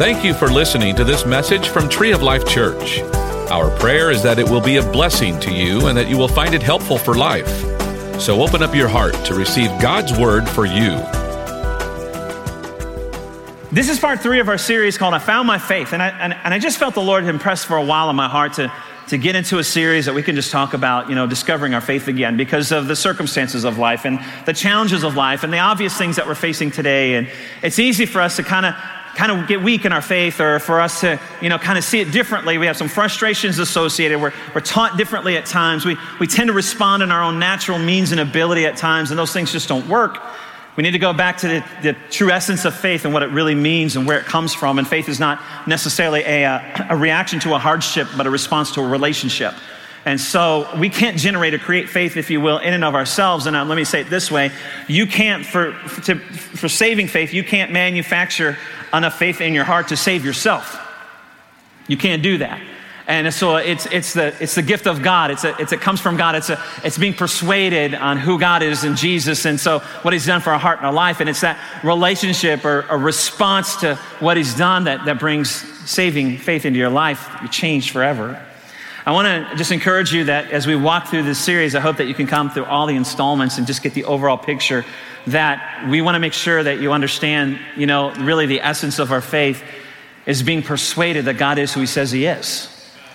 Thank 0.00 0.24
you 0.24 0.32
for 0.32 0.48
listening 0.48 0.96
to 0.96 1.04
this 1.04 1.26
message 1.26 1.68
from 1.68 1.86
Tree 1.86 2.12
of 2.12 2.22
Life 2.22 2.46
Church. 2.46 3.00
Our 3.50 3.68
prayer 3.78 4.10
is 4.10 4.22
that 4.22 4.38
it 4.38 4.48
will 4.48 4.62
be 4.62 4.76
a 4.76 4.82
blessing 4.82 5.38
to 5.40 5.52
you 5.52 5.88
and 5.88 5.98
that 5.98 6.08
you 6.08 6.16
will 6.16 6.26
find 6.26 6.54
it 6.54 6.62
helpful 6.62 6.96
for 6.96 7.14
life. 7.14 7.50
So 8.18 8.40
open 8.40 8.62
up 8.62 8.74
your 8.74 8.88
heart 8.88 9.12
to 9.26 9.34
receive 9.34 9.68
God's 9.78 10.18
word 10.18 10.48
for 10.48 10.64
you. 10.64 10.92
This 13.70 13.90
is 13.90 13.98
part 13.98 14.20
three 14.20 14.40
of 14.40 14.48
our 14.48 14.56
series 14.56 14.96
called 14.96 15.12
I 15.12 15.18
Found 15.18 15.46
My 15.46 15.58
Faith. 15.58 15.92
And 15.92 16.02
I, 16.02 16.08
and, 16.08 16.32
and 16.32 16.54
I 16.54 16.58
just 16.58 16.78
felt 16.78 16.94
the 16.94 17.02
Lord 17.02 17.24
impressed 17.24 17.66
for 17.66 17.76
a 17.76 17.84
while 17.84 18.08
in 18.08 18.16
my 18.16 18.26
heart 18.26 18.54
to, 18.54 18.72
to 19.08 19.18
get 19.18 19.36
into 19.36 19.58
a 19.58 19.64
series 19.64 20.06
that 20.06 20.14
we 20.14 20.22
can 20.22 20.34
just 20.34 20.50
talk 20.50 20.72
about, 20.72 21.10
you 21.10 21.14
know, 21.14 21.26
discovering 21.26 21.74
our 21.74 21.82
faith 21.82 22.08
again 22.08 22.38
because 22.38 22.72
of 22.72 22.86
the 22.86 22.96
circumstances 22.96 23.64
of 23.64 23.76
life 23.76 24.06
and 24.06 24.18
the 24.46 24.54
challenges 24.54 25.04
of 25.04 25.14
life 25.14 25.42
and 25.42 25.52
the 25.52 25.58
obvious 25.58 25.94
things 25.98 26.16
that 26.16 26.26
we're 26.26 26.34
facing 26.34 26.70
today. 26.70 27.16
And 27.16 27.30
it's 27.62 27.78
easy 27.78 28.06
for 28.06 28.22
us 28.22 28.36
to 28.36 28.42
kind 28.42 28.64
of 28.64 28.74
kind 29.14 29.32
of 29.32 29.48
get 29.48 29.62
weak 29.62 29.84
in 29.84 29.92
our 29.92 30.02
faith 30.02 30.40
or 30.40 30.58
for 30.58 30.80
us 30.80 31.00
to, 31.00 31.20
you 31.40 31.48
know, 31.48 31.58
kind 31.58 31.78
of 31.78 31.84
see 31.84 32.00
it 32.00 32.12
differently. 32.12 32.58
We 32.58 32.66
have 32.66 32.76
some 32.76 32.88
frustrations 32.88 33.58
associated. 33.58 34.20
We're, 34.20 34.32
we're 34.54 34.60
taught 34.60 34.96
differently 34.96 35.36
at 35.36 35.46
times. 35.46 35.84
We, 35.84 35.96
we 36.18 36.26
tend 36.26 36.48
to 36.48 36.52
respond 36.52 37.02
in 37.02 37.10
our 37.10 37.22
own 37.22 37.38
natural 37.38 37.78
means 37.78 38.12
and 38.12 38.20
ability 38.20 38.66
at 38.66 38.76
times, 38.76 39.10
and 39.10 39.18
those 39.18 39.32
things 39.32 39.52
just 39.52 39.68
don't 39.68 39.88
work. 39.88 40.18
We 40.76 40.82
need 40.82 40.92
to 40.92 40.98
go 40.98 41.12
back 41.12 41.38
to 41.38 41.48
the, 41.48 41.64
the 41.82 41.92
true 42.10 42.30
essence 42.30 42.64
of 42.64 42.74
faith 42.74 43.04
and 43.04 43.12
what 43.12 43.22
it 43.22 43.30
really 43.30 43.54
means 43.54 43.96
and 43.96 44.06
where 44.06 44.18
it 44.18 44.24
comes 44.24 44.54
from. 44.54 44.78
And 44.78 44.86
faith 44.86 45.08
is 45.08 45.18
not 45.18 45.42
necessarily 45.66 46.20
a, 46.20 46.44
uh, 46.44 46.86
a 46.90 46.96
reaction 46.96 47.40
to 47.40 47.54
a 47.54 47.58
hardship, 47.58 48.08
but 48.16 48.26
a 48.26 48.30
response 48.30 48.72
to 48.74 48.80
a 48.80 48.88
relationship. 48.88 49.54
And 50.06 50.18
so 50.18 50.66
we 50.78 50.88
can't 50.88 51.18
generate 51.18 51.52
or 51.52 51.58
create 51.58 51.90
faith, 51.90 52.16
if 52.16 52.30
you 52.30 52.40
will, 52.40 52.58
in 52.58 52.72
and 52.72 52.84
of 52.84 52.94
ourselves. 52.94 53.46
And 53.46 53.54
uh, 53.54 53.64
let 53.64 53.76
me 53.76 53.84
say 53.84 54.00
it 54.00 54.08
this 54.08 54.30
way 54.30 54.50
you 54.88 55.06
can't, 55.06 55.44
for, 55.44 55.72
for, 55.72 56.00
to, 56.02 56.14
for 56.14 56.68
saving 56.68 57.08
faith, 57.08 57.34
you 57.34 57.44
can't 57.44 57.72
manufacture 57.72 58.56
enough 58.92 59.18
faith 59.18 59.40
in 59.40 59.54
your 59.54 59.64
heart 59.64 59.88
to 59.88 59.96
save 59.96 60.24
yourself. 60.24 60.78
You 61.88 61.96
can't 61.96 62.22
do 62.22 62.38
that. 62.38 62.60
And 63.10 63.34
so 63.34 63.56
it's, 63.56 63.86
it's, 63.86 64.12
the, 64.12 64.32
it's 64.40 64.54
the 64.54 64.62
gift 64.62 64.86
of 64.86 65.02
God. 65.02 65.32
It's 65.32 65.42
a, 65.42 65.60
it's, 65.60 65.72
it 65.72 65.80
comes 65.80 66.00
from 66.00 66.16
God. 66.16 66.36
It's, 66.36 66.48
a, 66.48 66.62
it's 66.84 66.96
being 66.96 67.12
persuaded 67.12 67.92
on 67.92 68.18
who 68.18 68.38
God 68.38 68.62
is 68.62 68.84
in 68.84 68.94
Jesus 68.94 69.46
and 69.46 69.58
so 69.58 69.80
what 70.02 70.12
He's 70.14 70.26
done 70.26 70.40
for 70.40 70.50
our 70.50 70.60
heart 70.60 70.78
and 70.78 70.86
our 70.86 70.92
life. 70.92 71.18
And 71.18 71.28
it's 71.28 71.40
that 71.40 71.58
relationship 71.82 72.64
or 72.64 72.82
a 72.82 72.96
response 72.96 73.74
to 73.80 73.96
what 74.20 74.36
He's 74.36 74.54
done 74.54 74.84
that, 74.84 75.06
that 75.06 75.18
brings 75.18 75.50
saving 75.90 76.38
faith 76.38 76.64
into 76.64 76.78
your 76.78 76.88
life. 76.88 77.28
You 77.42 77.48
change 77.48 77.90
forever. 77.90 78.40
I 79.04 79.10
want 79.10 79.26
to 79.26 79.56
just 79.56 79.72
encourage 79.72 80.12
you 80.12 80.24
that 80.24 80.52
as 80.52 80.68
we 80.68 80.76
walk 80.76 81.08
through 81.08 81.24
this 81.24 81.40
series, 81.40 81.74
I 81.74 81.80
hope 81.80 81.96
that 81.96 82.06
you 82.06 82.14
can 82.14 82.28
come 82.28 82.48
through 82.48 82.66
all 82.66 82.86
the 82.86 82.94
installments 82.94 83.58
and 83.58 83.66
just 83.66 83.82
get 83.82 83.94
the 83.94 84.04
overall 84.04 84.38
picture 84.38 84.84
that 85.26 85.86
we 85.88 86.00
want 86.02 86.14
to 86.14 86.18
make 86.18 86.32
sure 86.32 86.62
that 86.62 86.80
you 86.80 86.92
understand, 86.92 87.58
you 87.76 87.86
know, 87.86 88.12
really 88.14 88.46
the 88.46 88.60
essence 88.60 88.98
of 88.98 89.12
our 89.12 89.20
faith 89.20 89.62
is 90.26 90.42
being 90.42 90.62
persuaded 90.62 91.26
that 91.26 91.38
God 91.38 91.58
is 91.58 91.72
who 91.72 91.80
He 91.80 91.86
says 91.86 92.10
He 92.10 92.26
is. 92.26 92.68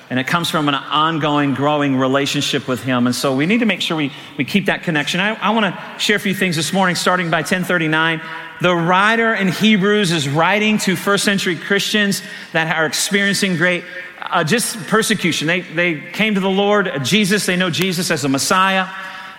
And 0.10 0.20
it 0.20 0.28
comes 0.28 0.52
from 0.52 0.70
an 0.70 0.76
ongoing, 0.76 1.56
growing 1.56 1.96
relationship 1.96 2.68
with 2.68 2.84
Him. 2.84 3.08
And 3.08 3.16
so 3.16 3.36
we 3.36 3.48
need 3.48 3.60
to 3.60 3.66
make 3.66 3.82
sure 3.82 3.98
we, 3.98 4.12
we 4.38 4.46
keep 4.46 4.68
that 4.68 4.84
connection. 4.84 5.20
I, 5.20 5.34
I 5.34 5.50
want 5.50 5.66
to 5.66 6.00
share 6.00 6.16
a 6.16 6.20
few 6.20 6.36
things 6.36 6.56
this 6.56 6.72
morning, 6.72 6.96
starting 6.96 7.32
by 7.32 7.38
1039. 7.38 8.22
The 8.62 8.76
writer 8.76 9.34
in 9.34 9.48
Hebrews 9.48 10.12
is 10.12 10.30
writing 10.30 10.78
to 10.80 10.96
first 10.96 11.24
century 11.24 11.56
Christians 11.56 12.22
that 12.54 12.76
are 12.76 12.86
experiencing 12.86 13.58
great 13.58 13.84
uh, 14.22 14.44
just 14.44 14.78
persecution. 14.88 15.48
They, 15.48 15.62
they 15.62 16.00
came 16.12 16.36
to 16.36 16.40
the 16.40 16.50
Lord, 16.50 16.92
Jesus, 17.04 17.46
they 17.46 17.56
know 17.56 17.70
Jesus 17.70 18.12
as 18.12 18.24
a 18.24 18.30
Messiah 18.30 18.88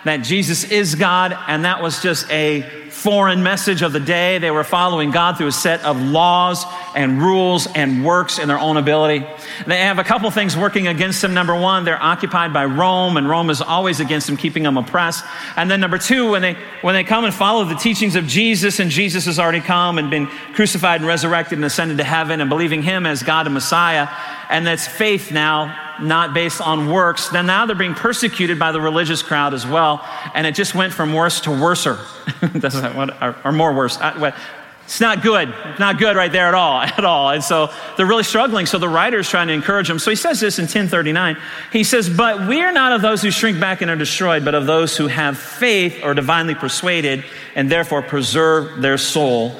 that 0.07 0.17
Jesus 0.17 0.63
is 0.71 0.95
God, 0.95 1.37
and 1.47 1.65
that 1.65 1.81
was 1.81 2.01
just 2.01 2.29
a 2.31 2.61
foreign 2.97 3.43
message 3.43 3.83
of 3.83 3.93
the 3.93 3.99
day. 3.99 4.39
They 4.39 4.49
were 4.49 4.63
following 4.63 5.11
God 5.11 5.37
through 5.37 5.47
a 5.47 5.51
set 5.51 5.83
of 5.83 6.01
laws 6.01 6.65
and 6.95 7.21
rules 7.21 7.67
and 7.67 8.03
works 8.03 8.39
in 8.39 8.47
their 8.47 8.57
own 8.57 8.75
ability. 8.75 9.23
They 9.67 9.77
have 9.77 9.99
a 9.99 10.03
couple 10.03 10.31
things 10.31 10.57
working 10.57 10.87
against 10.87 11.21
them. 11.21 11.33
Number 11.33 11.55
one, 11.55 11.85
they're 11.85 12.01
occupied 12.01 12.53
by 12.53 12.65
Rome, 12.65 13.17
and 13.17 13.29
Rome 13.29 13.51
is 13.51 13.61
always 13.61 13.99
against 13.99 14.25
them, 14.25 14.35
keeping 14.35 14.63
them 14.63 14.77
oppressed. 14.77 15.23
And 15.55 15.69
then 15.69 15.79
number 15.79 15.99
two, 15.99 16.31
when 16.31 16.41
they 16.41 16.57
when 16.81 16.95
they 16.95 17.03
come 17.03 17.23
and 17.23 17.33
follow 17.33 17.65
the 17.65 17.75
teachings 17.75 18.15
of 18.15 18.25
Jesus, 18.25 18.79
and 18.79 18.89
Jesus 18.89 19.25
has 19.25 19.37
already 19.37 19.61
come 19.61 19.99
and 19.99 20.09
been 20.09 20.25
crucified 20.53 21.01
and 21.01 21.07
resurrected 21.07 21.59
and 21.59 21.65
ascended 21.65 21.97
to 21.99 22.03
heaven, 22.03 22.41
and 22.41 22.49
believing 22.49 22.81
Him 22.81 23.05
as 23.05 23.21
God 23.21 23.45
and 23.45 23.53
Messiah, 23.53 24.07
and 24.49 24.65
that's 24.65 24.87
faith 24.87 25.31
now 25.31 25.86
not 26.01 26.33
based 26.33 26.61
on 26.61 26.89
works, 26.89 27.29
then 27.29 27.45
now 27.45 27.65
they're 27.65 27.75
being 27.75 27.95
persecuted 27.95 28.59
by 28.59 28.71
the 28.71 28.81
religious 28.81 29.21
crowd 29.21 29.53
as 29.53 29.65
well. 29.65 30.03
And 30.33 30.47
it 30.47 30.55
just 30.55 30.75
went 30.75 30.93
from 30.93 31.13
worse 31.13 31.41
to 31.41 31.51
worser. 31.51 31.99
or, 33.21 33.35
or 33.43 33.51
more 33.51 33.73
worse. 33.73 33.97
Uh, 33.99 34.31
it's 34.87 35.01
not 35.01 35.21
good. 35.21 35.53
Not 35.79 35.99
good 35.99 36.15
right 36.15 36.31
there 36.31 36.47
at 36.47 36.53
all, 36.53 36.81
at 36.81 37.03
all. 37.03 37.31
And 37.31 37.43
so 37.43 37.69
they're 37.97 38.05
really 38.05 38.23
struggling. 38.23 38.65
So 38.65 38.77
the 38.77 38.87
writer 38.87 39.19
is 39.19 39.29
trying 39.29 39.47
to 39.47 39.53
encourage 39.53 39.89
them. 39.89 39.99
So 39.99 40.09
he 40.09 40.15
says 40.15 40.39
this 40.39 40.59
in 40.59 40.63
1039. 40.63 41.35
He 41.73 41.83
says, 41.83 42.09
But 42.09 42.47
we 42.47 42.61
are 42.61 42.71
not 42.71 42.93
of 42.93 43.01
those 43.01 43.21
who 43.21 43.29
shrink 43.29 43.59
back 43.59 43.81
and 43.81 43.91
are 43.91 43.97
destroyed, 43.97 44.45
but 44.45 44.55
of 44.55 44.65
those 44.65 44.95
who 44.95 45.07
have 45.07 45.37
faith 45.37 45.99
or 46.03 46.13
divinely 46.13 46.55
persuaded 46.55 47.25
and 47.53 47.69
therefore 47.69 48.01
preserve 48.01 48.81
their 48.81 48.97
soul. 48.97 49.59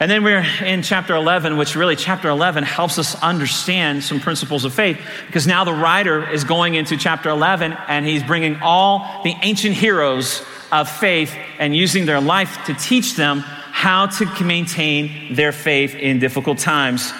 And 0.00 0.10
then 0.10 0.24
we're 0.24 0.44
in 0.64 0.82
chapter 0.82 1.14
11, 1.14 1.56
which 1.56 1.76
really, 1.76 1.94
chapter 1.94 2.28
11 2.28 2.64
helps 2.64 2.98
us 2.98 3.14
understand 3.22 4.02
some 4.02 4.18
principles 4.18 4.64
of 4.64 4.74
faith 4.74 4.98
because 5.26 5.46
now 5.46 5.62
the 5.62 5.72
writer 5.72 6.28
is 6.28 6.42
going 6.42 6.74
into 6.74 6.96
chapter 6.96 7.28
11 7.28 7.72
and 7.86 8.04
he's 8.04 8.24
bringing 8.24 8.60
all 8.60 9.22
the 9.22 9.34
ancient 9.42 9.76
heroes 9.76 10.42
of 10.72 10.90
faith 10.90 11.32
and 11.60 11.76
using 11.76 12.06
their 12.06 12.20
life 12.20 12.58
to 12.66 12.74
teach 12.74 13.14
them 13.14 13.38
how 13.38 14.06
to 14.06 14.44
maintain 14.44 15.32
their 15.34 15.52
faith 15.52 15.94
in 15.94 16.18
difficult 16.18 16.58
times. 16.58 17.12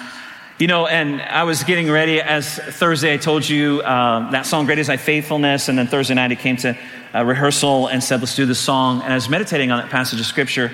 You 0.57 0.67
know, 0.67 0.85
and 0.85 1.21
I 1.21 1.43
was 1.43 1.63
getting 1.63 1.89
ready 1.89 2.21
as 2.21 2.57
Thursday 2.57 3.13
I 3.13 3.17
told 3.17 3.47
you 3.47 3.81
uh, 3.81 4.31
that 4.31 4.45
song, 4.45 4.65
Great 4.65 4.79
is 4.79 4.87
Thy 4.87 4.97
Faithfulness. 4.97 5.69
And 5.69 5.77
then 5.77 5.87
Thursday 5.87 6.13
night 6.13 6.31
he 6.31 6.37
came 6.37 6.57
to 6.57 6.77
rehearsal 7.13 7.87
and 7.87 8.03
said, 8.03 8.19
Let's 8.19 8.35
do 8.35 8.45
this 8.45 8.59
song. 8.59 9.01
And 9.01 9.13
I 9.13 9.15
was 9.15 9.29
meditating 9.29 9.71
on 9.71 9.81
that 9.81 9.89
passage 9.89 10.19
of 10.19 10.25
scripture. 10.25 10.71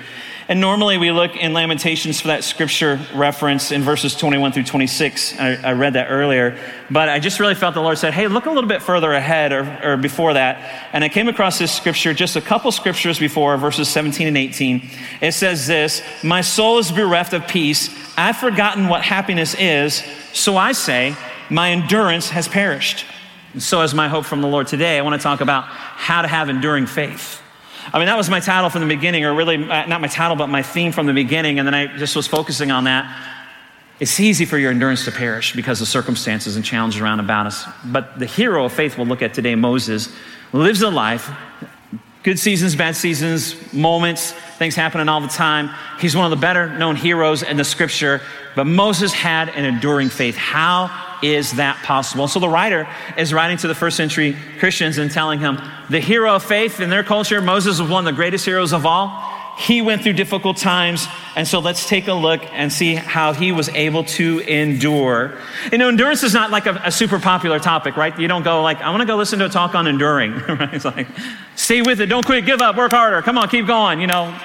And 0.52 0.60
normally 0.60 0.98
we 0.98 1.10
look 1.12 1.34
in 1.34 1.54
Lamentations 1.54 2.20
for 2.20 2.26
that 2.26 2.44
scripture 2.44 3.00
reference 3.14 3.72
in 3.72 3.80
verses 3.80 4.14
21 4.14 4.52
through 4.52 4.64
26. 4.64 5.40
I, 5.40 5.54
I, 5.54 5.72
read 5.72 5.94
that 5.94 6.08
earlier. 6.10 6.58
But 6.90 7.08
I 7.08 7.20
just 7.20 7.40
really 7.40 7.54
felt 7.54 7.72
the 7.72 7.80
Lord 7.80 7.96
said, 7.96 8.12
hey, 8.12 8.28
look 8.28 8.44
a 8.44 8.50
little 8.50 8.68
bit 8.68 8.82
further 8.82 9.14
ahead 9.14 9.52
or, 9.52 9.80
or 9.82 9.96
before 9.96 10.34
that. 10.34 10.90
And 10.92 11.02
I 11.02 11.08
came 11.08 11.28
across 11.28 11.58
this 11.58 11.72
scripture 11.72 12.12
just 12.12 12.36
a 12.36 12.42
couple 12.42 12.70
scriptures 12.70 13.18
before, 13.18 13.56
verses 13.56 13.88
17 13.88 14.26
and 14.26 14.36
18. 14.36 14.90
It 15.22 15.32
says 15.32 15.66
this 15.66 16.02
My 16.22 16.42
soul 16.42 16.76
is 16.76 16.92
bereft 16.92 17.32
of 17.32 17.48
peace. 17.48 17.88
I've 18.18 18.36
forgotten 18.36 18.88
what 18.88 19.00
happiness 19.00 19.54
is. 19.58 20.04
So 20.34 20.58
I 20.58 20.72
say, 20.72 21.16
my 21.48 21.70
endurance 21.70 22.28
has 22.28 22.46
perished. 22.46 23.06
And 23.54 23.62
so 23.62 23.80
is 23.80 23.94
my 23.94 24.08
hope 24.08 24.26
from 24.26 24.42
the 24.42 24.48
Lord 24.48 24.66
today. 24.66 24.98
I 24.98 25.00
want 25.00 25.18
to 25.18 25.22
talk 25.22 25.40
about 25.40 25.64
how 25.64 26.20
to 26.20 26.28
have 26.28 26.50
enduring 26.50 26.84
faith. 26.84 27.41
I 27.92 27.98
mean, 27.98 28.06
that 28.06 28.16
was 28.16 28.30
my 28.30 28.40
title 28.40 28.70
from 28.70 28.82
the 28.82 28.94
beginning, 28.94 29.24
or 29.24 29.34
really 29.34 29.56
uh, 29.56 29.86
not 29.86 30.00
my 30.00 30.08
title, 30.08 30.36
but 30.36 30.48
my 30.48 30.62
theme 30.62 30.92
from 30.92 31.06
the 31.06 31.12
beginning. 31.12 31.58
And 31.58 31.66
then 31.66 31.74
I 31.74 31.86
just 31.96 32.14
was 32.14 32.26
focusing 32.26 32.70
on 32.70 32.84
that. 32.84 33.04
It's 34.00 34.18
easy 34.18 34.44
for 34.44 34.58
your 34.58 34.70
endurance 34.70 35.04
to 35.04 35.12
perish 35.12 35.54
because 35.54 35.80
of 35.80 35.88
circumstances 35.88 36.56
and 36.56 36.64
challenges 36.64 37.00
around 37.00 37.20
about 37.20 37.46
us. 37.46 37.64
But 37.84 38.18
the 38.18 38.26
hero 38.26 38.64
of 38.64 38.72
faith 38.72 38.98
we'll 38.98 39.06
look 39.06 39.22
at 39.22 39.34
today, 39.34 39.54
Moses, 39.54 40.12
lives 40.52 40.82
a 40.82 40.90
life, 40.90 41.30
good 42.22 42.38
seasons, 42.38 42.74
bad 42.74 42.96
seasons, 42.96 43.72
moments, 43.72 44.32
things 44.58 44.74
happening 44.74 45.08
all 45.08 45.20
the 45.20 45.28
time. 45.28 45.70
He's 46.00 46.16
one 46.16 46.24
of 46.24 46.30
the 46.30 46.36
better 46.36 46.76
known 46.76 46.96
heroes 46.96 47.42
in 47.42 47.56
the 47.56 47.64
scripture. 47.64 48.20
But 48.56 48.64
Moses 48.64 49.12
had 49.12 49.48
an 49.50 49.64
enduring 49.64 50.08
faith. 50.08 50.36
How 50.36 51.11
is 51.22 51.52
that 51.52 51.82
possible? 51.84 52.28
So 52.28 52.40
the 52.40 52.48
writer 52.48 52.88
is 53.16 53.32
writing 53.32 53.56
to 53.58 53.68
the 53.68 53.74
first 53.74 53.96
century 53.96 54.36
Christians 54.58 54.98
and 54.98 55.10
telling 55.10 55.40
him 55.40 55.58
the 55.88 56.00
hero 56.00 56.34
of 56.34 56.42
faith 56.42 56.80
in 56.80 56.90
their 56.90 57.04
culture, 57.04 57.40
Moses 57.40 57.80
was 57.80 57.88
one 57.88 58.06
of 58.06 58.12
the 58.12 58.16
greatest 58.16 58.44
heroes 58.44 58.72
of 58.72 58.84
all. 58.84 59.08
He 59.58 59.82
went 59.82 60.02
through 60.02 60.14
difficult 60.14 60.56
times. 60.56 61.06
And 61.36 61.46
so 61.46 61.58
let's 61.58 61.86
take 61.86 62.08
a 62.08 62.14
look 62.14 62.42
and 62.52 62.72
see 62.72 62.94
how 62.94 63.32
he 63.32 63.52
was 63.52 63.68
able 63.70 64.04
to 64.04 64.40
endure. 64.40 65.38
You 65.70 65.78
know, 65.78 65.88
endurance 65.88 66.22
is 66.22 66.34
not 66.34 66.50
like 66.50 66.66
a, 66.66 66.80
a 66.84 66.90
super 66.90 67.18
popular 67.18 67.58
topic, 67.58 67.96
right? 67.96 68.18
You 68.18 68.28
don't 68.28 68.42
go 68.42 68.62
like, 68.62 68.80
I 68.80 68.90
want 68.90 69.02
to 69.02 69.06
go 69.06 69.16
listen 69.16 69.38
to 69.40 69.46
a 69.46 69.50
talk 69.50 69.74
on 69.74 69.86
enduring, 69.86 70.32
right? 70.48 70.72
It's 70.72 70.84
like, 70.84 71.06
stay 71.54 71.82
with 71.82 72.00
it, 72.00 72.06
don't 72.06 72.24
quit, 72.24 72.46
give 72.46 72.60
up, 72.60 72.76
work 72.76 72.92
harder, 72.92 73.20
come 73.22 73.38
on, 73.38 73.48
keep 73.48 73.66
going. 73.66 74.00
You 74.00 74.06
know, 74.06 74.36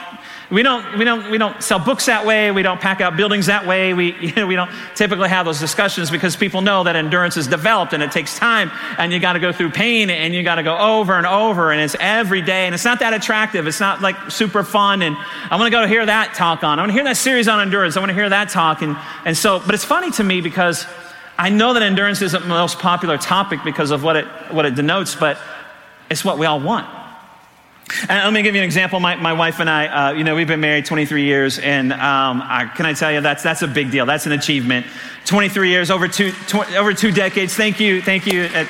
we 0.50 0.64
don't, 0.64 0.98
we, 0.98 1.04
don't, 1.04 1.30
we 1.30 1.38
don't 1.38 1.62
sell 1.62 1.78
books 1.78 2.06
that 2.06 2.26
way. 2.26 2.52
We 2.52 2.62
don't 2.62 2.80
pack 2.80 3.02
out 3.02 3.18
buildings 3.18 3.48
that 3.48 3.68
way. 3.68 3.94
We, 3.94 4.16
you 4.22 4.32
know, 4.34 4.48
we 4.48 4.56
don't 4.56 4.72
typically 4.96 5.28
have 5.28 5.46
those 5.46 5.60
discussions 5.60 6.10
because 6.10 6.36
people 6.38 6.62
know 6.62 6.84
that 6.86 6.96
endurance 6.96 7.36
is 7.36 7.48
developed 7.48 7.94
and 7.94 8.02
it 8.02 8.12
takes 8.12 8.38
time 8.40 8.72
and 8.98 9.12
you 9.12 9.20
got 9.20 9.34
to 9.34 9.40
go 9.40 9.52
through 9.52 9.72
pain 9.72 10.10
and 10.10 10.34
you 10.34 10.44
got 10.44 10.56
to 10.56 10.64
go 10.64 10.78
over 10.78 11.18
and 11.18 11.28
over 11.28 11.72
and 11.72 11.82
it's 11.82 11.96
every 12.00 12.42
day 12.42 12.66
and 12.66 12.74
it's 12.74 12.86
not 12.86 13.00
that 13.00 13.14
attractive. 13.14 13.68
It's 13.68 13.82
not 13.82 14.02
like 14.02 14.32
super 14.32 14.64
fun. 14.64 15.02
And 15.02 15.18
I 15.52 15.58
want 15.58 15.66
to 15.66 15.72
go 15.72 15.86
hear 15.86 16.06
that 16.06 16.34
talk 16.34 16.64
on. 16.64 16.80
I 16.80 16.82
want 16.82 16.92
to 16.92 16.94
hear 16.94 17.04
that 17.04 17.18
series 17.18 17.50
on 17.50 17.60
endurance. 17.60 17.98
I 17.98 18.00
want 18.00 18.12
to 18.12 18.16
hear 18.16 18.30
that 18.30 18.50
talk. 18.50 18.82
And, 18.82 18.96
and 19.26 19.36
so, 19.36 19.60
but 19.60 19.76
it's 19.76 19.86
funny 19.86 20.12
to 20.12 20.24
me 20.24 20.40
because 20.40 20.86
I 21.38 21.50
know 21.50 21.74
that 21.74 21.84
endurance 21.84 22.22
isn't 22.22 22.42
the 22.42 22.48
most 22.48 22.80
popular 22.80 23.18
topic 23.18 23.60
because 23.66 23.92
of 23.92 24.02
what 24.02 24.16
it, 24.16 24.26
what 24.52 24.66
it 24.66 24.76
denotes, 24.76 25.14
but 25.14 25.38
it's 26.10 26.24
what 26.24 26.38
we 26.38 26.46
all 26.46 26.62
want. 26.62 26.97
And 28.10 28.24
let 28.24 28.34
me 28.34 28.42
give 28.42 28.54
you 28.54 28.62
an 28.62 28.66
example. 28.66 29.00
My, 29.00 29.16
my 29.16 29.34
wife 29.34 29.60
and 29.60 29.70
I, 29.70 29.88
uh, 29.88 30.12
you 30.14 30.24
know, 30.24 30.36
we've 30.36 30.48
been 30.48 30.60
married 30.60 30.86
23 30.86 31.24
years, 31.24 31.58
and 31.60 31.94
um, 31.94 32.42
I, 32.44 32.70
can 32.76 32.86
I 32.86 32.94
tell 32.94 33.12
you 33.12 33.22
that's 33.22 33.44
that's 33.44 33.62
a 33.62 33.68
big 33.68 33.92
deal. 33.92 34.06
That's 34.06 34.26
an 34.26 34.34
achievement. 34.34 34.86
23 35.26 35.70
years, 35.70 35.90
over 35.90 36.08
two 36.08 36.32
tw- 36.32 36.72
over 36.76 36.94
two 36.94 37.12
decades. 37.12 37.56
Thank 37.56 37.80
you, 37.80 38.02
thank 38.02 38.26
you, 38.26 38.50
uh, 38.54 38.66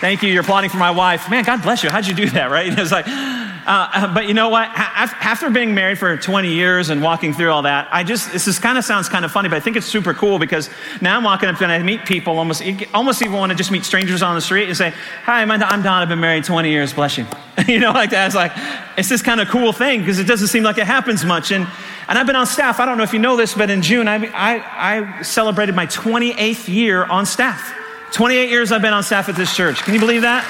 thank 0.00 0.22
you. 0.22 0.30
You're 0.30 0.42
applauding 0.42 0.70
for 0.70 0.76
my 0.78 0.90
wife. 0.90 1.30
Man, 1.30 1.44
God 1.44 1.62
bless 1.62 1.82
you. 1.82 1.90
How'd 1.90 2.06
you 2.06 2.14
do 2.14 2.28
that? 2.30 2.50
Right? 2.50 2.72
It's 2.78 2.92
like, 2.92 3.06
uh, 3.08 4.14
but 4.14 4.26
you 4.28 4.34
know 4.34 4.48
what? 4.48 4.70
After 4.74 5.50
being 5.50 5.74
married 5.74 5.98
for 5.98 6.16
20 6.16 6.52
years 6.52 6.88
and 6.88 7.02
walking 7.02 7.34
through 7.34 7.50
all 7.50 7.62
that, 7.62 7.88
I 7.92 8.02
just 8.02 8.32
this 8.32 8.48
is 8.48 8.58
kind 8.58 8.78
of 8.78 8.84
sounds 8.84 9.08
kind 9.10 9.24
of 9.24 9.30
funny, 9.30 9.48
but 9.50 9.56
I 9.56 9.60
think 9.60 9.76
it's 9.76 9.86
super 9.86 10.14
cool 10.14 10.38
because 10.38 10.70
now 11.02 11.18
I'm 11.18 11.24
walking 11.24 11.50
up 11.50 11.60
and 11.60 11.70
I 11.70 11.82
meet 11.82 12.06
people 12.06 12.38
almost 12.38 12.62
almost 12.94 13.20
even 13.20 13.34
want 13.34 13.50
to 13.50 13.56
just 13.56 13.70
meet 13.70 13.84
strangers 13.84 14.22
on 14.22 14.34
the 14.34 14.40
street 14.40 14.68
and 14.68 14.76
say, 14.76 14.94
"Hi, 15.24 15.42
I'm 15.42 15.48
Don. 15.58 15.86
I've 15.86 16.08
been 16.08 16.20
married 16.20 16.44
20 16.44 16.70
years. 16.70 16.94
Bless 16.94 17.18
you." 17.18 17.26
you 17.68 17.78
know, 17.78 17.92
like 17.92 18.10
that. 18.10 18.26
It's 18.26 18.34
like 18.34 18.52
it's 18.96 19.08
this 19.08 19.20
kind 19.20 19.40
of 19.40 19.48
cool 19.48 19.72
thing 19.72 20.00
because 20.00 20.18
it 20.18 20.26
doesn't 20.26 20.48
seem 20.48 20.62
like 20.62 20.78
it 20.78 20.86
happens 20.86 21.24
much. 21.24 21.50
And 21.50 21.66
and 22.08 22.18
I've 22.18 22.26
been 22.26 22.36
on 22.36 22.46
staff. 22.46 22.80
I 22.80 22.86
don't 22.86 22.96
know 22.96 23.04
if 23.04 23.12
you 23.12 23.18
know 23.18 23.36
this, 23.36 23.54
but 23.54 23.68
in 23.68 23.82
June 23.82 24.08
I 24.08 24.24
I, 24.32 25.18
I 25.18 25.22
celebrated 25.22 25.74
my 25.74 25.86
28th 25.86 26.68
year 26.68 27.04
on 27.04 27.26
staff. 27.26 27.74
28 28.12 28.48
years 28.48 28.72
I've 28.72 28.82
been 28.82 28.94
on 28.94 29.02
staff 29.02 29.28
at 29.28 29.36
this 29.36 29.54
church. 29.54 29.82
Can 29.82 29.94
you 29.94 30.00
believe 30.00 30.22
that? 30.22 30.44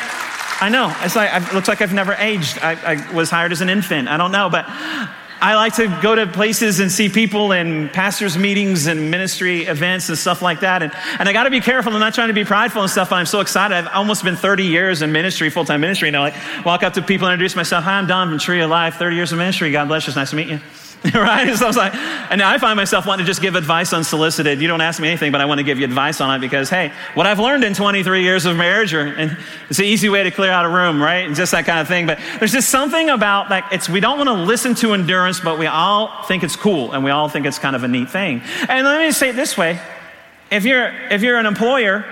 I 0.60 0.68
know. 0.68 0.94
It's 1.02 1.14
like, 1.14 1.30
it 1.32 1.54
looks 1.54 1.68
like 1.68 1.80
I've 1.80 1.92
never 1.92 2.14
aged. 2.14 2.58
I, 2.58 2.94
I 2.94 3.12
was 3.14 3.30
hired 3.30 3.52
as 3.52 3.60
an 3.60 3.68
infant. 3.68 4.08
I 4.08 4.16
don't 4.16 4.32
know, 4.32 4.50
but 4.50 4.66
I 5.40 5.54
like 5.54 5.76
to 5.76 5.86
go 6.02 6.16
to 6.16 6.26
places 6.26 6.80
and 6.80 6.90
see 6.90 7.08
people 7.08 7.52
and 7.52 7.92
pastors' 7.92 8.36
meetings 8.36 8.88
and 8.88 9.10
ministry 9.10 9.66
events 9.66 10.08
and 10.08 10.18
stuff 10.18 10.42
like 10.42 10.60
that. 10.60 10.82
And, 10.82 10.92
and 11.18 11.28
I 11.28 11.32
got 11.32 11.44
to 11.44 11.50
be 11.50 11.60
careful. 11.60 11.92
I'm 11.92 12.00
not 12.00 12.14
trying 12.14 12.28
to 12.28 12.34
be 12.34 12.44
prideful 12.44 12.82
and 12.82 12.90
stuff, 12.90 13.10
but 13.10 13.16
I'm 13.16 13.26
so 13.26 13.38
excited. 13.38 13.76
I've 13.76 13.86
almost 13.94 14.24
been 14.24 14.34
30 14.34 14.64
years 14.64 15.00
in 15.00 15.12
ministry, 15.12 15.48
full 15.50 15.64
time 15.64 15.80
ministry. 15.80 16.08
And 16.08 16.16
I 16.16 16.20
like 16.20 16.64
walk 16.64 16.82
up 16.82 16.94
to 16.94 17.02
people 17.02 17.28
and 17.28 17.34
introduce 17.34 17.54
myself. 17.54 17.84
Hi, 17.84 17.98
I'm 17.98 18.08
Don 18.08 18.28
from 18.28 18.38
Tree 18.40 18.60
of 18.60 18.70
Life, 18.70 18.96
30 18.96 19.14
years 19.14 19.30
of 19.30 19.38
ministry. 19.38 19.70
God 19.70 19.86
bless 19.86 20.06
you. 20.06 20.10
It's 20.10 20.16
nice 20.16 20.30
to 20.30 20.36
meet 20.36 20.48
you. 20.48 20.60
right? 21.14 21.54
So 21.54 21.64
I 21.64 21.68
was 21.68 21.76
like, 21.76 21.94
and 21.94 22.40
now 22.40 22.50
I 22.50 22.58
find 22.58 22.76
myself 22.76 23.06
wanting 23.06 23.24
to 23.24 23.30
just 23.30 23.40
give 23.40 23.54
advice 23.54 23.92
unsolicited. 23.92 24.60
You 24.60 24.66
don't 24.66 24.80
ask 24.80 25.00
me 25.00 25.06
anything, 25.06 25.30
but 25.30 25.40
I 25.40 25.44
want 25.44 25.58
to 25.58 25.64
give 25.64 25.78
you 25.78 25.84
advice 25.84 26.20
on 26.20 26.34
it 26.34 26.40
because, 26.40 26.70
hey, 26.70 26.92
what 27.14 27.24
I've 27.24 27.38
learned 27.38 27.62
in 27.62 27.72
23 27.72 28.22
years 28.22 28.46
of 28.46 28.56
marriage, 28.56 28.92
or, 28.92 29.06
and 29.06 29.36
it's 29.70 29.78
an 29.78 29.84
easy 29.84 30.08
way 30.08 30.24
to 30.24 30.32
clear 30.32 30.50
out 30.50 30.64
a 30.64 30.68
room, 30.68 31.00
right? 31.00 31.24
And 31.24 31.36
just 31.36 31.52
that 31.52 31.66
kind 31.66 31.78
of 31.78 31.86
thing. 31.86 32.06
But 32.06 32.18
there's 32.40 32.50
just 32.50 32.70
something 32.70 33.10
about 33.10 33.48
like 33.48 33.64
it's 33.70 33.88
we 33.88 34.00
don't 34.00 34.16
want 34.16 34.28
to 34.28 34.34
listen 34.34 34.74
to 34.76 34.92
endurance, 34.92 35.38
but 35.38 35.56
we 35.56 35.66
all 35.66 36.24
think 36.24 36.42
it's 36.42 36.56
cool 36.56 36.92
and 36.92 37.04
we 37.04 37.12
all 37.12 37.28
think 37.28 37.46
it's 37.46 37.60
kind 37.60 37.76
of 37.76 37.84
a 37.84 37.88
neat 37.88 38.10
thing. 38.10 38.42
And 38.68 38.84
let 38.84 38.98
me 39.00 39.12
say 39.12 39.28
it 39.28 39.36
this 39.36 39.56
way: 39.56 39.80
if 40.50 40.64
you're 40.64 40.92
if 41.10 41.22
you're 41.22 41.38
an 41.38 41.46
employer 41.46 42.04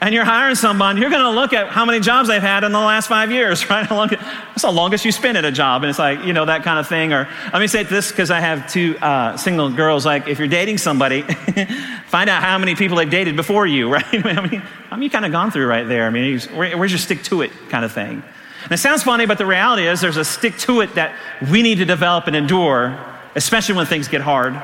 and 0.00 0.14
you're 0.14 0.24
hiring 0.24 0.56
someone, 0.56 0.98
you're 0.98 1.08
going 1.08 1.22
to 1.22 1.30
look 1.30 1.54
at 1.54 1.68
how 1.68 1.86
many 1.86 2.00
jobs 2.00 2.28
they've 2.28 2.42
had 2.42 2.64
in 2.64 2.72
the 2.72 2.78
last 2.78 3.08
five 3.08 3.30
years, 3.30 3.68
right? 3.70 3.86
How 3.86 3.96
long, 3.96 4.08
That's 4.08 4.62
the 4.62 4.70
longest 4.70 5.04
you 5.04 5.12
spend 5.12 5.38
at 5.38 5.44
a 5.44 5.52
job. 5.52 5.82
And 5.82 5.90
it's 5.90 5.98
like, 5.98 6.24
you 6.24 6.32
know, 6.32 6.44
that 6.44 6.64
kind 6.64 6.78
of 6.78 6.86
thing. 6.86 7.12
Or 7.12 7.26
let 7.52 7.60
me 7.60 7.66
say 7.66 7.82
this 7.82 8.10
because 8.10 8.30
I 8.30 8.40
have 8.40 8.70
two 8.70 8.96
uh, 8.98 9.36
single 9.36 9.70
girls. 9.70 10.04
Like, 10.04 10.28
if 10.28 10.38
you're 10.38 10.48
dating 10.48 10.78
somebody, 10.78 11.22
find 12.08 12.28
out 12.28 12.42
how 12.42 12.58
many 12.58 12.74
people 12.74 12.98
they've 12.98 13.08
dated 13.08 13.36
before 13.36 13.66
you, 13.66 13.88
right? 13.92 14.04
I 14.12 14.40
mean, 14.48 14.60
how 14.60 14.96
many 14.96 15.04
you 15.04 15.10
kind 15.10 15.24
of 15.24 15.32
gone 15.32 15.50
through 15.50 15.66
right 15.66 15.88
there? 15.88 16.06
I 16.06 16.10
mean, 16.10 16.40
where's 16.40 16.92
your 16.92 16.98
stick 16.98 17.22
to 17.24 17.40
it 17.42 17.52
kind 17.70 17.84
of 17.84 17.92
thing? 17.92 18.22
And 18.64 18.72
it 18.72 18.78
sounds 18.78 19.02
funny, 19.02 19.26
but 19.26 19.38
the 19.38 19.46
reality 19.46 19.86
is 19.86 20.00
there's 20.00 20.16
a 20.16 20.24
stick 20.24 20.58
to 20.58 20.80
it 20.80 20.94
that 20.96 21.16
we 21.50 21.62
need 21.62 21.76
to 21.78 21.84
develop 21.84 22.26
and 22.26 22.34
endure, 22.34 22.98
especially 23.34 23.76
when 23.76 23.86
things 23.86 24.08
get 24.08 24.20
hard. 24.20 24.60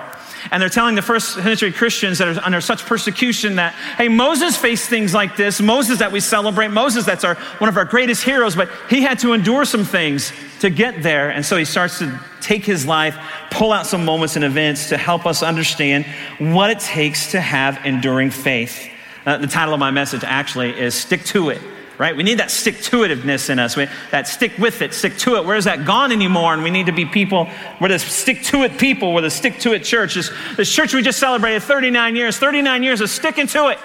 And 0.50 0.60
they're 0.60 0.68
telling 0.68 0.94
the 0.94 1.02
first 1.02 1.34
century 1.34 1.72
Christians 1.72 2.18
that 2.18 2.28
are 2.28 2.44
under 2.44 2.60
such 2.60 2.84
persecution 2.84 3.56
that, 3.56 3.74
hey, 3.96 4.08
Moses 4.08 4.56
faced 4.56 4.88
things 4.88 5.14
like 5.14 5.36
this. 5.36 5.60
Moses 5.60 5.98
that 5.98 6.12
we 6.12 6.20
celebrate, 6.20 6.68
Moses 6.68 7.04
that's 7.04 7.24
our, 7.24 7.34
one 7.58 7.68
of 7.68 7.76
our 7.76 7.84
greatest 7.84 8.24
heroes, 8.24 8.56
but 8.56 8.68
he 8.90 9.02
had 9.02 9.18
to 9.20 9.32
endure 9.32 9.64
some 9.64 9.84
things 9.84 10.32
to 10.60 10.70
get 10.70 11.02
there. 11.02 11.30
And 11.30 11.44
so 11.44 11.56
he 11.56 11.64
starts 11.64 11.98
to 11.98 12.20
take 12.40 12.64
his 12.64 12.86
life, 12.86 13.16
pull 13.50 13.72
out 13.72 13.86
some 13.86 14.04
moments 14.04 14.36
and 14.36 14.44
events 14.44 14.88
to 14.88 14.96
help 14.96 15.26
us 15.26 15.42
understand 15.42 16.04
what 16.38 16.70
it 16.70 16.80
takes 16.80 17.32
to 17.32 17.40
have 17.40 17.84
enduring 17.84 18.30
faith. 18.30 18.88
Uh, 19.24 19.38
the 19.38 19.46
title 19.46 19.72
of 19.72 19.80
my 19.80 19.90
message 19.90 20.24
actually 20.24 20.78
is 20.78 20.94
Stick 20.94 21.24
to 21.26 21.50
It 21.50 21.62
right? 22.02 22.16
We 22.16 22.24
need 22.24 22.40
that 22.40 22.50
stick 22.50 22.80
to 22.80 22.96
itiveness 23.02 23.48
in 23.48 23.60
us, 23.60 23.76
we, 23.76 23.86
that 24.10 24.26
stick 24.26 24.58
with 24.58 24.82
it, 24.82 24.92
stick 24.92 25.16
to 25.18 25.36
it. 25.36 25.44
Where 25.44 25.56
is 25.56 25.66
that 25.66 25.86
gone 25.86 26.10
anymore? 26.10 26.52
And 26.52 26.64
we 26.64 26.70
need 26.70 26.86
to 26.86 26.92
be 26.92 27.06
people, 27.06 27.48
we're 27.80 27.90
the 27.90 28.00
stick 28.00 28.42
to 28.46 28.64
it 28.64 28.76
people, 28.76 29.14
we're 29.14 29.20
the 29.20 29.30
stick 29.30 29.60
to 29.60 29.72
it 29.72 29.84
church. 29.84 30.14
This, 30.14 30.32
this 30.56 30.74
church 30.74 30.94
we 30.94 31.02
just 31.02 31.20
celebrated 31.20 31.62
39 31.62 32.16
years, 32.16 32.38
39 32.38 32.82
years 32.82 33.00
of 33.00 33.08
sticking 33.08 33.46
to 33.46 33.68
it, 33.68 33.78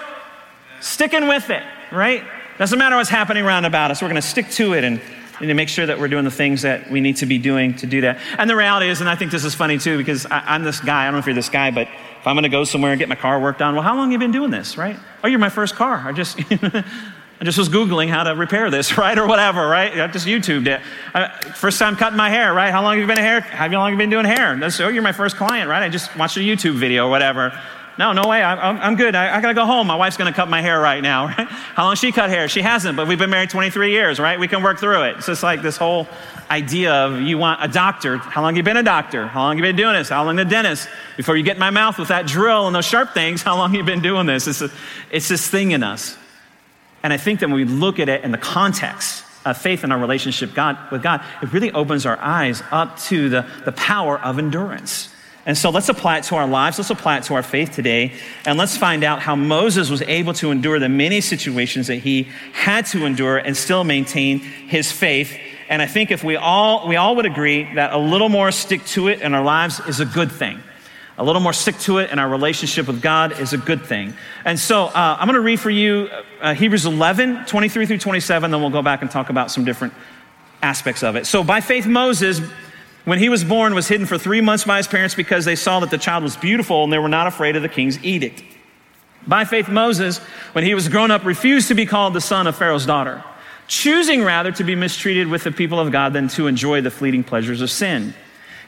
sticking 0.80 1.28
with 1.28 1.48
it, 1.50 1.62
right? 1.92 2.24
Doesn't 2.58 2.76
matter 2.76 2.96
what's 2.96 3.08
happening 3.08 3.44
around 3.44 3.66
about 3.66 3.92
us, 3.92 4.02
we're 4.02 4.08
going 4.08 4.20
to 4.20 4.28
stick 4.28 4.50
to 4.50 4.72
it 4.74 4.82
and, 4.82 5.00
to 5.38 5.54
make 5.54 5.68
sure 5.68 5.86
that 5.86 6.00
we're 6.00 6.08
doing 6.08 6.24
the 6.24 6.32
things 6.32 6.62
that 6.62 6.90
we 6.90 7.00
need 7.00 7.18
to 7.18 7.26
be 7.26 7.38
doing 7.38 7.72
to 7.76 7.86
do 7.86 8.00
that. 8.00 8.18
And 8.36 8.50
the 8.50 8.56
reality 8.56 8.88
is, 8.88 9.00
and 9.00 9.08
I 9.08 9.14
think 9.14 9.30
this 9.30 9.44
is 9.44 9.54
funny 9.54 9.78
too, 9.78 9.96
because 9.96 10.26
I, 10.26 10.56
am 10.56 10.64
this 10.64 10.80
guy, 10.80 11.02
I 11.02 11.04
don't 11.04 11.12
know 11.12 11.18
if 11.20 11.26
you're 11.26 11.34
this 11.36 11.48
guy, 11.48 11.70
but 11.70 11.86
if 11.86 12.26
I'm 12.26 12.34
going 12.34 12.42
to 12.42 12.48
go 12.48 12.64
somewhere 12.64 12.90
and 12.90 12.98
get 12.98 13.08
my 13.08 13.14
car 13.14 13.40
worked 13.40 13.62
on, 13.62 13.74
well, 13.74 13.84
how 13.84 13.94
long 13.94 14.10
have 14.10 14.12
you 14.12 14.18
been 14.18 14.32
doing 14.32 14.50
this, 14.50 14.76
right? 14.76 14.96
Oh, 15.22 15.28
you're 15.28 15.38
my 15.38 15.48
first 15.48 15.76
car. 15.76 16.02
I 16.04 16.10
just, 16.10 16.40
I 17.40 17.44
just 17.44 17.56
was 17.56 17.68
Googling 17.68 18.08
how 18.08 18.24
to 18.24 18.34
repair 18.34 18.70
this, 18.70 18.98
right? 18.98 19.16
Or 19.16 19.26
whatever, 19.26 19.66
right? 19.66 20.00
I 20.00 20.06
just 20.08 20.26
YouTubed 20.26 20.66
it. 20.66 20.80
I, 21.14 21.28
first 21.52 21.78
time 21.78 21.96
cutting 21.96 22.16
my 22.16 22.30
hair, 22.30 22.52
right? 22.52 22.70
How 22.70 22.82
long 22.82 22.94
have 22.94 23.00
you 23.00 23.06
been 23.06 23.18
a 23.18 23.22
hair? 23.22 23.40
How 23.40 23.68
long 23.68 23.90
have 23.90 23.92
you 23.92 23.98
been 23.98 24.10
doing 24.10 24.24
hair? 24.24 24.56
That's, 24.56 24.80
oh, 24.80 24.88
you're 24.88 25.02
my 25.02 25.12
first 25.12 25.36
client, 25.36 25.68
right? 25.68 25.82
I 25.82 25.88
just 25.88 26.16
watched 26.16 26.36
a 26.36 26.40
YouTube 26.40 26.74
video 26.74 27.06
or 27.06 27.10
whatever. 27.10 27.58
No, 27.98 28.12
no 28.12 28.28
way. 28.28 28.42
I, 28.42 28.86
am 28.86 28.94
good. 28.94 29.16
I, 29.16 29.36
I 29.36 29.40
got 29.40 29.48
to 29.48 29.54
go 29.54 29.66
home. 29.66 29.88
My 29.88 29.96
wife's 29.96 30.16
to 30.16 30.32
cut 30.32 30.48
my 30.48 30.62
hair 30.62 30.80
right 30.80 31.02
now, 31.02 31.26
right? 31.38 31.48
How 31.48 31.84
long 31.84 31.96
she 31.96 32.12
cut 32.12 32.30
hair? 32.30 32.48
She 32.48 32.62
hasn't, 32.62 32.96
but 32.96 33.08
we've 33.08 33.18
been 33.18 33.30
married 33.30 33.50
23 33.50 33.90
years, 33.90 34.20
right? 34.20 34.38
We 34.38 34.46
can 34.46 34.62
work 34.62 34.78
through 34.78 35.02
it. 35.02 35.16
It's 35.16 35.26
just 35.26 35.42
like 35.42 35.62
this 35.62 35.76
whole 35.76 36.06
idea 36.48 36.92
of 36.92 37.20
you 37.20 37.38
want 37.38 37.62
a 37.62 37.68
doctor. 37.68 38.18
How 38.18 38.42
long 38.42 38.54
you 38.56 38.62
been 38.62 38.76
a 38.76 38.84
doctor? 38.84 39.26
How 39.26 39.42
long 39.42 39.56
you 39.56 39.62
been 39.62 39.76
doing 39.76 39.94
this? 39.94 40.08
How 40.08 40.24
long 40.24 40.36
the 40.36 40.44
dentist? 40.44 40.88
Before 41.16 41.36
you 41.36 41.42
get 41.42 41.56
in 41.56 41.60
my 41.60 41.70
mouth 41.70 41.98
with 41.98 42.08
that 42.08 42.26
drill 42.26 42.68
and 42.68 42.74
those 42.74 42.86
sharp 42.86 43.14
things, 43.14 43.42
how 43.48 43.56
long 43.56 43.74
you 43.74 43.82
been 43.82 44.00
doing 44.00 44.26
this? 44.26 44.46
It's, 44.46 44.60
a, 44.60 44.70
it's 45.10 45.28
this 45.28 45.48
thing 45.48 45.72
in 45.72 45.82
us. 45.82 46.16
And 47.02 47.12
I 47.12 47.16
think 47.16 47.40
that 47.40 47.48
when 47.48 47.56
we 47.56 47.64
look 47.64 47.98
at 47.98 48.08
it 48.08 48.24
in 48.24 48.32
the 48.32 48.38
context 48.38 49.24
of 49.44 49.56
faith 49.56 49.84
in 49.84 49.92
our 49.92 49.98
relationship 49.98 50.54
God, 50.54 50.76
with 50.90 51.02
God, 51.02 51.22
it 51.42 51.52
really 51.52 51.72
opens 51.72 52.06
our 52.06 52.18
eyes 52.18 52.62
up 52.70 52.98
to 53.00 53.28
the, 53.28 53.46
the 53.64 53.72
power 53.72 54.20
of 54.20 54.38
endurance. 54.38 55.08
And 55.46 55.56
so 55.56 55.70
let's 55.70 55.88
apply 55.88 56.18
it 56.18 56.24
to 56.24 56.36
our 56.36 56.46
lives. 56.46 56.76
Let's 56.78 56.90
apply 56.90 57.18
it 57.18 57.24
to 57.24 57.34
our 57.34 57.42
faith 57.42 57.72
today. 57.72 58.12
And 58.44 58.58
let's 58.58 58.76
find 58.76 59.02
out 59.02 59.20
how 59.20 59.34
Moses 59.34 59.88
was 59.88 60.02
able 60.02 60.34
to 60.34 60.50
endure 60.50 60.78
the 60.78 60.90
many 60.90 61.22
situations 61.22 61.86
that 61.86 61.96
he 61.96 62.24
had 62.52 62.84
to 62.86 63.06
endure 63.06 63.38
and 63.38 63.56
still 63.56 63.82
maintain 63.82 64.40
his 64.40 64.92
faith. 64.92 65.38
And 65.70 65.80
I 65.80 65.86
think 65.86 66.10
if 66.10 66.22
we 66.22 66.36
all, 66.36 66.86
we 66.86 66.96
all 66.96 67.16
would 67.16 67.24
agree 67.24 67.72
that 67.74 67.94
a 67.94 67.98
little 67.98 68.28
more 68.28 68.50
stick 68.50 68.84
to 68.86 69.08
it 69.08 69.22
in 69.22 69.32
our 69.32 69.42
lives 69.42 69.80
is 69.80 70.00
a 70.00 70.04
good 70.04 70.30
thing 70.30 70.60
a 71.18 71.24
little 71.24 71.40
more 71.42 71.52
stick 71.52 71.76
to 71.80 71.98
it 71.98 72.10
in 72.10 72.18
our 72.20 72.28
relationship 72.28 72.86
with 72.86 73.02
God 73.02 73.38
is 73.40 73.52
a 73.52 73.58
good 73.58 73.84
thing. 73.84 74.14
And 74.44 74.58
so 74.58 74.84
uh, 74.84 75.16
I'm 75.18 75.26
going 75.26 75.34
to 75.34 75.40
read 75.40 75.58
for 75.58 75.70
you 75.70 76.08
uh, 76.40 76.54
Hebrews 76.54 76.86
11, 76.86 77.44
23 77.46 77.86
through 77.86 77.98
27, 77.98 78.50
then 78.52 78.60
we'll 78.60 78.70
go 78.70 78.82
back 78.82 79.02
and 79.02 79.10
talk 79.10 79.28
about 79.28 79.50
some 79.50 79.64
different 79.64 79.92
aspects 80.62 81.02
of 81.02 81.16
it. 81.16 81.26
So 81.26 81.42
by 81.42 81.60
faith, 81.60 81.86
Moses, 81.86 82.40
when 83.04 83.18
he 83.18 83.28
was 83.28 83.42
born, 83.42 83.74
was 83.74 83.88
hidden 83.88 84.06
for 84.06 84.16
three 84.16 84.40
months 84.40 84.64
by 84.64 84.76
his 84.76 84.86
parents 84.86 85.16
because 85.16 85.44
they 85.44 85.56
saw 85.56 85.80
that 85.80 85.90
the 85.90 85.98
child 85.98 86.22
was 86.22 86.36
beautiful 86.36 86.84
and 86.84 86.92
they 86.92 86.98
were 86.98 87.08
not 87.08 87.26
afraid 87.26 87.56
of 87.56 87.62
the 87.62 87.68
king's 87.68 88.02
edict. 88.04 88.44
By 89.26 89.44
faith, 89.44 89.68
Moses, 89.68 90.18
when 90.52 90.64
he 90.64 90.74
was 90.74 90.88
grown 90.88 91.10
up, 91.10 91.24
refused 91.24 91.68
to 91.68 91.74
be 91.74 91.84
called 91.84 92.14
the 92.14 92.20
son 92.20 92.46
of 92.46 92.56
Pharaoh's 92.56 92.86
daughter, 92.86 93.24
choosing 93.66 94.22
rather 94.22 94.52
to 94.52 94.62
be 94.62 94.76
mistreated 94.76 95.26
with 95.26 95.42
the 95.42 95.50
people 95.50 95.80
of 95.80 95.90
God 95.90 96.12
than 96.12 96.28
to 96.28 96.46
enjoy 96.46 96.80
the 96.80 96.90
fleeting 96.92 97.24
pleasures 97.24 97.60
of 97.60 97.70
sin. 97.70 98.14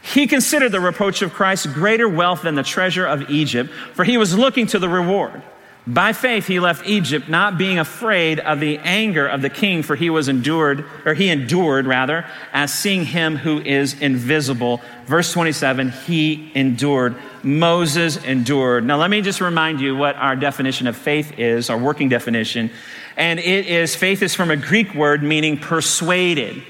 He 0.02 0.26
considered 0.26 0.72
the 0.72 0.80
reproach 0.80 1.22
of 1.22 1.32
Christ 1.32 1.72
greater 1.72 2.08
wealth 2.08 2.42
than 2.42 2.54
the 2.54 2.62
treasure 2.62 3.06
of 3.06 3.30
Egypt, 3.30 3.70
for 3.94 4.04
he 4.04 4.16
was 4.16 4.36
looking 4.36 4.66
to 4.68 4.78
the 4.78 4.88
reward. 4.88 5.42
By 5.86 6.12
faith, 6.12 6.46
he 6.46 6.60
left 6.60 6.86
Egypt, 6.86 7.28
not 7.28 7.56
being 7.56 7.78
afraid 7.78 8.38
of 8.38 8.60
the 8.60 8.78
anger 8.78 9.26
of 9.26 9.40
the 9.40 9.48
king, 9.48 9.82
for 9.82 9.96
he 9.96 10.10
was 10.10 10.28
endured, 10.28 10.84
or 11.06 11.14
he 11.14 11.30
endured 11.30 11.86
rather, 11.86 12.26
as 12.52 12.72
seeing 12.72 13.06
him 13.06 13.36
who 13.36 13.60
is 13.60 14.00
invisible. 14.00 14.82
Verse 15.06 15.32
27, 15.32 15.90
he 15.90 16.52
endured. 16.54 17.16
Moses 17.42 18.22
endured. 18.22 18.84
Now, 18.84 18.98
let 18.98 19.10
me 19.10 19.22
just 19.22 19.40
remind 19.40 19.80
you 19.80 19.96
what 19.96 20.16
our 20.16 20.36
definition 20.36 20.86
of 20.86 20.96
faith 20.96 21.38
is, 21.38 21.70
our 21.70 21.78
working 21.78 22.10
definition. 22.10 22.70
And 23.16 23.40
it 23.40 23.66
is 23.66 23.96
faith 23.96 24.22
is 24.22 24.34
from 24.34 24.50
a 24.50 24.56
Greek 24.56 24.94
word 24.94 25.22
meaning 25.22 25.58
persuaded. 25.58 26.62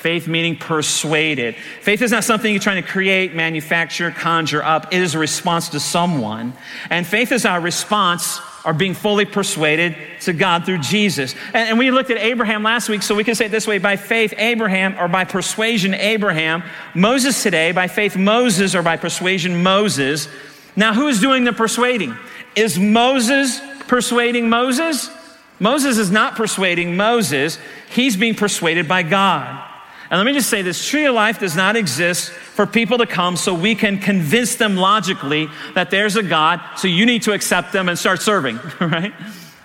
Faith 0.00 0.26
meaning 0.26 0.56
persuaded. 0.56 1.54
Faith 1.82 2.00
is 2.00 2.10
not 2.10 2.24
something 2.24 2.50
you're 2.50 2.62
trying 2.62 2.82
to 2.82 2.88
create, 2.88 3.34
manufacture, 3.34 4.10
conjure 4.10 4.62
up. 4.62 4.94
It 4.94 5.02
is 5.02 5.14
a 5.14 5.18
response 5.18 5.68
to 5.70 5.80
someone. 5.80 6.54
And 6.88 7.06
faith 7.06 7.32
is 7.32 7.44
our 7.44 7.60
response 7.60 8.40
or 8.64 8.72
being 8.72 8.94
fully 8.94 9.26
persuaded 9.26 9.94
to 10.22 10.32
God 10.32 10.64
through 10.64 10.78
Jesus. 10.78 11.34
And, 11.52 11.68
and, 11.68 11.78
we 11.78 11.90
looked 11.90 12.08
at 12.08 12.16
Abraham 12.16 12.62
last 12.62 12.88
week, 12.88 13.02
so 13.02 13.14
we 13.14 13.24
can 13.24 13.34
say 13.34 13.44
it 13.44 13.50
this 13.50 13.66
way 13.66 13.76
by 13.76 13.96
faith, 13.96 14.32
Abraham, 14.38 14.98
or 14.98 15.06
by 15.06 15.24
persuasion, 15.24 15.92
Abraham. 15.92 16.62
Moses 16.94 17.42
today, 17.42 17.72
by 17.72 17.86
faith, 17.86 18.16
Moses, 18.16 18.74
or 18.74 18.82
by 18.82 18.96
persuasion, 18.96 19.62
Moses. 19.62 20.28
Now, 20.76 20.94
who's 20.94 21.20
doing 21.20 21.44
the 21.44 21.52
persuading? 21.52 22.16
Is 22.56 22.78
Moses 22.78 23.60
persuading 23.86 24.48
Moses? 24.48 25.10
Moses 25.58 25.98
is 25.98 26.10
not 26.10 26.36
persuading 26.36 26.96
Moses, 26.96 27.58
he's 27.90 28.16
being 28.16 28.34
persuaded 28.34 28.88
by 28.88 29.02
God. 29.02 29.66
And 30.10 30.18
let 30.18 30.26
me 30.26 30.32
just 30.32 30.50
say 30.50 30.62
this 30.62 30.84
tree 30.84 31.06
of 31.06 31.14
life 31.14 31.38
does 31.38 31.54
not 31.54 31.76
exist 31.76 32.30
for 32.32 32.66
people 32.66 32.98
to 32.98 33.06
come 33.06 33.36
so 33.36 33.54
we 33.54 33.76
can 33.76 33.98
convince 33.98 34.56
them 34.56 34.76
logically 34.76 35.48
that 35.74 35.92
there's 35.92 36.16
a 36.16 36.22
God, 36.22 36.60
so 36.76 36.88
you 36.88 37.06
need 37.06 37.22
to 37.22 37.32
accept 37.32 37.72
them 37.72 37.88
and 37.88 37.96
start 37.96 38.20
serving, 38.20 38.58
right? 38.80 39.14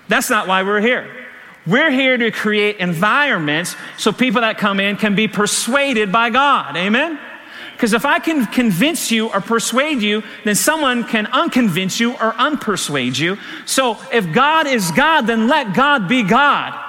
That's 0.07 0.29
not 0.29 0.47
why 0.47 0.61
we're 0.61 0.81
here. 0.81 1.09
We're 1.65 1.89
here 1.89 2.15
to 2.15 2.29
create 2.29 2.77
environments 2.77 3.75
so 3.97 4.11
people 4.11 4.41
that 4.41 4.59
come 4.59 4.79
in 4.79 4.97
can 4.97 5.15
be 5.15 5.27
persuaded 5.27 6.11
by 6.11 6.29
God. 6.29 6.77
Amen? 6.77 7.19
Because 7.73 7.93
if 7.93 8.05
I 8.05 8.19
can 8.19 8.45
convince 8.45 9.09
you 9.09 9.29
or 9.29 9.41
persuade 9.41 10.03
you, 10.03 10.21
then 10.43 10.53
someone 10.53 11.05
can 11.05 11.25
unconvince 11.25 11.99
you 11.99 12.11
or 12.13 12.33
unpersuade 12.33 13.17
you. 13.17 13.37
So 13.65 13.97
if 14.13 14.31
God 14.31 14.67
is 14.67 14.91
God, 14.91 15.21
then 15.23 15.47
let 15.47 15.75
God 15.75 16.07
be 16.07 16.21
God. 16.21 16.84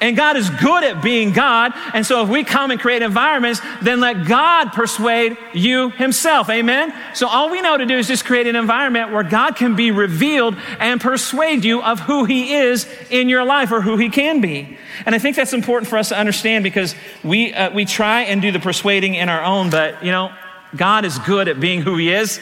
And 0.00 0.16
God 0.16 0.36
is 0.36 0.48
good 0.48 0.84
at 0.84 1.02
being 1.02 1.32
God. 1.32 1.72
And 1.92 2.06
so 2.06 2.22
if 2.22 2.28
we 2.28 2.44
come 2.44 2.70
and 2.70 2.80
create 2.80 3.02
environments, 3.02 3.60
then 3.82 4.00
let 4.00 4.26
God 4.26 4.72
persuade 4.72 5.36
you 5.52 5.90
himself. 5.90 6.48
Amen? 6.50 6.94
So 7.14 7.26
all 7.26 7.50
we 7.50 7.60
know 7.60 7.76
to 7.76 7.86
do 7.86 7.98
is 7.98 8.06
just 8.06 8.24
create 8.24 8.46
an 8.46 8.54
environment 8.54 9.12
where 9.12 9.24
God 9.24 9.56
can 9.56 9.74
be 9.74 9.90
revealed 9.90 10.56
and 10.78 11.00
persuade 11.00 11.64
you 11.64 11.82
of 11.82 12.00
who 12.00 12.24
he 12.24 12.54
is 12.54 12.86
in 13.10 13.28
your 13.28 13.44
life 13.44 13.72
or 13.72 13.80
who 13.80 13.96
he 13.96 14.08
can 14.08 14.40
be. 14.40 14.78
And 15.04 15.14
I 15.14 15.18
think 15.18 15.34
that's 15.36 15.52
important 15.52 15.88
for 15.88 15.98
us 15.98 16.10
to 16.10 16.18
understand 16.18 16.62
because 16.62 16.94
we, 17.24 17.52
uh, 17.52 17.70
we 17.70 17.84
try 17.84 18.22
and 18.22 18.40
do 18.40 18.52
the 18.52 18.60
persuading 18.60 19.14
in 19.14 19.28
our 19.28 19.42
own, 19.42 19.70
but 19.70 20.04
you 20.04 20.12
know, 20.12 20.32
God 20.76 21.04
is 21.04 21.18
good 21.20 21.48
at 21.48 21.58
being 21.58 21.82
who 21.82 21.96
he 21.96 22.10
is. 22.12 22.40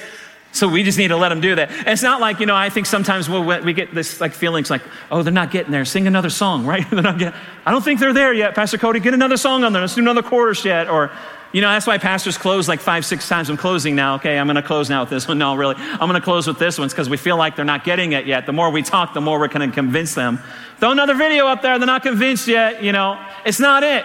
So 0.53 0.69
we 0.69 0.83
just 0.83 0.97
need 0.97 1.09
to 1.09 1.17
let 1.17 1.29
them 1.29 1.41
do 1.41 1.55
that. 1.55 1.71
And 1.71 1.89
it's 1.89 2.03
not 2.03 2.21
like, 2.21 2.41
you 2.41 2.47
know, 2.47 2.57
I 2.57 2.71
think 2.71 2.87
sometimes 2.87 3.29
we'll, 3.29 3.45
we 3.63 3.75
get 3.75 3.95
this 3.95 4.21
like 4.21 4.33
feelings 4.33 4.71
like, 4.71 4.81
oh, 5.11 5.23
they're 5.23 5.33
not 5.33 5.51
getting 5.51 5.71
there. 5.71 5.85
Sing 5.85 6.07
another 6.07 6.31
song, 6.31 6.65
right? 6.73 6.89
they're 6.91 7.03
not 7.03 7.19
getting, 7.19 7.39
I 7.67 7.71
don't 7.71 7.85
think 7.85 8.01
they're 8.01 8.15
there 8.15 8.33
yet, 8.33 8.55
Pastor 8.55 8.79
Cody. 8.79 9.01
Get 9.01 9.13
another 9.13 9.37
song 9.37 9.65
on 9.65 9.73
there. 9.73 9.83
Let's 9.83 9.95
do 9.95 10.01
another 10.01 10.23
chorus 10.23 10.65
yet. 10.65 10.89
Or, 10.89 11.11
you 11.53 11.61
know, 11.61 11.69
that's 11.69 11.87
why 11.87 11.99
pastors 11.99 12.39
close 12.39 12.69
like 12.69 12.81
five, 12.81 13.05
six 13.05 13.29
times. 13.29 13.51
I'm 13.51 13.57
closing 13.57 13.95
now. 13.95 14.15
Okay, 14.17 14.39
I'm 14.39 14.47
going 14.47 14.57
to 14.57 14.63
close 14.63 14.89
now 14.89 15.01
with 15.01 15.11
this 15.11 15.29
one. 15.29 15.39
No, 15.47 15.55
really. 15.55 15.75
I'm 15.77 15.99
going 16.09 16.15
to 16.15 16.21
close 16.21 16.47
with 16.47 16.59
this 16.59 16.79
one 16.79 16.89
because 16.89 17.11
we 17.11 17.19
feel 17.19 17.37
like 17.37 17.57
they're 17.57 17.65
not 17.65 17.85
getting 17.85 18.13
it 18.13 18.27
yet. 18.27 18.47
The 18.47 18.53
more 18.53 18.71
we 18.71 18.83
talk, 18.83 19.13
the 19.13 19.21
more 19.21 19.39
we're 19.39 19.49
going 19.49 19.69
to 19.69 19.75
convince 19.75 20.15
them. 20.15 20.41
Throw 20.81 20.91
another 20.91 21.15
video 21.15 21.47
up 21.47 21.61
there. 21.61 21.79
They're 21.79 21.87
not 21.87 22.03
convinced 22.03 22.49
yet. 22.49 22.83
You 22.83 22.93
know, 22.93 23.23
it's 23.45 23.61
not 23.61 23.83
it. 23.83 24.05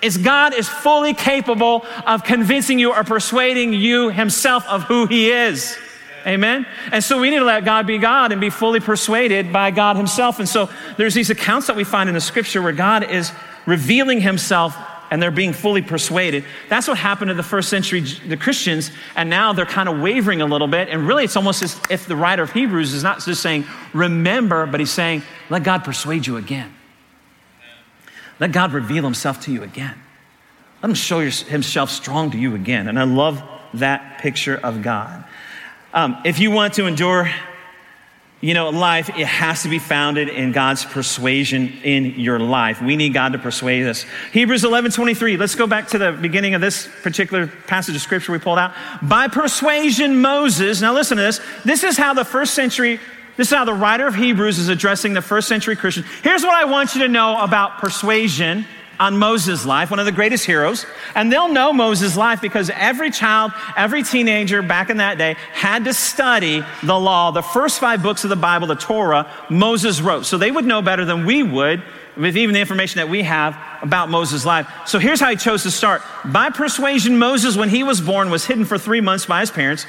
It's 0.00 0.16
God 0.16 0.54
is 0.54 0.68
fully 0.68 1.14
capable 1.14 1.84
of 2.06 2.24
convincing 2.24 2.78
you 2.78 2.92
or 2.92 3.04
persuading 3.04 3.72
you 3.72 4.10
himself 4.10 4.66
of 4.68 4.84
who 4.84 5.06
he 5.06 5.30
is. 5.30 5.76
Amen? 6.26 6.66
And 6.92 7.02
so 7.02 7.18
we 7.18 7.30
need 7.30 7.38
to 7.38 7.44
let 7.44 7.64
God 7.64 7.86
be 7.86 7.98
God 7.98 8.32
and 8.32 8.40
be 8.40 8.50
fully 8.50 8.80
persuaded 8.80 9.52
by 9.52 9.70
God 9.70 9.96
Himself. 9.96 10.38
And 10.38 10.48
so 10.48 10.68
there's 10.96 11.14
these 11.14 11.30
accounts 11.30 11.68
that 11.68 11.76
we 11.76 11.84
find 11.84 12.08
in 12.08 12.14
the 12.14 12.20
scripture 12.20 12.60
where 12.60 12.72
God 12.72 13.08
is 13.08 13.32
revealing 13.66 14.20
Himself 14.20 14.76
and 15.10 15.22
they're 15.22 15.30
being 15.30 15.54
fully 15.54 15.80
persuaded. 15.80 16.44
That's 16.68 16.86
what 16.86 16.98
happened 16.98 17.30
to 17.30 17.34
the 17.34 17.42
first 17.42 17.70
century 17.70 18.00
the 18.00 18.36
Christians, 18.36 18.90
and 19.16 19.30
now 19.30 19.54
they're 19.54 19.64
kind 19.64 19.88
of 19.88 20.00
wavering 20.00 20.42
a 20.42 20.46
little 20.46 20.68
bit. 20.68 20.88
And 20.88 21.06
really, 21.06 21.24
it's 21.24 21.36
almost 21.36 21.62
as 21.62 21.80
if 21.88 22.06
the 22.06 22.16
writer 22.16 22.42
of 22.42 22.52
Hebrews 22.52 22.92
is 22.92 23.02
not 23.02 23.24
just 23.24 23.40
saying, 23.40 23.64
remember, 23.94 24.66
but 24.66 24.80
he's 24.80 24.90
saying, 24.90 25.22
let 25.48 25.62
God 25.62 25.82
persuade 25.82 26.26
you 26.26 26.36
again. 26.36 26.74
Let 28.40 28.52
God 28.52 28.72
reveal 28.72 29.04
himself 29.04 29.42
to 29.42 29.52
you 29.52 29.62
again. 29.62 29.96
Let 30.82 30.90
him 30.90 30.94
show 30.94 31.20
himself 31.20 31.90
strong 31.90 32.30
to 32.30 32.38
you 32.38 32.54
again. 32.54 32.88
And 32.88 32.98
I 32.98 33.04
love 33.04 33.42
that 33.74 34.18
picture 34.18 34.56
of 34.56 34.82
God. 34.82 35.24
Um, 35.92 36.18
if 36.24 36.38
you 36.38 36.50
want 36.50 36.74
to 36.74 36.86
endure, 36.86 37.30
you 38.40 38.54
know, 38.54 38.68
life, 38.68 39.08
it 39.08 39.26
has 39.26 39.64
to 39.64 39.68
be 39.68 39.80
founded 39.80 40.28
in 40.28 40.52
God's 40.52 40.84
persuasion 40.84 41.72
in 41.82 42.20
your 42.20 42.38
life. 42.38 42.80
We 42.80 42.94
need 42.94 43.12
God 43.12 43.32
to 43.32 43.38
persuade 43.38 43.84
us. 43.86 44.04
Hebrews 44.32 44.64
11 44.64 44.92
23. 44.92 45.36
Let's 45.36 45.56
go 45.56 45.66
back 45.66 45.88
to 45.88 45.98
the 45.98 46.12
beginning 46.12 46.54
of 46.54 46.60
this 46.60 46.88
particular 47.02 47.48
passage 47.48 47.96
of 47.96 48.02
scripture 48.02 48.30
we 48.30 48.38
pulled 48.38 48.58
out. 48.58 48.74
By 49.02 49.26
persuasion, 49.26 50.20
Moses, 50.20 50.80
now 50.80 50.94
listen 50.94 51.16
to 51.16 51.22
this. 51.24 51.40
This 51.64 51.82
is 51.82 51.96
how 51.96 52.14
the 52.14 52.24
first 52.24 52.54
century 52.54 53.00
this 53.38 53.52
is 53.52 53.56
how 53.56 53.64
the 53.64 53.72
writer 53.72 54.04
of 54.04 54.16
Hebrews 54.16 54.58
is 54.58 54.68
addressing 54.68 55.14
the 55.14 55.22
first 55.22 55.46
century 55.46 55.76
Christian. 55.76 56.04
Here's 56.24 56.42
what 56.42 56.54
I 56.54 56.64
want 56.64 56.96
you 56.96 57.02
to 57.02 57.08
know 57.08 57.40
about 57.40 57.78
persuasion 57.78 58.66
on 58.98 59.16
Moses' 59.16 59.64
life, 59.64 59.92
one 59.92 60.00
of 60.00 60.06
the 60.06 60.12
greatest 60.12 60.44
heroes. 60.44 60.84
And 61.14 61.32
they'll 61.32 61.52
know 61.52 61.72
Moses' 61.72 62.16
life 62.16 62.40
because 62.40 62.68
every 62.70 63.12
child, 63.12 63.52
every 63.76 64.02
teenager 64.02 64.60
back 64.60 64.90
in 64.90 64.96
that 64.96 65.18
day 65.18 65.36
had 65.52 65.84
to 65.84 65.94
study 65.94 66.64
the 66.82 66.98
law. 66.98 67.30
The 67.30 67.42
first 67.42 67.78
five 67.78 68.02
books 68.02 68.24
of 68.24 68.30
the 68.30 68.34
Bible, 68.34 68.66
the 68.66 68.74
Torah, 68.74 69.30
Moses 69.48 70.00
wrote. 70.00 70.26
So 70.26 70.36
they 70.36 70.50
would 70.50 70.64
know 70.64 70.82
better 70.82 71.04
than 71.04 71.24
we 71.24 71.44
would 71.44 71.80
with 72.16 72.36
even 72.36 72.54
the 72.54 72.60
information 72.60 72.98
that 72.98 73.08
we 73.08 73.22
have 73.22 73.56
about 73.82 74.10
Moses' 74.10 74.44
life. 74.44 74.68
So 74.84 74.98
here's 74.98 75.20
how 75.20 75.30
he 75.30 75.36
chose 75.36 75.62
to 75.62 75.70
start. 75.70 76.02
By 76.24 76.50
persuasion, 76.50 77.20
Moses, 77.20 77.56
when 77.56 77.68
he 77.68 77.84
was 77.84 78.00
born, 78.00 78.30
was 78.30 78.46
hidden 78.46 78.64
for 78.64 78.78
three 78.78 79.00
months 79.00 79.26
by 79.26 79.38
his 79.38 79.52
parents 79.52 79.86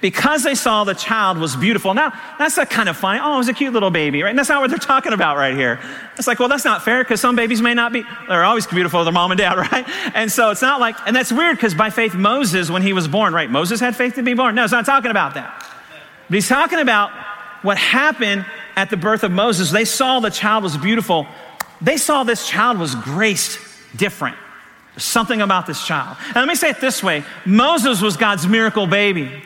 because 0.00 0.44
they 0.44 0.54
saw 0.54 0.84
the 0.84 0.94
child 0.94 1.38
was 1.38 1.56
beautiful. 1.56 1.92
Now, 1.92 2.12
that's 2.38 2.56
a 2.56 2.64
kind 2.64 2.88
of 2.88 2.96
funny. 2.96 3.18
Oh, 3.22 3.34
it 3.34 3.38
was 3.38 3.48
a 3.48 3.52
cute 3.54 3.72
little 3.72 3.90
baby, 3.90 4.22
right? 4.22 4.30
And 4.30 4.38
that's 4.38 4.48
not 4.48 4.60
what 4.60 4.70
they're 4.70 4.78
talking 4.78 5.12
about 5.12 5.36
right 5.36 5.56
here. 5.56 5.80
It's 6.16 6.26
like, 6.26 6.38
well, 6.38 6.48
that's 6.48 6.64
not 6.64 6.84
fair 6.84 7.02
because 7.02 7.20
some 7.20 7.34
babies 7.34 7.60
may 7.60 7.74
not 7.74 7.92
be, 7.92 8.04
they're 8.28 8.44
always 8.44 8.66
beautiful 8.66 9.02
their 9.02 9.12
mom 9.12 9.32
and 9.32 9.38
dad, 9.38 9.58
right? 9.72 9.84
And 10.14 10.30
so 10.30 10.50
it's 10.50 10.62
not 10.62 10.80
like, 10.80 10.96
and 11.06 11.16
that's 11.16 11.32
weird 11.32 11.56
because 11.56 11.74
by 11.74 11.90
faith, 11.90 12.14
Moses, 12.14 12.70
when 12.70 12.82
he 12.82 12.92
was 12.92 13.08
born, 13.08 13.34
right? 13.34 13.50
Moses 13.50 13.80
had 13.80 13.96
faith 13.96 14.14
to 14.14 14.22
be 14.22 14.34
born. 14.34 14.54
No, 14.54 14.64
it's 14.64 14.72
not 14.72 14.86
talking 14.86 15.10
about 15.10 15.34
that. 15.34 15.64
But 16.28 16.34
he's 16.34 16.48
talking 16.48 16.78
about 16.78 17.10
what 17.62 17.76
happened 17.76 18.46
at 18.76 18.90
the 18.90 18.96
birth 18.96 19.24
of 19.24 19.32
Moses. 19.32 19.70
They 19.72 19.84
saw 19.84 20.20
the 20.20 20.30
child 20.30 20.62
was 20.62 20.76
beautiful. 20.76 21.26
They 21.80 21.96
saw 21.96 22.22
this 22.22 22.46
child 22.46 22.78
was 22.78 22.94
graced 22.94 23.58
different. 23.96 24.36
Something 24.96 25.40
about 25.40 25.66
this 25.66 25.84
child. 25.84 26.16
And 26.26 26.36
let 26.36 26.48
me 26.48 26.54
say 26.54 26.70
it 26.70 26.80
this 26.80 27.02
way 27.02 27.24
Moses 27.44 28.00
was 28.00 28.16
God's 28.16 28.46
miracle 28.46 28.86
baby. 28.86 29.42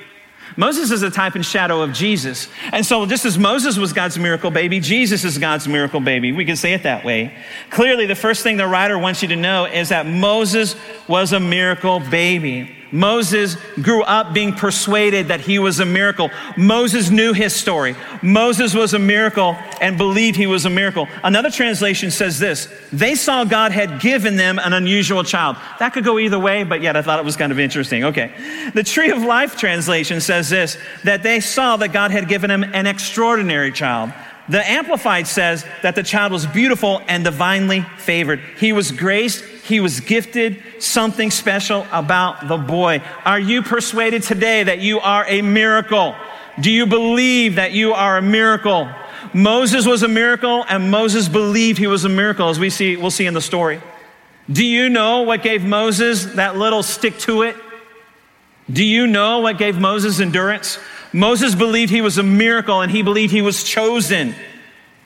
Moses 0.56 0.90
is 0.90 1.02
a 1.02 1.10
type 1.10 1.34
and 1.34 1.44
shadow 1.44 1.82
of 1.82 1.92
Jesus. 1.92 2.48
And 2.72 2.84
so, 2.84 3.06
just 3.06 3.24
as 3.24 3.38
Moses 3.38 3.78
was 3.78 3.92
God's 3.92 4.18
miracle 4.18 4.50
baby, 4.50 4.80
Jesus 4.80 5.24
is 5.24 5.38
God's 5.38 5.66
miracle 5.68 6.00
baby. 6.00 6.32
We 6.32 6.44
can 6.44 6.56
say 6.56 6.72
it 6.72 6.82
that 6.82 7.04
way. 7.04 7.34
Clearly, 7.70 8.06
the 8.06 8.14
first 8.14 8.42
thing 8.42 8.56
the 8.56 8.66
writer 8.66 8.98
wants 8.98 9.22
you 9.22 9.28
to 9.28 9.36
know 9.36 9.64
is 9.64 9.88
that 9.90 10.06
Moses 10.06 10.76
was 11.08 11.32
a 11.32 11.40
miracle 11.40 12.00
baby. 12.00 12.81
Moses 12.92 13.56
grew 13.80 14.02
up 14.02 14.34
being 14.34 14.52
persuaded 14.52 15.28
that 15.28 15.40
he 15.40 15.58
was 15.58 15.80
a 15.80 15.86
miracle. 15.86 16.30
Moses 16.56 17.10
knew 17.10 17.32
his 17.32 17.54
story. 17.54 17.96
Moses 18.22 18.74
was 18.74 18.92
a 18.92 18.98
miracle 18.98 19.56
and 19.80 19.96
believed 19.96 20.36
he 20.36 20.46
was 20.46 20.66
a 20.66 20.70
miracle. 20.70 21.08
Another 21.24 21.50
translation 21.50 22.10
says 22.10 22.38
this 22.38 22.68
they 22.92 23.14
saw 23.14 23.44
God 23.44 23.72
had 23.72 24.00
given 24.00 24.36
them 24.36 24.58
an 24.58 24.74
unusual 24.74 25.24
child. 25.24 25.56
That 25.78 25.94
could 25.94 26.04
go 26.04 26.18
either 26.18 26.38
way, 26.38 26.62
but 26.64 26.82
yet 26.82 26.96
I 26.96 27.02
thought 27.02 27.18
it 27.18 27.24
was 27.24 27.36
kind 27.36 27.50
of 27.50 27.58
interesting. 27.58 28.04
Okay. 28.04 28.30
The 28.74 28.82
Tree 28.82 29.10
of 29.10 29.22
Life 29.22 29.56
translation 29.56 30.20
says 30.20 30.50
this 30.50 30.76
that 31.04 31.22
they 31.22 31.40
saw 31.40 31.76
that 31.78 31.88
God 31.88 32.10
had 32.10 32.28
given 32.28 32.50
him 32.50 32.62
an 32.62 32.86
extraordinary 32.86 33.72
child. 33.72 34.12
The 34.48 34.68
Amplified 34.68 35.26
says 35.26 35.64
that 35.82 35.94
the 35.94 36.02
child 36.02 36.32
was 36.32 36.46
beautiful 36.46 37.00
and 37.06 37.24
divinely 37.24 37.82
favored. 37.96 38.40
He 38.58 38.72
was 38.72 38.90
graced, 38.90 39.44
he 39.64 39.80
was 39.80 40.00
gifted, 40.00 40.62
something 40.80 41.30
special 41.30 41.86
about 41.92 42.48
the 42.48 42.56
boy. 42.56 43.00
Are 43.24 43.38
you 43.38 43.62
persuaded 43.62 44.22
today 44.22 44.64
that 44.64 44.80
you 44.80 44.98
are 45.00 45.24
a 45.28 45.40
miracle? 45.42 46.16
Do 46.60 46.70
you 46.70 46.86
believe 46.86 47.54
that 47.54 47.72
you 47.72 47.92
are 47.92 48.18
a 48.18 48.22
miracle? 48.22 48.90
Moses 49.32 49.86
was 49.86 50.02
a 50.02 50.08
miracle 50.08 50.64
and 50.68 50.90
Moses 50.90 51.28
believed 51.28 51.78
he 51.78 51.86
was 51.86 52.04
a 52.04 52.08
miracle 52.08 52.48
as 52.48 52.58
we 52.58 52.70
see 52.70 52.96
we'll 52.96 53.10
see 53.10 53.26
in 53.26 53.34
the 53.34 53.40
story. 53.40 53.80
Do 54.50 54.64
you 54.64 54.88
know 54.88 55.22
what 55.22 55.42
gave 55.42 55.64
Moses 55.64 56.24
that 56.34 56.56
little 56.56 56.82
stick 56.82 57.18
to 57.20 57.42
it? 57.42 57.56
Do 58.70 58.84
you 58.84 59.06
know 59.06 59.40
what 59.40 59.58
gave 59.58 59.78
Moses 59.78 60.20
endurance? 60.20 60.78
Moses 61.12 61.54
believed 61.54 61.90
he 61.90 62.00
was 62.00 62.18
a 62.18 62.22
miracle 62.22 62.80
and 62.80 62.90
he 62.90 63.02
believed 63.02 63.32
he 63.32 63.42
was 63.42 63.62
chosen. 63.62 64.34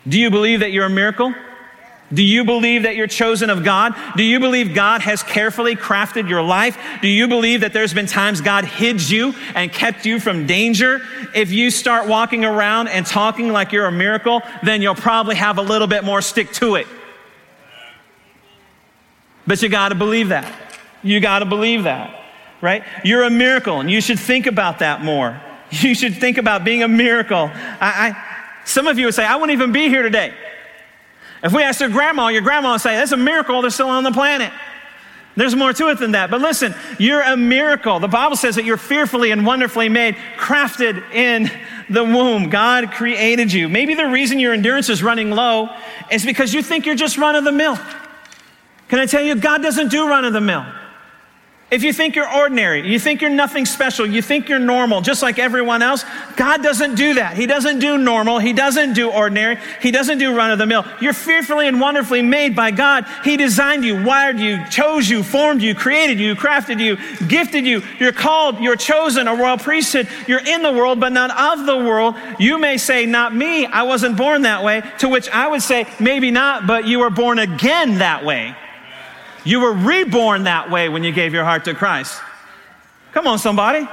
Do 0.08 0.18
you 0.18 0.30
believe 0.30 0.60
that 0.60 0.72
you're 0.72 0.86
a 0.86 0.90
miracle? 0.90 1.34
Do 2.12 2.22
you 2.22 2.44
believe 2.44 2.84
that 2.84 2.94
you're 2.94 3.08
chosen 3.08 3.50
of 3.50 3.64
God? 3.64 3.94
Do 4.16 4.22
you 4.22 4.38
believe 4.38 4.74
God 4.74 5.00
has 5.00 5.24
carefully 5.24 5.74
crafted 5.74 6.28
your 6.28 6.42
life? 6.42 6.78
Do 7.02 7.08
you 7.08 7.26
believe 7.26 7.62
that 7.62 7.72
there's 7.72 7.92
been 7.92 8.06
times 8.06 8.40
God 8.40 8.64
hid 8.64 9.08
you 9.10 9.34
and 9.56 9.72
kept 9.72 10.06
you 10.06 10.20
from 10.20 10.46
danger? 10.46 11.00
If 11.34 11.50
you 11.50 11.70
start 11.70 12.06
walking 12.06 12.44
around 12.44 12.88
and 12.88 13.04
talking 13.04 13.50
like 13.50 13.72
you're 13.72 13.86
a 13.86 13.92
miracle, 13.92 14.40
then 14.62 14.82
you'll 14.82 14.94
probably 14.94 15.34
have 15.34 15.58
a 15.58 15.62
little 15.62 15.88
bit 15.88 16.04
more 16.04 16.22
stick 16.22 16.52
to 16.54 16.76
it. 16.76 16.86
But 19.46 19.60
you 19.60 19.68
got 19.68 19.88
to 19.88 19.96
believe 19.96 20.28
that. 20.28 20.52
You 21.02 21.18
got 21.20 21.40
to 21.40 21.44
believe 21.44 21.84
that, 21.84 22.22
right? 22.60 22.84
You're 23.04 23.24
a 23.24 23.30
miracle 23.30 23.80
and 23.80 23.90
you 23.90 24.00
should 24.00 24.18
think 24.18 24.46
about 24.46 24.78
that 24.80 25.02
more. 25.02 25.40
You 25.68 25.96
should 25.96 26.14
think 26.14 26.38
about 26.38 26.62
being 26.62 26.84
a 26.84 26.88
miracle. 26.88 27.50
I, 27.52 27.76
I, 27.80 28.62
some 28.64 28.86
of 28.86 29.00
you 29.00 29.06
would 29.06 29.16
say, 29.16 29.24
I 29.24 29.34
wouldn't 29.34 29.50
even 29.50 29.72
be 29.72 29.88
here 29.88 30.02
today. 30.02 30.32
If 31.42 31.52
we 31.52 31.62
ask 31.62 31.80
your 31.80 31.90
grandma, 31.90 32.28
your 32.28 32.42
grandma 32.42 32.72
would 32.72 32.80
say, 32.80 32.96
That's 32.96 33.12
a 33.12 33.16
miracle 33.16 33.60
they're 33.62 33.70
still 33.70 33.88
on 33.88 34.04
the 34.04 34.12
planet. 34.12 34.52
There's 35.36 35.54
more 35.54 35.74
to 35.74 35.88
it 35.90 35.98
than 35.98 36.12
that. 36.12 36.30
But 36.30 36.40
listen, 36.40 36.74
you're 36.98 37.20
a 37.20 37.36
miracle. 37.36 38.00
The 38.00 38.08
Bible 38.08 38.36
says 38.36 38.54
that 38.54 38.64
you're 38.64 38.78
fearfully 38.78 39.32
and 39.32 39.44
wonderfully 39.44 39.90
made, 39.90 40.16
crafted 40.38 41.12
in 41.12 41.50
the 41.90 42.02
womb. 42.02 42.48
God 42.48 42.90
created 42.90 43.52
you. 43.52 43.68
Maybe 43.68 43.94
the 43.94 44.06
reason 44.06 44.38
your 44.38 44.54
endurance 44.54 44.88
is 44.88 45.02
running 45.02 45.30
low 45.30 45.68
is 46.10 46.24
because 46.24 46.54
you 46.54 46.62
think 46.62 46.86
you're 46.86 46.94
just 46.94 47.18
run 47.18 47.36
of 47.36 47.44
the 47.44 47.52
mill. 47.52 47.78
Can 48.88 48.98
I 48.98 49.04
tell 49.04 49.20
you, 49.20 49.34
God 49.36 49.62
doesn't 49.62 49.90
do 49.90 50.08
run 50.08 50.24
of 50.24 50.32
the 50.32 50.40
mill. 50.40 50.64
If 51.68 51.82
you 51.82 51.92
think 51.92 52.14
you're 52.14 52.32
ordinary, 52.32 52.88
you 52.88 53.00
think 53.00 53.20
you're 53.20 53.28
nothing 53.28 53.66
special, 53.66 54.06
you 54.06 54.22
think 54.22 54.48
you're 54.48 54.60
normal, 54.60 55.00
just 55.00 55.20
like 55.20 55.40
everyone 55.40 55.82
else, 55.82 56.04
God 56.36 56.62
doesn't 56.62 56.94
do 56.94 57.14
that. 57.14 57.36
He 57.36 57.46
doesn't 57.46 57.80
do 57.80 57.98
normal. 57.98 58.38
He 58.38 58.52
doesn't 58.52 58.92
do 58.92 59.10
ordinary. 59.10 59.58
He 59.82 59.90
doesn't 59.90 60.18
do 60.18 60.32
run 60.32 60.52
of 60.52 60.58
the 60.58 60.66
mill. 60.66 60.84
You're 61.00 61.12
fearfully 61.12 61.66
and 61.66 61.80
wonderfully 61.80 62.22
made 62.22 62.54
by 62.54 62.70
God. 62.70 63.04
He 63.24 63.36
designed 63.36 63.84
you, 63.84 64.00
wired 64.00 64.38
you, 64.38 64.64
chose 64.70 65.10
you, 65.10 65.24
formed 65.24 65.60
you, 65.60 65.74
created 65.74 66.20
you, 66.20 66.36
crafted 66.36 66.78
you, 66.78 66.98
gifted 67.26 67.66
you. 67.66 67.82
You're 67.98 68.12
called, 68.12 68.60
you're 68.60 68.76
chosen, 68.76 69.26
a 69.26 69.34
royal 69.34 69.58
priesthood. 69.58 70.08
You're 70.28 70.46
in 70.46 70.62
the 70.62 70.72
world, 70.72 71.00
but 71.00 71.10
not 71.10 71.58
of 71.58 71.66
the 71.66 71.78
world. 71.78 72.14
You 72.38 72.58
may 72.60 72.76
say, 72.76 73.06
Not 73.06 73.34
me. 73.34 73.66
I 73.66 73.82
wasn't 73.82 74.16
born 74.16 74.42
that 74.42 74.62
way. 74.62 74.82
To 74.98 75.08
which 75.08 75.28
I 75.30 75.48
would 75.48 75.62
say, 75.62 75.86
Maybe 75.98 76.30
not, 76.30 76.68
but 76.68 76.86
you 76.86 77.00
were 77.00 77.10
born 77.10 77.40
again 77.40 77.98
that 77.98 78.24
way. 78.24 78.54
You 79.46 79.60
were 79.60 79.72
reborn 79.72 80.42
that 80.44 80.70
way 80.70 80.88
when 80.88 81.04
you 81.04 81.12
gave 81.12 81.32
your 81.32 81.44
heart 81.44 81.64
to 81.66 81.74
Christ. 81.74 82.20
Come 83.12 83.28
on, 83.28 83.38
somebody. 83.38 83.86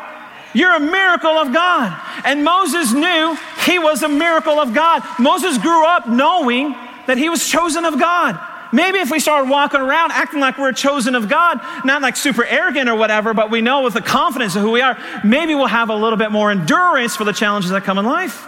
You're 0.53 0.75
a 0.75 0.79
miracle 0.79 1.29
of 1.29 1.53
God. 1.53 1.98
And 2.25 2.43
Moses 2.43 2.91
knew 2.91 3.38
he 3.65 3.77
was 3.77 4.01
a 4.01 4.10
miracle 4.10 4.60
of 4.60 4.74
God. 4.74 5.03
Moses 5.19 5.60
grew 5.60 5.86
up 5.86 6.10
knowing 6.10 6.75
that 7.05 7.17
he 7.19 7.29
was 7.29 7.48
chosen 7.48 7.86
of 7.86 8.00
God. 8.00 8.39
Maybe 8.74 8.98
if 8.98 9.12
we 9.12 9.19
started 9.19 9.51
walking 9.51 9.79
around 9.79 10.12
acting 10.12 10.39
like 10.39 10.57
we're 10.57 10.72
chosen 10.72 11.13
of 11.13 11.29
God, 11.29 11.62
not 11.86 12.01
like 12.01 12.15
super 12.15 12.43
arrogant 12.43 12.89
or 12.89 12.95
whatever, 12.95 13.36
but 13.36 13.51
we 13.51 13.62
know 13.62 13.83
with 13.83 13.93
the 13.93 14.01
confidence 14.01 14.55
of 14.55 14.63
who 14.63 14.72
we 14.72 14.81
are, 14.81 14.98
maybe 15.24 15.53
we'll 15.53 15.67
have 15.67 15.91
a 15.91 15.95
little 15.95 16.17
bit 16.17 16.31
more 16.31 16.50
endurance 16.50 17.15
for 17.15 17.25
the 17.25 17.31
challenges 17.31 17.69
that 17.69 17.83
come 17.83 18.00
in 18.00 18.05
life. 18.05 18.48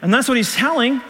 And 0.00 0.12
that's 0.12 0.26
what 0.26 0.38
he's 0.38 0.54
telling 0.54 1.02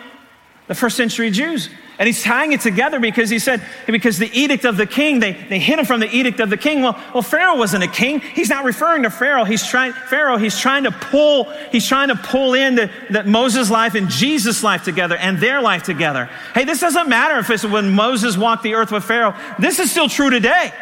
the 0.66 0.74
first 0.74 0.96
century 0.96 1.30
Jews. 1.30 1.70
And 1.98 2.06
he's 2.06 2.22
tying 2.22 2.52
it 2.52 2.60
together 2.60 3.00
because 3.00 3.30
he 3.30 3.38
said, 3.38 3.62
because 3.86 4.18
the 4.18 4.30
edict 4.38 4.66
of 4.66 4.76
the 4.76 4.84
king, 4.84 5.18
they, 5.18 5.32
they 5.32 5.58
hit 5.58 5.78
him 5.78 5.86
from 5.86 6.00
the 6.00 6.14
edict 6.14 6.40
of 6.40 6.50
the 6.50 6.58
king. 6.58 6.82
Well, 6.82 7.00
well, 7.14 7.22
Pharaoh 7.22 7.56
wasn't 7.56 7.84
a 7.84 7.88
king. 7.88 8.20
He's 8.20 8.50
not 8.50 8.64
referring 8.64 9.04
to 9.04 9.10
Pharaoh. 9.10 9.44
He's 9.44 9.66
trying, 9.66 9.92
Pharaoh, 9.92 10.36
he's 10.36 10.58
trying 10.58 10.84
to 10.84 10.90
pull, 10.90 11.44
he's 11.72 11.86
trying 11.86 12.08
to 12.08 12.16
pull 12.16 12.52
in 12.52 12.74
the, 12.74 12.90
the 13.08 13.24
Moses' 13.24 13.70
life 13.70 13.94
and 13.94 14.10
Jesus' 14.10 14.62
life 14.62 14.84
together 14.84 15.16
and 15.16 15.38
their 15.38 15.62
life 15.62 15.84
together. 15.84 16.28
Hey, 16.54 16.64
this 16.64 16.80
doesn't 16.80 17.08
matter 17.08 17.38
if 17.38 17.48
it's 17.48 17.64
when 17.64 17.92
Moses 17.92 18.36
walked 18.36 18.62
the 18.62 18.74
earth 18.74 18.92
with 18.92 19.04
Pharaoh. 19.04 19.34
This 19.58 19.78
is 19.78 19.90
still 19.90 20.08
true 20.08 20.28
today. 20.28 20.72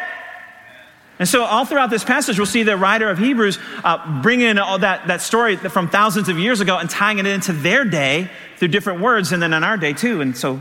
And 1.17 1.29
so, 1.29 1.45
all 1.45 1.63
throughout 1.63 1.89
this 1.89 2.03
passage, 2.03 2.37
we'll 2.37 2.45
see 2.45 2.63
the 2.63 2.75
writer 2.75 3.09
of 3.09 3.17
Hebrews 3.17 3.57
uh, 3.85 4.21
bring 4.21 4.41
in 4.41 4.59
all 4.59 4.79
that, 4.79 5.07
that 5.07 5.21
story 5.21 5.55
from 5.55 5.87
thousands 5.87 6.27
of 6.27 6.37
years 6.37 6.59
ago 6.59 6.77
and 6.77 6.89
tying 6.89 7.19
it 7.19 7.25
into 7.25 7.53
their 7.53 7.85
day 7.85 8.29
through 8.57 8.67
different 8.67 8.99
words, 8.99 9.31
and 9.31 9.41
then 9.41 9.53
in 9.53 9.63
our 9.63 9.77
day 9.77 9.93
too. 9.93 10.19
And 10.19 10.35
so, 10.35 10.59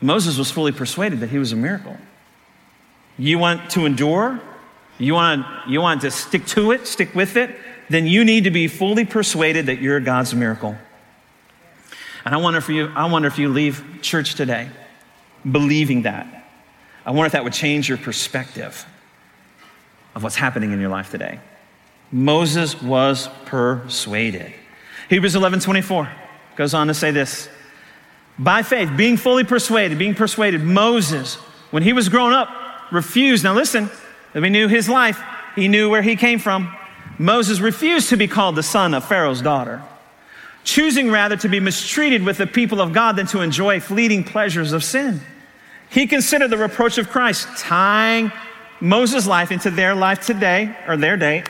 Moses 0.00 0.38
was 0.38 0.50
fully 0.50 0.72
persuaded 0.72 1.20
that 1.20 1.30
he 1.30 1.38
was 1.38 1.52
a 1.52 1.56
miracle. 1.56 1.96
You 3.18 3.38
want 3.38 3.70
to 3.70 3.86
endure? 3.86 4.40
You 4.98 5.14
want, 5.14 5.46
you 5.68 5.80
want 5.80 6.02
to 6.02 6.10
stick 6.10 6.46
to 6.48 6.72
it, 6.72 6.86
stick 6.86 7.14
with 7.14 7.36
it? 7.36 7.56
Then 7.88 8.06
you 8.06 8.24
need 8.24 8.44
to 8.44 8.50
be 8.50 8.68
fully 8.68 9.04
persuaded 9.04 9.66
that 9.66 9.80
you're 9.80 10.00
God's 10.00 10.34
miracle. 10.34 10.76
And 12.24 12.34
I 12.34 12.38
wonder 12.38 12.58
if 12.58 12.68
you, 12.68 12.90
I 12.94 13.04
wonder 13.06 13.28
if 13.28 13.38
you 13.38 13.48
leave 13.48 13.84
church 14.02 14.34
today 14.34 14.68
believing 15.50 16.02
that. 16.02 16.46
I 17.04 17.10
wonder 17.10 17.26
if 17.26 17.32
that 17.32 17.44
would 17.44 17.52
change 17.52 17.88
your 17.88 17.98
perspective 17.98 18.86
of 20.14 20.22
what's 20.22 20.36
happening 20.36 20.72
in 20.72 20.80
your 20.80 20.88
life 20.88 21.10
today. 21.10 21.38
Moses 22.10 22.80
was 22.80 23.28
persuaded. 23.44 24.52
Hebrews 25.10 25.34
11 25.34 25.60
24 25.60 26.10
goes 26.56 26.72
on 26.72 26.86
to 26.86 26.94
say 26.94 27.10
this 27.10 27.48
by 28.38 28.62
faith, 28.62 28.90
being 28.96 29.16
fully 29.16 29.44
persuaded, 29.44 29.98
being 29.98 30.14
persuaded, 30.14 30.62
Moses, 30.62 31.36
when 31.70 31.82
he 31.82 31.92
was 31.92 32.08
grown 32.08 32.32
up, 32.32 32.48
refused. 32.90 33.44
Now 33.44 33.54
listen, 33.54 33.90
we 34.34 34.50
knew 34.50 34.68
his 34.68 34.88
life, 34.88 35.20
he 35.54 35.68
knew 35.68 35.88
where 35.88 36.02
he 36.02 36.16
came 36.16 36.38
from. 36.38 36.74
Moses 37.18 37.60
refused 37.60 38.08
to 38.08 38.16
be 38.16 38.26
called 38.26 38.56
the 38.56 38.62
son 38.62 38.92
of 38.92 39.04
Pharaoh's 39.04 39.40
daughter, 39.40 39.82
choosing 40.64 41.10
rather 41.10 41.36
to 41.36 41.48
be 41.48 41.60
mistreated 41.60 42.24
with 42.24 42.38
the 42.38 42.46
people 42.46 42.80
of 42.80 42.92
God 42.92 43.16
than 43.16 43.26
to 43.28 43.40
enjoy 43.40 43.78
fleeting 43.78 44.24
pleasures 44.24 44.72
of 44.72 44.82
sin. 44.82 45.20
He 45.90 46.08
considered 46.08 46.48
the 46.50 46.56
reproach 46.56 46.98
of 46.98 47.10
Christ, 47.10 47.46
tying 47.58 48.32
Moses' 48.80 49.28
life 49.28 49.52
into 49.52 49.70
their 49.70 49.94
life 49.94 50.26
today, 50.26 50.76
or 50.88 50.96
their 50.96 51.16
day, 51.16 51.44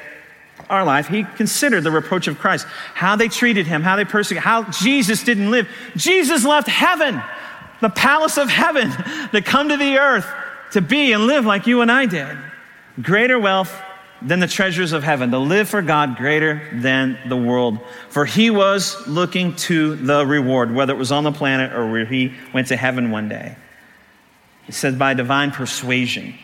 our 0.70 0.84
life, 0.84 1.08
he 1.08 1.24
considered 1.24 1.82
the 1.82 1.90
reproach 1.90 2.26
of 2.26 2.38
Christ, 2.38 2.66
how 2.94 3.16
they 3.16 3.28
treated 3.28 3.66
him, 3.66 3.82
how 3.82 3.96
they 3.96 4.04
persecuted, 4.04 4.44
how 4.44 4.64
Jesus 4.70 5.22
didn't 5.22 5.50
live. 5.50 5.68
Jesus 5.96 6.44
left 6.44 6.68
heaven, 6.68 7.22
the 7.80 7.90
palace 7.90 8.38
of 8.38 8.48
heaven, 8.48 8.90
to 9.32 9.42
come 9.42 9.68
to 9.68 9.76
the 9.76 9.98
earth 9.98 10.26
to 10.72 10.80
be 10.80 11.12
and 11.12 11.26
live 11.26 11.44
like 11.44 11.66
you 11.66 11.82
and 11.82 11.90
I 11.90 12.06
did. 12.06 12.36
Greater 13.00 13.38
wealth 13.38 13.72
than 14.20 14.40
the 14.40 14.46
treasures 14.46 14.92
of 14.92 15.02
heaven, 15.02 15.30
to 15.30 15.38
live 15.38 15.68
for 15.68 15.82
God 15.82 16.16
greater 16.16 16.68
than 16.72 17.18
the 17.28 17.36
world. 17.36 17.78
For 18.08 18.24
he 18.24 18.50
was 18.50 19.06
looking 19.06 19.54
to 19.56 19.96
the 19.96 20.26
reward, 20.26 20.74
whether 20.74 20.94
it 20.94 20.96
was 20.96 21.12
on 21.12 21.24
the 21.24 21.32
planet 21.32 21.72
or 21.72 21.90
where 21.90 22.06
he 22.06 22.32
went 22.52 22.68
to 22.68 22.76
heaven 22.76 23.10
one 23.10 23.28
day. 23.28 23.56
He 24.64 24.72
said, 24.72 24.98
by 24.98 25.14
divine 25.14 25.50
persuasion. 25.50 26.34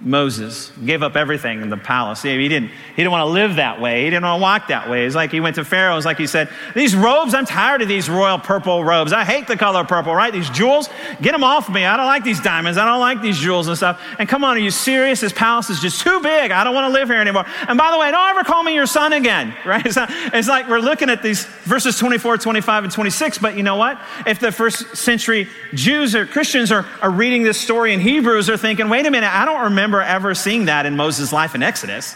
Moses 0.00 0.70
gave 0.84 1.02
up 1.02 1.16
everything 1.16 1.60
in 1.60 1.70
the 1.70 1.76
palace. 1.76 2.22
He 2.22 2.48
didn't, 2.48 2.68
he 2.68 2.96
didn't 2.96 3.10
want 3.10 3.22
to 3.22 3.32
live 3.32 3.56
that 3.56 3.80
way. 3.80 4.04
He 4.04 4.10
didn't 4.10 4.22
want 4.22 4.38
to 4.38 4.42
walk 4.42 4.68
that 4.68 4.88
way. 4.88 5.04
It's 5.04 5.16
like 5.16 5.32
he 5.32 5.40
went 5.40 5.56
to 5.56 5.64
Pharaoh. 5.64 5.96
It's 5.96 6.06
like 6.06 6.18
he 6.18 6.28
said, 6.28 6.48
These 6.72 6.94
robes, 6.94 7.34
I'm 7.34 7.46
tired 7.46 7.82
of 7.82 7.88
these 7.88 8.08
royal 8.08 8.38
purple 8.38 8.84
robes. 8.84 9.12
I 9.12 9.24
hate 9.24 9.48
the 9.48 9.56
color 9.56 9.82
purple, 9.82 10.14
right? 10.14 10.32
These 10.32 10.50
jewels, 10.50 10.88
get 11.20 11.32
them 11.32 11.42
off 11.42 11.68
me. 11.68 11.84
I 11.84 11.96
don't 11.96 12.06
like 12.06 12.22
these 12.22 12.40
diamonds. 12.40 12.78
I 12.78 12.84
don't 12.84 13.00
like 13.00 13.20
these 13.22 13.38
jewels 13.38 13.66
and 13.66 13.76
stuff. 13.76 14.00
And 14.20 14.28
come 14.28 14.44
on, 14.44 14.56
are 14.56 14.60
you 14.60 14.70
serious? 14.70 15.20
This 15.20 15.32
palace 15.32 15.68
is 15.68 15.80
just 15.80 16.00
too 16.00 16.20
big. 16.20 16.52
I 16.52 16.62
don't 16.62 16.74
want 16.74 16.92
to 16.92 16.96
live 16.96 17.08
here 17.08 17.20
anymore. 17.20 17.44
And 17.66 17.76
by 17.76 17.90
the 17.90 17.98
way, 17.98 18.12
don't 18.12 18.30
ever 18.30 18.44
call 18.44 18.62
me 18.62 18.74
your 18.74 18.86
son 18.86 19.12
again, 19.12 19.52
right? 19.66 19.84
It's, 19.84 19.96
not, 19.96 20.10
it's 20.32 20.48
like 20.48 20.68
we're 20.68 20.78
looking 20.78 21.10
at 21.10 21.24
these 21.24 21.44
verses 21.64 21.98
24, 21.98 22.38
25, 22.38 22.84
and 22.84 22.92
26. 22.92 23.38
But 23.38 23.56
you 23.56 23.64
know 23.64 23.76
what? 23.76 24.00
If 24.28 24.38
the 24.38 24.52
first 24.52 24.96
century 24.96 25.48
Jews 25.74 26.14
or 26.14 26.24
Christians 26.24 26.70
are, 26.70 26.86
are 27.02 27.10
reading 27.10 27.42
this 27.42 27.60
story 27.60 27.92
in 27.92 27.98
Hebrews, 27.98 28.46
they're 28.46 28.56
thinking, 28.56 28.88
wait 28.88 29.04
a 29.04 29.10
minute, 29.10 29.32
I 29.32 29.44
don't 29.44 29.64
remember 29.64 29.87
remember 29.88 30.02
ever 30.02 30.34
seeing 30.34 30.66
that 30.66 30.84
in 30.84 30.96
Moses' 30.96 31.32
life 31.32 31.54
in 31.54 31.62
Exodus. 31.62 32.14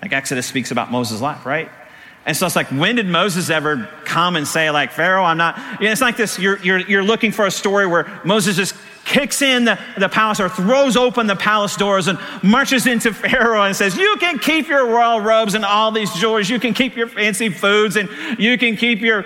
Like 0.00 0.12
Exodus 0.12 0.46
speaks 0.46 0.70
about 0.70 0.90
Moses' 0.90 1.20
life, 1.20 1.44
right? 1.44 1.70
And 2.24 2.36
so 2.36 2.46
it's 2.46 2.56
like, 2.56 2.68
when 2.68 2.96
did 2.96 3.06
Moses 3.06 3.50
ever 3.50 3.88
come 4.04 4.36
and 4.36 4.46
say, 4.46 4.70
like, 4.70 4.92
Pharaoh, 4.92 5.24
I'm 5.24 5.36
not, 5.36 5.58
you 5.80 5.86
know, 5.86 5.92
it's 5.92 6.00
like 6.00 6.16
this, 6.16 6.38
you're, 6.38 6.58
you're, 6.58 6.78
you're 6.78 7.02
looking 7.02 7.32
for 7.32 7.46
a 7.46 7.50
story 7.50 7.86
where 7.86 8.20
Moses 8.24 8.56
just 8.56 8.74
kicks 9.04 9.42
in 9.42 9.64
the, 9.64 9.78
the 9.98 10.08
palace 10.08 10.40
or 10.40 10.48
throws 10.48 10.96
open 10.96 11.26
the 11.26 11.36
palace 11.36 11.76
doors 11.76 12.08
and 12.08 12.18
marches 12.42 12.86
into 12.86 13.12
Pharaoh 13.14 13.62
and 13.62 13.74
says, 13.74 13.96
You 13.96 14.16
can 14.18 14.38
keep 14.38 14.68
your 14.68 14.86
royal 14.86 15.20
robes 15.20 15.54
and 15.54 15.64
all 15.64 15.92
these 15.92 16.12
jewels. 16.14 16.48
You 16.48 16.60
can 16.60 16.74
keep 16.74 16.96
your 16.96 17.08
fancy 17.08 17.48
foods 17.48 17.96
and 17.96 18.08
you 18.38 18.56
can 18.56 18.76
keep 18.76 19.00
your 19.00 19.24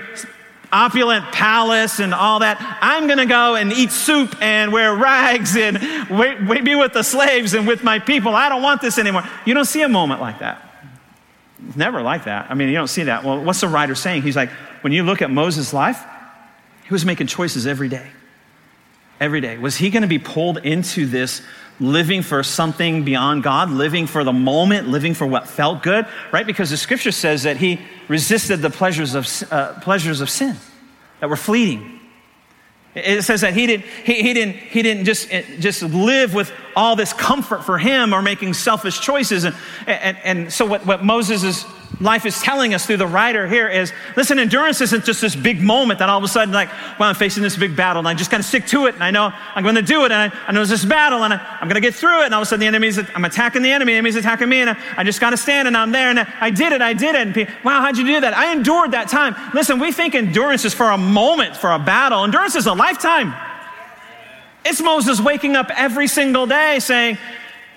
opulent 0.74 1.24
palace 1.26 2.00
and 2.00 2.12
all 2.12 2.40
that. 2.40 2.58
I'm 2.82 3.06
going 3.06 3.18
to 3.18 3.26
go 3.26 3.54
and 3.54 3.72
eat 3.72 3.92
soup 3.92 4.36
and 4.42 4.72
wear 4.72 4.94
rags 4.94 5.56
and 5.56 5.78
be 5.78 6.74
with 6.74 6.92
the 6.92 7.02
slaves 7.02 7.54
and 7.54 7.66
with 7.66 7.84
my 7.84 8.00
people. 8.00 8.34
I 8.34 8.48
don't 8.48 8.62
want 8.62 8.82
this 8.82 8.98
anymore. 8.98 9.22
You 9.46 9.54
don't 9.54 9.64
see 9.64 9.82
a 9.82 9.88
moment 9.88 10.20
like 10.20 10.40
that. 10.40 10.60
It's 11.68 11.76
never 11.76 12.02
like 12.02 12.24
that. 12.24 12.50
I 12.50 12.54
mean, 12.54 12.68
you 12.68 12.74
don't 12.74 12.88
see 12.88 13.04
that. 13.04 13.24
Well, 13.24 13.42
what's 13.42 13.60
the 13.60 13.68
writer 13.68 13.94
saying? 13.94 14.22
He's 14.22 14.36
like, 14.36 14.50
when 14.82 14.92
you 14.92 15.04
look 15.04 15.22
at 15.22 15.30
Moses' 15.30 15.72
life, 15.72 16.02
he 16.84 16.92
was 16.92 17.06
making 17.06 17.28
choices 17.28 17.66
every 17.66 17.88
day. 17.88 18.06
Every 19.20 19.40
day. 19.40 19.56
Was 19.56 19.76
he 19.76 19.90
going 19.90 20.02
to 20.02 20.08
be 20.08 20.18
pulled 20.18 20.58
into 20.58 21.06
this 21.06 21.40
living 21.80 22.22
for 22.22 22.42
something 22.42 23.04
beyond 23.04 23.42
God, 23.42 23.70
living 23.70 24.06
for 24.06 24.24
the 24.24 24.32
moment, 24.32 24.88
living 24.88 25.14
for 25.14 25.26
what 25.26 25.48
felt 25.48 25.82
good, 25.82 26.06
right? 26.32 26.46
Because 26.46 26.70
the 26.70 26.76
scripture 26.76 27.12
says 27.12 27.42
that 27.42 27.56
he 27.56 27.80
resisted 28.08 28.60
the 28.60 28.70
pleasures 28.70 29.14
of, 29.14 29.28
uh, 29.50 29.80
pleasures 29.80 30.20
of 30.20 30.30
sin 30.30 30.56
that 31.20 31.28
were 31.28 31.36
fleeting. 31.36 32.00
It 32.94 33.22
says 33.22 33.40
that 33.40 33.54
he 33.54 33.66
didn't, 33.66 33.86
he, 34.04 34.22
he, 34.22 34.32
didn't, 34.34 34.54
he 34.54 34.82
didn't 34.82 35.04
just, 35.04 35.32
eh, 35.32 35.42
just 35.58 35.82
live 35.82 36.32
with 36.32 36.52
all 36.76 36.94
this 36.94 37.12
comfort 37.12 37.64
for 37.64 37.76
him 37.76 38.12
or 38.12 38.22
making 38.22 38.54
selfish 38.54 39.00
choices. 39.00 39.42
And, 39.42 39.56
and, 39.86 40.16
and 40.22 40.52
so, 40.52 40.64
what, 40.64 40.86
what 40.86 41.04
Moses 41.04 41.42
is 41.42 41.64
life 42.00 42.26
is 42.26 42.40
telling 42.40 42.74
us 42.74 42.86
through 42.86 42.96
the 42.96 43.06
writer 43.06 43.46
here 43.46 43.68
is 43.68 43.92
listen, 44.16 44.38
endurance 44.38 44.80
isn't 44.80 45.04
just 45.04 45.20
this 45.20 45.36
big 45.36 45.60
moment 45.60 45.98
that 45.98 46.08
all 46.08 46.18
of 46.18 46.24
a 46.24 46.28
sudden, 46.28 46.52
like, 46.52 46.68
well, 46.98 47.08
I'm 47.08 47.14
facing 47.14 47.42
this 47.42 47.56
big 47.56 47.76
battle 47.76 48.00
and 48.00 48.08
I 48.08 48.14
just 48.14 48.30
got 48.30 48.38
to 48.38 48.42
stick 48.42 48.66
to 48.68 48.86
it 48.86 48.94
and 48.94 49.04
I 49.04 49.10
know 49.10 49.32
I'm 49.54 49.62
going 49.62 49.74
to 49.74 49.82
do 49.82 50.04
it 50.04 50.12
and 50.12 50.32
I, 50.32 50.38
I 50.46 50.52
know 50.52 50.60
there's 50.60 50.70
this 50.70 50.84
battle 50.84 51.24
and 51.24 51.34
I, 51.34 51.58
am 51.60 51.68
going 51.68 51.74
to 51.74 51.80
get 51.80 51.94
through 51.94 52.22
it. 52.22 52.26
And 52.26 52.34
all 52.34 52.40
of 52.40 52.46
a 52.46 52.48
sudden, 52.48 52.60
the 52.60 52.66
enemy's, 52.66 52.98
I'm 52.98 53.24
attacking 53.24 53.62
the 53.62 53.70
enemy, 53.70 53.92
the 53.92 53.98
enemy's 53.98 54.16
attacking 54.16 54.48
me 54.48 54.60
and 54.60 54.70
I, 54.70 54.76
I 54.96 55.04
just 55.04 55.20
got 55.20 55.30
to 55.30 55.36
stand 55.36 55.68
and 55.68 55.76
I'm 55.76 55.92
there 55.92 56.10
and 56.10 56.20
I, 56.20 56.32
I 56.40 56.50
did 56.50 56.72
it, 56.72 56.82
I 56.82 56.92
did 56.92 57.14
it. 57.14 57.26
And 57.26 57.34
people, 57.34 57.54
wow, 57.64 57.80
how'd 57.80 57.96
you 57.96 58.06
do 58.06 58.20
that? 58.20 58.36
I 58.36 58.52
endured 58.52 58.92
that 58.92 59.08
time. 59.08 59.34
Listen, 59.54 59.78
we 59.78 59.92
think 59.92 60.14
endurance 60.14 60.64
is 60.64 60.74
for 60.74 60.90
a 60.90 60.98
moment, 60.98 61.56
for 61.56 61.70
a 61.72 61.78
battle. 61.78 62.24
Endurance 62.24 62.54
is 62.54 62.66
a 62.66 62.72
lifetime. 62.72 63.34
It's 64.64 64.80
Moses 64.80 65.20
waking 65.20 65.56
up 65.56 65.70
every 65.70 66.08
single 66.08 66.46
day 66.46 66.78
saying, 66.80 67.18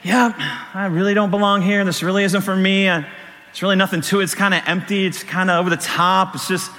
yeah, 0.03 0.33
I 0.73 0.85
really 0.85 1.13
don't 1.13 1.31
belong 1.31 1.61
here. 1.61 1.83
This 1.83 2.01
really 2.01 2.23
isn't 2.23 2.41
for 2.41 2.55
me. 2.55 2.89
I, 2.89 3.05
it's 3.57 3.63
really 3.63 3.75
nothing 3.75 4.01
to 4.01 4.19
it. 4.19 4.23
It's 4.25 4.35
kind 4.35 4.53
of 4.53 4.61
empty. 4.67 5.07
It's 5.07 5.23
kind 5.23 5.49
of 5.49 5.59
over 5.59 5.71
the 5.71 5.81
top. 5.81 6.35
It's 6.35 6.47
just, 6.47 6.69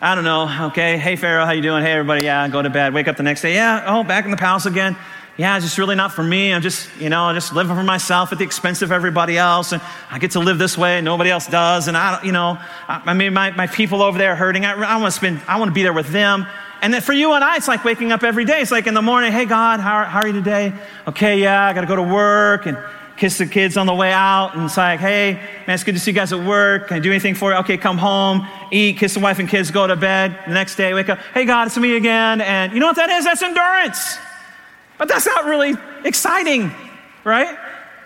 I 0.00 0.14
don't 0.14 0.24
know. 0.24 0.68
Okay. 0.68 0.96
Hey, 0.96 1.14
Pharaoh, 1.14 1.44
how 1.44 1.52
you 1.52 1.60
doing? 1.60 1.82
Hey, 1.82 1.92
everybody. 1.92 2.24
Yeah, 2.24 2.48
go 2.48 2.62
to 2.62 2.70
bed. 2.70 2.94
Wake 2.94 3.06
up 3.06 3.18
the 3.18 3.22
next 3.22 3.42
day. 3.42 3.52
Yeah. 3.52 3.84
Oh, 3.86 4.02
back 4.02 4.24
in 4.24 4.30
the 4.30 4.38
palace 4.38 4.64
again. 4.64 4.96
yeah, 5.36 5.54
it's 5.56 5.66
just 5.66 5.76
really 5.76 5.94
not 5.94 6.10
for 6.10 6.22
me. 6.22 6.54
I'm 6.54 6.62
just, 6.62 6.88
you 6.98 7.10
know, 7.10 7.24
I'm 7.24 7.34
just 7.34 7.52
living 7.52 7.76
for 7.76 7.82
myself 7.82 8.32
at 8.32 8.38
the 8.38 8.44
expense 8.44 8.80
of 8.80 8.90
everybody 8.90 9.36
else. 9.36 9.72
And 9.72 9.82
I 10.10 10.18
get 10.18 10.30
to 10.30 10.40
live 10.40 10.56
this 10.56 10.78
way 10.78 10.96
and 10.96 11.04
nobody 11.04 11.28
else 11.28 11.46
does. 11.48 11.86
And 11.86 11.98
I, 11.98 12.14
don't, 12.14 12.24
you 12.24 12.32
know, 12.32 12.56
I, 12.88 13.02
I 13.04 13.12
mean, 13.12 13.34
my, 13.34 13.50
my 13.50 13.66
people 13.66 14.00
over 14.00 14.16
there 14.16 14.32
are 14.32 14.36
hurting. 14.36 14.64
I, 14.64 14.72
I 14.72 14.96
want 14.96 15.12
to 15.12 15.18
spend, 15.18 15.42
I 15.46 15.58
want 15.58 15.68
to 15.68 15.74
be 15.74 15.82
there 15.82 15.92
with 15.92 16.08
them. 16.08 16.46
And 16.80 16.94
then 16.94 17.02
for 17.02 17.12
you 17.12 17.34
and 17.34 17.44
I, 17.44 17.56
it's 17.56 17.68
like 17.68 17.84
waking 17.84 18.10
up 18.10 18.22
every 18.22 18.46
day. 18.46 18.62
It's 18.62 18.70
like 18.70 18.86
in 18.86 18.94
the 18.94 19.02
morning, 19.02 19.32
hey, 19.32 19.44
God, 19.44 19.80
how, 19.80 20.04
how 20.04 20.20
are 20.20 20.26
you 20.26 20.32
today? 20.32 20.72
Okay, 21.06 21.42
yeah, 21.42 21.62
I 21.66 21.74
got 21.74 21.82
to 21.82 21.86
go 21.86 21.96
to 21.96 22.02
work 22.02 22.64
and 22.64 22.78
kiss 23.16 23.38
the 23.38 23.46
kids 23.46 23.76
on 23.76 23.86
the 23.86 23.94
way 23.94 24.12
out. 24.12 24.54
And 24.54 24.64
it's 24.64 24.76
like, 24.76 25.00
hey, 25.00 25.34
man, 25.66 25.74
it's 25.74 25.84
good 25.84 25.94
to 25.94 26.00
see 26.00 26.10
you 26.10 26.14
guys 26.14 26.32
at 26.32 26.44
work. 26.44 26.88
Can 26.88 26.96
I 26.96 27.00
do 27.00 27.10
anything 27.10 27.34
for 27.34 27.52
you? 27.52 27.58
Okay, 27.58 27.76
come 27.76 27.98
home, 27.98 28.46
eat, 28.70 28.98
kiss 28.98 29.14
the 29.14 29.20
wife 29.20 29.38
and 29.38 29.48
kids, 29.48 29.70
go 29.70 29.86
to 29.86 29.96
bed. 29.96 30.38
The 30.46 30.54
next 30.54 30.76
day, 30.76 30.94
wake 30.94 31.08
up, 31.08 31.18
hey, 31.34 31.44
God, 31.44 31.66
it's 31.66 31.76
me 31.76 31.96
again. 31.96 32.40
And 32.40 32.72
you 32.72 32.80
know 32.80 32.86
what 32.86 32.96
that 32.96 33.10
is? 33.10 33.24
That's 33.24 33.42
endurance. 33.42 34.18
But 34.98 35.08
that's 35.08 35.26
not 35.26 35.44
really 35.46 35.74
exciting, 36.04 36.72
right? 37.24 37.56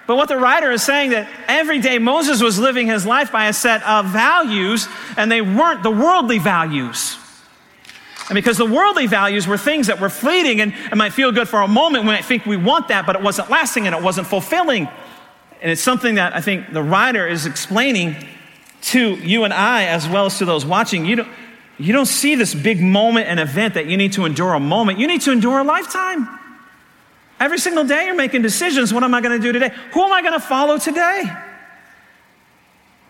But 0.07 0.17
what 0.17 0.29
the 0.29 0.37
writer 0.37 0.71
is 0.71 0.83
saying 0.83 1.11
that 1.11 1.29
every 1.49 1.81
day 1.81 1.99
Moses 1.99 2.41
was 2.41 2.59
living 2.59 2.87
his 2.87 3.05
life 3.05 3.33
by 3.33 3.49
a 3.49 3.53
set 3.53 3.83
of 3.83 4.07
values, 4.07 4.89
and 5.17 5.31
they 5.31 5.43
weren't 5.43 5.83
the 5.83 5.91
worldly 5.91 6.39
values. 6.39 7.19
And 8.29 8.35
because 8.35 8.59
the 8.59 8.67
worldly 8.67 9.07
values 9.07 9.47
were 9.47 9.57
things 9.57 9.87
that 9.87 10.01
were 10.01 10.09
fleeting 10.09 10.61
and 10.61 10.73
it 10.91 10.97
might 10.97 11.13
feel 11.13 11.31
good 11.31 11.49
for 11.49 11.61
a 11.61 11.69
moment, 11.69 12.05
we 12.05 12.11
might 12.11 12.25
think 12.25 12.45
we 12.45 12.57
want 12.57 12.89
that, 12.89 13.07
but 13.07 13.15
it 13.15 13.23
wasn't 13.23 13.51
lasting 13.51 13.87
and 13.87 13.95
it 13.95 14.03
wasn't 14.03 14.27
fulfilling. 14.27 14.89
And 15.63 15.71
it's 15.71 15.81
something 15.81 16.17
that 16.17 16.35
I 16.35 16.41
think 16.41 16.73
the 16.73 16.83
writer 16.83 17.27
is 17.27 17.47
explaining 17.47 18.17
to 18.83 19.15
you 19.17 19.45
and 19.45 19.55
I, 19.55 19.85
as 19.85 20.09
well 20.09 20.27
as 20.27 20.39
to 20.39 20.45
those 20.45 20.67
watching. 20.67 21.07
You 21.07 21.17
don't, 21.17 21.29
you 21.79 21.93
don't 21.93 22.07
see 22.07 22.35
this 22.35 22.55
big 22.55 22.81
moment 22.81 23.29
and 23.29 23.39
event 23.39 23.75
that 23.75 23.87
you 23.87 23.97
need 23.97 24.13
to 24.15 24.25
endure 24.25 24.55
a 24.55 24.61
moment, 24.61 24.99
you 24.99 25.07
need 25.07 25.21
to 25.23 25.33
endure 25.33 25.61
a 25.61 25.65
lifetime. 25.65 26.29
Every 27.39 27.59
single 27.59 27.85
day 27.85 28.07
you're 28.07 28.15
making 28.15 28.43
decisions. 28.43 28.95
What 28.95 29.03
am 29.03 29.15
I 29.15 29.21
going 29.21 29.39
to 29.39 29.43
do 29.43 29.53
today? 29.53 29.71
Who 29.93 30.03
am 30.03 30.13
I 30.13 30.23
going 30.23 30.33
to 30.33 30.41
follow 30.41 30.79
today? 30.79 31.25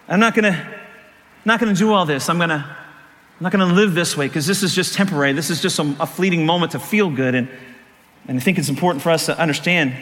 I'm 0.09 0.21
not 0.21 0.35
going 0.35 0.53
to 0.53 0.77
not 1.45 1.61
going 1.61 1.73
to 1.73 1.79
do 1.79 1.93
all 1.93 2.07
this. 2.07 2.29
I'm 2.29 2.39
going 2.39 2.49
to 2.51 2.77
I'm 3.39 3.45
not 3.45 3.53
going 3.53 3.69
to 3.69 3.75
live 3.75 3.93
this 3.93 4.17
way 4.17 4.29
because 4.29 4.47
this 4.47 4.63
is 4.63 4.75
just 4.75 4.95
temporary. 4.95 5.35
This 5.35 5.51
is 5.51 5.61
just 5.61 5.79
a, 5.79 5.97
a, 6.01 6.07
fleeting 6.07 6.47
moment 6.47 6.73
to 6.73 6.79
feel 6.79 7.11
good. 7.11 7.35
And, 7.35 7.51
and 8.27 8.39
I 8.39 8.41
think 8.41 8.59
it's 8.59 8.71
important 8.71 9.03
for 9.03 9.11
us 9.11 9.27
to 9.27 9.39
understand 9.39 9.95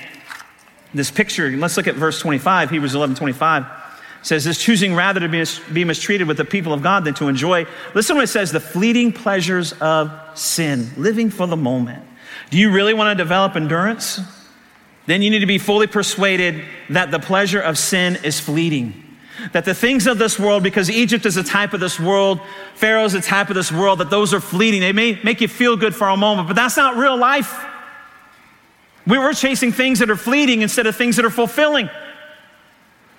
this 0.95 1.11
picture. 1.11 1.51
Let's 1.51 1.77
look 1.77 1.89
at 1.89 1.97
verse 1.97 2.21
25, 2.21 2.71
Hebrews 2.71 2.95
11 2.95 3.17
25. 3.17 3.63
It 3.63 3.69
says 4.23 4.45
this 4.45 4.63
choosing 4.63 4.95
rather 4.95 5.19
to 5.19 5.29
be, 5.29 5.45
be 5.73 5.85
mistreated 5.85 6.29
with 6.29 6.37
the 6.37 6.45
people 6.45 6.73
of 6.73 6.81
God 6.81 7.05
than 7.05 7.15
to 7.15 7.27
enjoy. 7.27 7.67
Listen 7.93 8.15
what 8.15 8.23
it 8.23 8.29
says 8.29 8.53
the 8.53 8.61
fleeting 8.61 9.13
pleasures 9.13 9.73
of 9.75 10.13
sin, 10.35 10.91
living 10.97 11.29
for 11.29 11.49
the 11.49 11.57
moment. 11.57 12.05
Do 12.51 12.59
you 12.59 12.71
really 12.71 12.95
want 12.95 13.19
to 13.19 13.21
develop 13.21 13.57
endurance? 13.57 14.21
Then 15.07 15.23
you 15.23 15.31
need 15.31 15.41
to 15.41 15.47
be 15.47 15.59
fully 15.59 15.89
persuaded 15.89 16.65
that 16.91 17.11
the 17.11 17.19
pleasure 17.19 17.61
of 17.61 17.79
sin 17.79 18.17
is 18.23 18.39
fleeting. 18.39 19.04
That 19.53 19.65
the 19.65 19.75
things 19.75 20.07
of 20.07 20.19
this 20.19 20.39
world, 20.39 20.63
because 20.63 20.91
Egypt 20.91 21.27
is 21.27 21.37
a 21.37 21.43
type 21.43 21.73
of 21.73 21.81
this 21.81 21.99
world, 21.99 22.41
Pharaoh 22.75 23.05
is 23.05 23.15
a 23.15 23.21
type 23.21 23.49
of 23.49 23.55
this 23.55 23.73
world, 23.73 23.99
that 23.99 24.11
those 24.11 24.33
are 24.33 24.41
fleeting. 24.41 24.81
They 24.81 24.93
may 24.93 25.19
make 25.23 25.41
you 25.41 25.49
feel 25.49 25.77
good 25.77 25.95
for 25.95 26.09
a 26.09 26.17
moment, 26.17 26.49
but 26.49 26.55
that's 26.55 26.77
not 26.77 26.97
real 26.97 27.17
life. 27.17 27.65
We 29.07 29.19
were 29.19 29.33
chasing 29.35 29.73
things 29.73 29.99
that 29.99 30.11
are 30.11 30.17
fleeting 30.17 30.63
instead 30.63 30.87
of 30.87 30.97
things 30.97 31.17
that 31.17 31.25
are 31.25 31.31
fulfilling. 31.31 31.91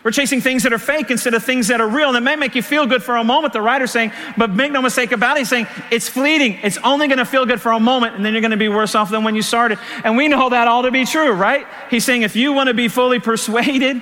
We're 0.03 0.11
chasing 0.11 0.39
things 0.39 0.61
that 0.63 0.71
are 0.71 0.77
fake 0.77 1.09
instead 1.09 1.33
of 1.33 1.43
things 1.43 1.67
that 1.69 1.81
are 1.81 1.87
real. 1.87 2.09
And 2.09 2.17
it 2.17 2.21
may 2.21 2.35
make 2.35 2.53
you 2.53 2.61
feel 2.61 2.85
good 2.85 3.01
for 3.01 3.15
a 3.17 3.23
moment, 3.23 3.53
the 3.53 3.61
writer's 3.61 3.89
saying, 3.89 4.11
but 4.37 4.51
make 4.51 4.71
no 4.71 4.79
mistake 4.79 5.11
about 5.11 5.35
it, 5.35 5.39
he's 5.39 5.49
saying 5.49 5.65
it's 5.91 6.07
fleeting. 6.07 6.59
It's 6.61 6.77
only 6.83 7.07
going 7.07 7.17
to 7.17 7.25
feel 7.25 7.47
good 7.47 7.59
for 7.59 7.71
a 7.71 7.79
moment, 7.79 8.15
and 8.15 8.23
then 8.23 8.33
you're 8.33 8.41
going 8.41 8.51
to 8.51 8.57
be 8.57 8.69
worse 8.69 8.93
off 8.93 9.09
than 9.09 9.23
when 9.23 9.33
you 9.33 9.41
started. 9.41 9.79
And 10.03 10.15
we 10.15 10.27
know 10.27 10.49
that 10.49 10.67
all 10.67 10.83
to 10.83 10.91
be 10.91 11.05
true, 11.05 11.31
right? 11.31 11.65
He's 11.89 12.05
saying 12.05 12.21
if 12.21 12.35
you 12.35 12.53
want 12.53 12.67
to 12.67 12.75
be 12.75 12.87
fully 12.87 13.19
persuaded, 13.19 13.99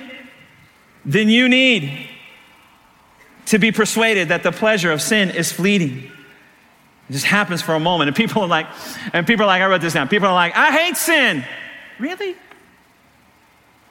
then 1.04 1.28
you 1.28 1.48
need 1.48 2.08
to 3.46 3.58
be 3.58 3.72
persuaded 3.72 4.28
that 4.28 4.42
the 4.42 4.52
pleasure 4.52 4.90
of 4.90 5.02
sin 5.02 5.30
is 5.30 5.52
fleeting. 5.52 6.10
It 7.08 7.12
just 7.12 7.26
happens 7.26 7.60
for 7.60 7.74
a 7.74 7.80
moment. 7.80 8.08
And 8.08 8.16
people 8.16 8.42
are 8.42 8.48
like, 8.48 8.66
and 9.12 9.26
people 9.26 9.44
are 9.44 9.48
like, 9.48 9.60
I 9.60 9.66
wrote 9.66 9.82
this 9.82 9.92
down. 9.92 10.08
People 10.08 10.28
are 10.28 10.34
like, 10.34 10.56
I 10.56 10.70
hate 10.70 10.96
sin. 10.96 11.44
Really? 11.98 12.34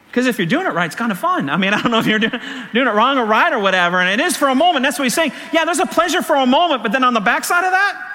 Because 0.08 0.28
if 0.28 0.38
you're 0.38 0.48
doing 0.48 0.66
it 0.66 0.74
right, 0.74 0.86
it's 0.86 0.96
kind 0.96 1.12
of 1.12 1.20
fun. 1.20 1.50
I 1.50 1.58
mean, 1.58 1.74
I 1.74 1.82
don't 1.82 1.92
know 1.92 2.00
if 2.00 2.06
you're 2.06 2.20
doing, 2.20 2.40
doing 2.74 2.88
it 2.88 2.94
wrong 2.94 3.18
or 3.18 3.26
right 3.26 3.52
or 3.52 3.60
whatever. 3.60 4.00
And 4.00 4.20
it 4.20 4.24
is 4.24 4.38
for 4.38 4.48
a 4.48 4.56
moment. 4.56 4.84
That's 4.84 4.98
what 4.98 5.06
he's 5.06 5.14
saying. 5.14 5.32
Yeah, 5.52 5.66
there's 5.66 5.80
a 5.80 5.86
pleasure 5.86 6.22
for 6.22 6.36
a 6.36 6.46
moment, 6.46 6.84
but 6.84 6.92
then 6.92 7.04
on 7.04 7.14
the 7.14 7.20
backside 7.20 7.64
of 7.64 7.72
that, 7.72 8.10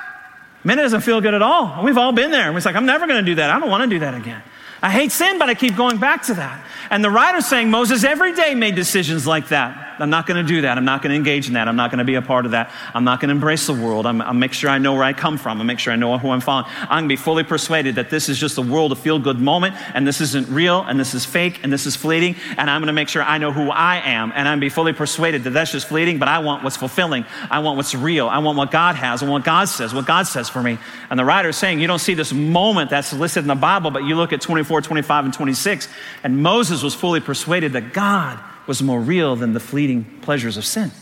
man, 0.64 0.78
it 0.78 0.82
doesn't 0.82 1.00
feel 1.00 1.20
good 1.20 1.34
at 1.34 1.42
all. 1.42 1.82
We've 1.82 1.98
all 1.98 2.12
been 2.12 2.30
there. 2.30 2.48
And 2.48 2.56
it's 2.56 2.66
like, 2.66 2.76
I'm 2.76 2.86
never 2.86 3.06
going 3.06 3.24
to 3.24 3.28
do 3.28 3.36
that. 3.36 3.50
I 3.50 3.58
don't 3.58 3.70
want 3.70 3.82
to 3.84 3.88
do 3.88 3.98
that 4.00 4.14
again. 4.14 4.42
I 4.82 4.90
hate 4.90 5.12
sin, 5.12 5.38
but 5.38 5.48
I 5.48 5.54
keep 5.54 5.76
going 5.76 5.98
back 5.98 6.22
to 6.24 6.34
that. 6.34 6.64
And 6.90 7.04
the 7.04 7.10
writer's 7.10 7.46
saying 7.46 7.70
Moses 7.70 8.04
every 8.04 8.34
day 8.34 8.54
made 8.54 8.74
decisions 8.74 9.26
like 9.26 9.48
that. 9.48 9.87
I'm 10.00 10.10
not 10.10 10.26
going 10.26 10.44
to 10.44 10.48
do 10.48 10.62
that. 10.62 10.78
I'm 10.78 10.84
not 10.84 11.02
going 11.02 11.10
to 11.10 11.16
engage 11.16 11.48
in 11.48 11.54
that. 11.54 11.68
I'm 11.68 11.76
not 11.76 11.90
going 11.90 11.98
to 11.98 12.04
be 12.04 12.14
a 12.14 12.22
part 12.22 12.44
of 12.44 12.52
that. 12.52 12.70
I'm 12.94 13.04
not 13.04 13.20
going 13.20 13.28
to 13.28 13.34
embrace 13.34 13.66
the 13.66 13.74
world. 13.74 14.06
I'm, 14.06 14.20
I'll 14.20 14.34
make 14.34 14.52
sure 14.52 14.70
I 14.70 14.78
know 14.78 14.94
where 14.94 15.02
I 15.02 15.12
come 15.12 15.38
from. 15.38 15.58
I'll 15.58 15.64
make 15.64 15.78
sure 15.78 15.92
I 15.92 15.96
know 15.96 16.16
who 16.18 16.30
I'm 16.30 16.40
following. 16.40 16.70
I'm 16.82 16.88
going 16.88 17.04
to 17.04 17.08
be 17.08 17.16
fully 17.16 17.44
persuaded 17.44 17.96
that 17.96 18.10
this 18.10 18.28
is 18.28 18.38
just 18.38 18.58
a 18.58 18.62
world, 18.62 18.92
a 18.92 18.96
feel 18.96 19.18
good 19.18 19.40
moment, 19.40 19.74
and 19.94 20.06
this 20.06 20.20
isn't 20.20 20.48
real, 20.48 20.82
and 20.82 20.98
this 20.98 21.14
is 21.14 21.24
fake, 21.24 21.60
and 21.62 21.72
this 21.72 21.86
is 21.86 21.96
fleeting. 21.96 22.36
And 22.56 22.70
I'm 22.70 22.80
going 22.80 22.88
to 22.88 22.92
make 22.92 23.08
sure 23.08 23.22
I 23.22 23.38
know 23.38 23.52
who 23.52 23.70
I 23.70 23.96
am, 24.04 24.30
and 24.34 24.48
I'm 24.48 24.58
going 24.58 24.60
to 24.60 24.64
be 24.66 24.68
fully 24.70 24.92
persuaded 24.92 25.44
that 25.44 25.50
that's 25.50 25.72
just 25.72 25.88
fleeting, 25.88 26.18
but 26.18 26.28
I 26.28 26.38
want 26.38 26.64
what's 26.64 26.76
fulfilling. 26.76 27.24
I 27.50 27.58
want 27.60 27.76
what's 27.76 27.94
real. 27.94 28.28
I 28.28 28.38
want 28.38 28.58
what 28.58 28.70
God 28.70 28.96
has. 28.96 29.22
I 29.22 29.26
want 29.26 29.42
what 29.42 29.46
God 29.46 29.64
says, 29.66 29.94
what 29.94 30.06
God 30.06 30.26
says 30.26 30.48
for 30.48 30.62
me. 30.62 30.78
And 31.10 31.18
the 31.18 31.24
writer 31.24 31.48
is 31.48 31.56
saying, 31.56 31.80
you 31.80 31.86
don't 31.86 31.98
see 31.98 32.14
this 32.14 32.32
moment 32.32 32.90
that's 32.90 33.12
listed 33.12 33.44
in 33.44 33.48
the 33.48 33.54
Bible, 33.54 33.90
but 33.90 34.04
you 34.04 34.14
look 34.14 34.32
at 34.32 34.40
24, 34.40 34.82
25, 34.82 35.24
and 35.24 35.34
26, 35.34 35.88
and 36.22 36.42
Moses 36.42 36.82
was 36.82 36.94
fully 36.94 37.20
persuaded 37.20 37.72
that 37.72 37.92
God 37.92 38.38
was 38.68 38.82
more 38.82 39.00
real 39.00 39.34
than 39.34 39.54
the 39.54 39.60
fleeting 39.60 40.04
pleasures 40.20 40.56
of 40.56 40.64
sin. 40.64 40.92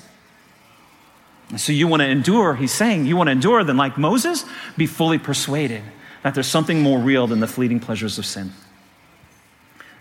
And 1.51 1.61
so 1.61 1.73
you 1.73 1.87
want 1.87 2.01
to 2.01 2.09
endure, 2.09 2.55
he's 2.55 2.73
saying, 2.73 3.07
you 3.07 3.17
want 3.17 3.29
to 3.29 3.33
endure, 3.33 3.63
then 3.63 3.77
like 3.77 3.99
Moses, 3.99 4.45
be 4.77 4.87
fully 4.87 5.19
persuaded 5.19 5.83
that 6.23 6.35
there's 6.35 6.47
something 6.47 6.81
more 6.81 6.99
real 6.99 7.27
than 7.27 7.41
the 7.41 7.47
fleeting 7.47 7.79
pleasures 7.79 8.19
of 8.19 8.27
sin. 8.27 8.53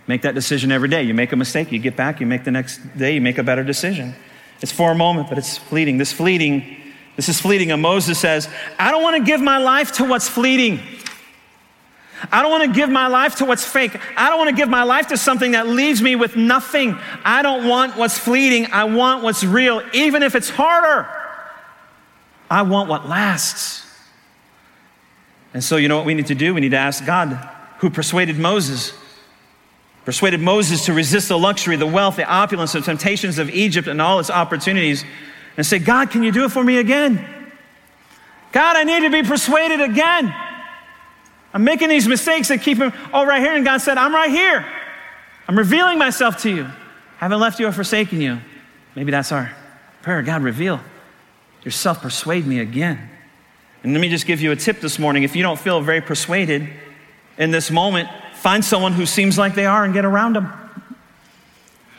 Make 0.08 0.22
that 0.22 0.36
decision 0.36 0.72
every 0.72 0.90
day. 0.90 1.04
You 1.04 1.14
make 1.14 1.32
a 1.32 1.36
mistake, 1.36 1.72
you 1.72 1.80
get 1.80 1.96
back, 1.96 2.20
you 2.20 2.26
make 2.26 2.44
the 2.44 2.52
next 2.52 2.80
day, 2.98 3.16
you 3.16 3.22
make 3.22 3.38
a 3.38 3.44
better 3.44 3.64
decision. 3.64 4.16
It's 4.62 4.72
for 4.72 4.92
a 4.92 4.96
moment, 4.96 5.30
but 5.30 5.38
it's 5.38 5.58
fleeting. 5.58 5.98
This 5.98 6.12
fleeting, 6.12 6.78
this 7.16 7.30
is 7.30 7.40
fleeting. 7.40 7.72
And 7.72 7.82
Moses 7.82 8.20
says, 8.20 8.48
I 8.80 8.92
don't 8.92 9.04
want 9.04 9.18
to 9.18 9.24
give 9.24 9.42
my 9.42 9.58
life 9.58 9.92
to 9.94 10.06
what's 10.06 10.30
fleeting. 10.30 10.80
I 12.32 12.42
don't 12.42 12.52
want 12.52 12.64
to 12.64 12.74
give 12.74 12.90
my 12.90 13.08
life 13.08 13.36
to 13.38 13.46
what's 13.46 13.66
fake. 13.66 13.98
I 14.18 14.30
don't 14.30 14.38
want 14.38 14.50
to 14.50 14.56
give 14.56 14.70
my 14.70 14.84
life 14.84 15.08
to 15.08 15.18
something 15.18 15.52
that 15.52 15.68
leaves 15.68 16.02
me 16.02 16.16
with 16.16 16.36
nothing. 16.36 16.98
I 17.24 17.42
don't 17.42 17.68
want 17.68 17.98
what's 17.98 18.18
fleeting. 18.18 18.68
I 18.72 18.86
want 18.86 19.24
what's 19.24 19.44
real, 19.44 19.82
even 19.94 20.24
if 20.24 20.36
it's 20.36 20.50
harder. 20.50 21.08
I 22.50 22.62
want 22.62 22.90
what 22.90 23.08
lasts. 23.08 23.86
And 25.54 25.64
so, 25.64 25.78
you 25.78 25.88
know 25.88 25.98
what 25.98 26.06
we 26.06 26.14
need 26.14 26.28
to 26.28 26.36
do? 26.36 26.54
We 26.54 26.62
need 26.62 26.72
to 26.72 26.78
ask 26.78 27.06
God, 27.06 27.34
who 27.80 27.90
persuaded 27.90 28.38
Moses, 28.38 28.94
persuaded 30.04 30.40
Moses 30.40 30.86
to 30.86 30.94
resist 30.94 31.30
the 31.30 31.40
luxury, 31.40 31.76
the 31.76 31.86
wealth, 31.86 32.18
the 32.18 32.26
opulence, 32.26 32.74
the 32.74 32.82
temptations 32.82 33.38
of 33.38 33.50
Egypt 33.50 33.88
and 33.88 34.02
all 34.02 34.20
its 34.20 34.30
opportunities, 34.30 35.04
and 35.58 35.66
say, 35.66 35.80
God, 35.80 36.12
can 36.12 36.24
you 36.24 36.32
do 36.32 36.46
it 36.46 36.52
for 36.52 36.64
me 36.64 36.78
again? 36.78 37.26
God, 38.52 38.76
I 38.76 38.84
need 38.84 39.02
to 39.02 39.10
be 39.10 39.24
persuaded 39.24 39.82
again. 39.82 40.34
I'm 41.56 41.64
making 41.64 41.88
these 41.88 42.06
mistakes 42.06 42.50
that 42.50 42.62
keep 42.62 42.80
him, 42.80 42.92
oh, 43.14 43.26
right 43.26 43.42
here. 43.42 43.56
And 43.56 43.64
God 43.64 43.78
said, 43.78 43.98
I'm 43.98 44.14
right 44.14 44.30
here. 44.30 44.66
I'm 45.48 45.58
revealing 45.58 45.98
myself 45.98 46.40
to 46.40 46.50
you. 46.50 46.66
I 46.66 47.20
haven't 47.20 47.40
left 47.40 47.62
you 47.62 47.68
or 47.68 47.72
forsaken 47.72 48.20
you. 48.20 48.42
Maybe 48.94 49.10
that's 49.10 49.32
our 49.32 49.56
prayer. 50.02 50.22
God, 50.22 50.44
reveal 50.44 50.82
yourself, 51.64 52.02
persuade 52.02 52.46
me 52.46 52.60
again. 52.60 53.10
And 53.84 53.94
let 53.94 54.02
me 54.02 54.10
just 54.10 54.26
give 54.26 54.42
you 54.42 54.52
a 54.52 54.56
tip 54.58 54.82
this 54.82 55.00
morning. 55.00 55.24
If 55.24 55.34
you 55.34 55.44
don't 55.44 55.58
feel 55.58 55.80
very 55.80 56.02
persuaded 56.02 56.68
in 57.38 57.52
this 57.52 57.72
moment, 57.72 58.10
find 58.34 58.64
someone 58.64 58.92
who 58.92 59.06
seems 59.06 59.38
like 59.38 59.56
they 59.56 59.66
are 59.66 59.86
and 59.86 59.94
get 59.94 60.04
around 60.04 60.36
them. 60.36 60.52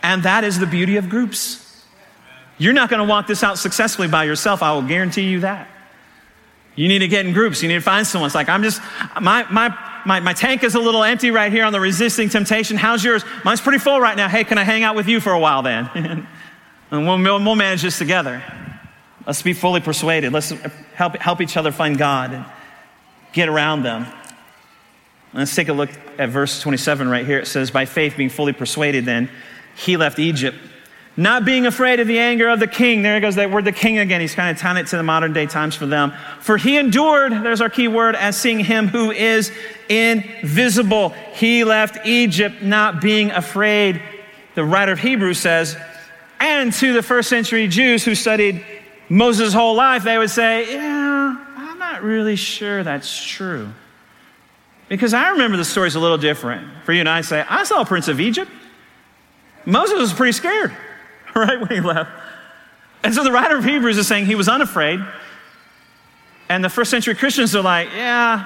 And 0.03 0.23
that 0.25 0.45
is 0.45 0.59
the 0.59 0.67
beauty 0.67 0.99
of 0.99 1.09
groups. 1.09 1.83
You're 2.59 2.75
not 2.75 2.91
going 2.91 3.01
to 3.01 3.09
walk 3.09 3.27
this 3.27 3.43
out 3.43 3.57
successfully 3.57 4.09
by 4.09 4.25
yourself. 4.25 4.63
I 4.63 4.75
will 4.75 4.83
guarantee 4.83 5.31
you 5.31 5.41
that. 5.41 5.67
You 6.77 6.89
need 6.89 6.99
to 6.99 7.09
get 7.09 7.27
in 7.27 7.33
groups. 7.33 7.63
You 7.63 7.69
need 7.69 7.75
to 7.75 7.81
find 7.81 8.07
someone. 8.07 8.29
It's 8.29 8.35
like, 8.35 8.51
I'm 8.51 8.63
just, 8.63 8.81
my, 9.21 9.51
my, 9.51 9.77
my, 10.05 10.21
my 10.21 10.33
tank 10.35 10.63
is 10.63 10.75
a 10.75 10.81
little 10.81 11.03
empty 11.03 11.31
right 11.31 11.51
here 11.51 11.65
on 11.65 11.73
the 11.73 11.81
resisting 11.81 12.29
temptation. 12.29 12.77
How's 12.77 13.03
yours? 13.03 13.25
Mine's 13.45 13.63
pretty 13.63 13.79
full 13.79 13.99
right 13.99 14.17
now. 14.17 14.29
Hey, 14.29 14.45
can 14.45 14.59
I 14.59 14.63
hang 14.63 14.83
out 14.83 14.95
with 14.95 15.09
you 15.09 15.19
for 15.19 15.33
a 15.33 15.39
while 15.39 15.63
then? 15.63 15.89
and 16.91 17.07
we'll, 17.07 17.19
we'll 17.19 17.57
manage 17.57 17.83
this 17.83 17.99
together. 17.99 18.43
Let's 19.27 19.43
be 19.43 19.55
fully 19.55 19.81
persuaded. 19.81 20.33
Let's 20.33 20.51
help, 20.95 21.17
help 21.17 21.41
each 21.41 21.57
other 21.57 21.73
find 21.73 21.97
God 21.97 22.33
and 22.33 22.45
get 23.33 23.49
around 23.49 23.83
them. 23.83 24.07
Let's 25.33 25.55
take 25.55 25.69
a 25.69 25.73
look 25.73 25.91
at 26.19 26.29
verse 26.29 26.61
27 26.61 27.09
right 27.09 27.27
here. 27.27 27.39
It 27.39 27.47
says, 27.47 27.71
By 27.71 27.87
faith, 27.87 28.17
being 28.17 28.31
fully 28.31 28.53
persuaded, 28.53 29.07
then 29.07 29.31
he 29.77 29.97
left 29.97 30.19
Egypt 30.19 30.57
not 31.17 31.45
being 31.45 31.67
afraid 31.67 32.01
of 32.01 32.07
the 32.07 32.19
anger 32.19 32.49
of 32.49 32.61
the 32.61 32.67
king. 32.67 33.03
There 33.03 33.19
goes 33.21 33.37
that 33.37 33.51
word, 33.51 33.65
the 33.65 33.73
king 33.73 33.99
again. 33.99 34.21
He's 34.21 34.35
kind 34.35 34.55
of 34.55 34.61
tying 34.61 34.77
it 34.77 34.89
to 34.89 34.97
the 34.97 35.03
modern 35.03 35.33
day 35.33 35.47
times 35.47 35.75
for 35.75 35.87
them. 35.87 36.13
For 36.41 36.57
he 36.57 36.77
endured, 36.77 37.33
there's 37.33 37.61
our 37.61 37.71
key 37.71 37.89
word, 37.89 38.15
as 38.15 38.37
seeing 38.37 38.61
him 38.61 38.89
who 38.89 39.11
is 39.11 39.51
invisible. 39.89 41.11
He 41.35 41.65
left 41.65 42.07
Egypt 42.07 42.63
not 42.63 43.01
being 43.01 43.31
afraid. 43.31 44.03
The 44.55 44.65
writer 44.65 44.93
of 44.93 44.99
Hebrews 44.99 45.39
says, 45.39 45.77
and 46.39 46.73
to 46.75 46.93
the 46.93 47.03
first 47.03 47.29
century 47.29 47.67
Jews 47.67 48.05
who 48.05 48.15
studied 48.15 48.65
Moses' 49.09 49.55
whole 49.55 49.75
life, 49.75 50.05
they 50.05 50.19
would 50.19 50.31
say, 50.31 50.73
Yeah, 50.75 51.45
I'm 51.57 51.79
not 51.79 52.03
really 52.03 52.37
sure 52.37 52.83
that's 52.83 53.25
true. 53.25 53.69
Because 54.89 55.15
I 55.15 55.31
remember 55.31 55.57
the 55.57 55.65
story's 55.65 55.95
a 55.95 56.01
little 56.01 56.19
different. 56.19 56.69
For 56.85 56.93
you 56.93 57.01
and 57.01 57.09
I 57.09 57.23
say, 57.23 57.45
I 57.49 57.65
saw 57.65 57.81
a 57.81 57.85
prince 57.85 58.09
of 58.09 58.21
Egypt. 58.21 58.51
Moses 59.65 59.99
was 59.99 60.13
pretty 60.13 60.33
scared, 60.33 60.73
right, 61.41 61.61
when 61.61 61.69
he 61.69 61.81
left. 61.81 62.11
And 63.03 63.15
so 63.15 63.23
the 63.23 63.31
writer 63.31 63.57
of 63.57 63.65
Hebrews 63.65 63.99
is 63.99 64.07
saying 64.07 64.27
he 64.27 64.35
was 64.35 64.49
unafraid. 64.49 65.01
And 66.49 66.65
the 66.65 66.71
first 66.71 66.91
century 66.91 67.15
Christians 67.15 67.55
are 67.55 67.63
like, 67.63 67.89
yeah, 67.95 68.45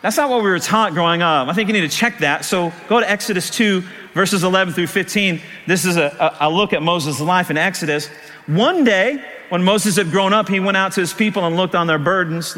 that's 0.00 0.16
not 0.16 0.30
what 0.30 0.42
we 0.42 0.48
were 0.48 0.58
taught 0.58 0.94
growing 0.94 1.20
up. 1.20 1.48
I 1.48 1.52
think 1.52 1.68
you 1.68 1.74
need 1.74 1.88
to 1.90 1.96
check 1.96 2.18
that. 2.18 2.44
So 2.44 2.72
go 2.88 3.00
to 3.00 3.10
Exodus 3.10 3.50
2, 3.50 3.82
verses 4.14 4.44
11 4.44 4.72
through 4.72 4.86
15. 4.86 5.40
This 5.66 5.84
is 5.84 5.98
a, 5.98 6.36
a, 6.40 6.48
look 6.48 6.72
at 6.72 6.82
Moses' 6.82 7.20
life 7.20 7.50
in 7.50 7.58
Exodus. 7.58 8.08
One 8.46 8.82
day, 8.82 9.22
when 9.50 9.62
Moses 9.62 9.96
had 9.96 10.10
grown 10.10 10.32
up, 10.32 10.48
he 10.48 10.58
went 10.58 10.78
out 10.78 10.92
to 10.92 11.00
his 11.00 11.12
people 11.12 11.44
and 11.44 11.56
looked 11.56 11.74
on 11.74 11.86
their 11.86 11.98
burdens 11.98 12.56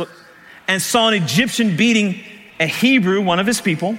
and 0.69 0.81
saw 0.81 1.09
an 1.09 1.15
Egyptian 1.15 1.77
beating 1.77 2.21
a 2.61 2.67
Hebrew, 2.67 3.21
one 3.21 3.41
of 3.41 3.47
his 3.47 3.61
people. 3.61 3.99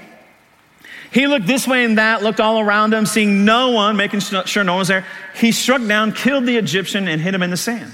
He 1.14 1.28
looked 1.28 1.46
this 1.46 1.68
way 1.68 1.86
and 1.86 2.00
that, 2.00 2.24
looked 2.24 2.40
all 2.40 2.60
around 2.60 2.92
him, 2.92 3.06
seeing 3.06 3.46
no 3.46 3.70
one, 3.70 3.96
making 3.96 4.20
sure 4.22 4.64
no 4.64 4.74
one 4.74 4.80
was 4.80 4.88
there. 4.88 5.06
He 5.36 5.52
struck 5.52 5.86
down, 5.86 6.12
killed 6.12 6.48
the 6.48 6.58
Egyptian, 6.58 7.08
and 7.08 7.22
hit 7.22 7.36
him 7.36 7.44
in 7.44 7.52
the 7.52 7.58
sand. 7.58 7.94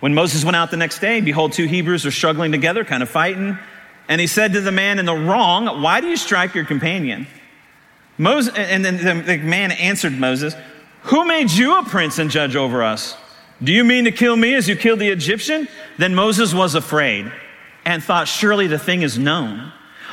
When 0.00 0.14
Moses 0.14 0.44
went 0.44 0.56
out 0.56 0.70
the 0.70 0.76
next 0.76 0.98
day, 0.98 1.22
behold, 1.22 1.52
two 1.52 1.66
Hebrews 1.66 2.04
were 2.04 2.10
struggling 2.10 2.52
together, 2.52 2.84
kind 2.84 3.02
of 3.02 3.08
fighting. 3.08 3.58
And 4.08 4.20
he 4.20 4.26
said 4.26 4.52
to 4.52 4.60
the 4.60 4.72
man 4.72 4.98
in 4.98 5.06
the 5.06 5.14
wrong, 5.14 5.82
Why 5.82 6.02
do 6.02 6.08
you 6.08 6.18
strike 6.18 6.54
your 6.54 6.66
companion? 6.66 7.26
Moses, 8.18 8.52
and 8.54 8.84
then 8.84 9.24
the 9.24 9.38
man 9.38 9.72
answered 9.72 10.12
Moses, 10.12 10.54
Who 11.04 11.24
made 11.24 11.50
you 11.50 11.78
a 11.78 11.82
prince 11.82 12.18
and 12.18 12.30
judge 12.30 12.56
over 12.56 12.82
us? 12.82 13.16
Do 13.62 13.72
you 13.72 13.84
mean 13.84 14.04
to 14.04 14.12
kill 14.12 14.36
me 14.36 14.54
as 14.54 14.68
you 14.68 14.76
killed 14.76 14.98
the 14.98 15.08
Egyptian? 15.08 15.66
Then 15.96 16.14
Moses 16.14 16.52
was 16.52 16.74
afraid 16.74 17.32
and 17.86 18.04
thought, 18.04 18.28
Surely 18.28 18.66
the 18.66 18.78
thing 18.78 19.00
is 19.00 19.18
known. 19.18 19.72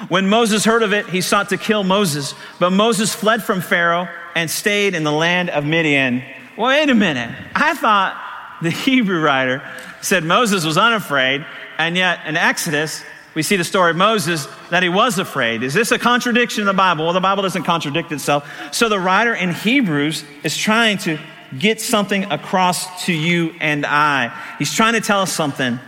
When 0.09 0.27
Moses 0.29 0.63
heard 0.65 0.83
of 0.83 0.93
it, 0.93 1.07
he 1.07 1.21
sought 1.21 1.49
to 1.49 1.57
kill 1.57 1.83
Moses, 1.83 2.33
but 2.59 2.71
Moses 2.71 3.13
fled 3.13 3.43
from 3.43 3.61
Pharaoh 3.61 4.07
and 4.35 4.49
stayed 4.49 4.95
in 4.95 5.03
the 5.03 5.11
land 5.11 5.49
of 5.49 5.65
Midian. 5.65 6.23
Wait 6.57 6.89
a 6.89 6.95
minute. 6.95 7.35
I 7.55 7.73
thought 7.73 8.21
the 8.61 8.71
Hebrew 8.71 9.21
writer 9.21 9.61
said 10.01 10.23
Moses 10.23 10.65
was 10.65 10.77
unafraid, 10.77 11.45
and 11.77 11.95
yet 11.95 12.19
in 12.25 12.37
Exodus, 12.37 13.03
we 13.35 13.43
see 13.43 13.55
the 13.55 13.63
story 13.63 13.91
of 13.91 13.97
Moses 13.97 14.47
that 14.71 14.81
he 14.81 14.89
was 14.89 15.19
afraid. 15.19 15.61
Is 15.61 15.73
this 15.73 15.91
a 15.91 15.99
contradiction 15.99 16.61
in 16.61 16.67
the 16.67 16.73
Bible? 16.73 17.05
Well, 17.05 17.13
the 17.13 17.19
Bible 17.19 17.43
doesn't 17.43 17.63
contradict 17.63 18.11
itself. 18.11 18.49
So 18.73 18.89
the 18.89 18.99
writer 18.99 19.33
in 19.33 19.53
Hebrews 19.53 20.23
is 20.43 20.57
trying 20.57 20.97
to 20.99 21.19
get 21.57 21.79
something 21.79 22.25
across 22.25 23.05
to 23.05 23.13
you 23.13 23.53
and 23.59 23.85
I. 23.85 24.35
He's 24.57 24.73
trying 24.73 24.93
to 24.93 25.01
tell 25.01 25.21
us 25.21 25.31
something 25.31 25.79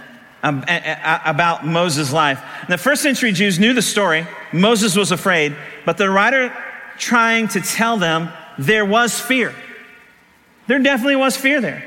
Um, 0.42 0.64
about 0.68 1.66
Moses' 1.66 2.14
life. 2.14 2.42
the 2.70 2.78
first 2.78 3.02
century 3.02 3.34
Jews 3.34 3.60
knew 3.60 3.74
the 3.74 3.82
story. 3.82 4.26
Moses 4.54 4.96
was 4.96 5.12
afraid, 5.12 5.54
but 5.86 5.98
the 5.98 6.10
writer 6.10 6.56
trying 6.98 7.50
to 7.50 7.60
tell 7.60 7.98
them 7.98 8.30
there 8.58 8.86
was 8.86 9.20
fear. 9.20 9.54
There 10.68 10.80
definitely 10.80 11.18
was 11.18 11.36
fear 11.36 11.60
there. 11.60 11.84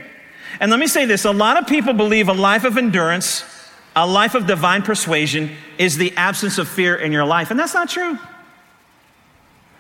And 0.61 0.71
let 0.71 0.79
me 0.79 0.87
say 0.87 1.07
this 1.07 1.25
a 1.25 1.31
lot 1.31 1.57
of 1.57 1.67
people 1.67 1.95
believe 1.95 2.29
a 2.29 2.35
life 2.35 2.65
of 2.65 2.77
endurance 2.77 3.43
a 3.95 4.07
life 4.07 4.35
of 4.35 4.47
divine 4.47 4.83
persuasion 4.83 5.51
is 5.79 5.97
the 5.97 6.17
absence 6.17 6.59
of 6.59 6.69
fear 6.69 6.97
in 6.97 7.13
your 7.13 7.25
life. 7.25 7.51
And 7.51 7.61
that's 7.61 7.75
not 7.75 7.89
true. 7.89 8.19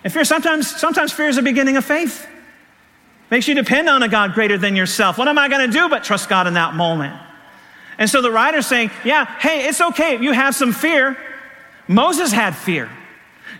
And 0.04 0.12
fear, 0.12 0.24
sometimes, 0.24 0.68
sometimes 0.68 1.12
fear 1.12 1.28
is 1.28 1.36
the 1.36 1.42
beginning 1.42 1.76
of 1.76 1.84
faith. 1.84 2.26
Makes 3.30 3.48
you 3.48 3.54
depend 3.54 3.88
on 3.88 4.02
a 4.02 4.08
God 4.08 4.34
greater 4.34 4.58
than 4.58 4.76
yourself. 4.76 5.16
What 5.16 5.28
am 5.28 5.38
I 5.38 5.48
going 5.48 5.66
to 5.66 5.72
do 5.72 5.88
but 5.88 6.04
trust 6.04 6.28
God 6.28 6.46
in 6.46 6.54
that 6.54 6.74
moment? 6.74 7.18
And 7.98 8.08
so 8.08 8.22
the 8.22 8.30
writer's 8.30 8.66
saying, 8.66 8.90
yeah, 9.04 9.24
hey, 9.38 9.66
it's 9.68 9.80
okay 9.80 10.14
if 10.14 10.22
you 10.22 10.32
have 10.32 10.54
some 10.54 10.72
fear. 10.72 11.16
Moses 11.88 12.32
had 12.32 12.56
fear. 12.56 12.90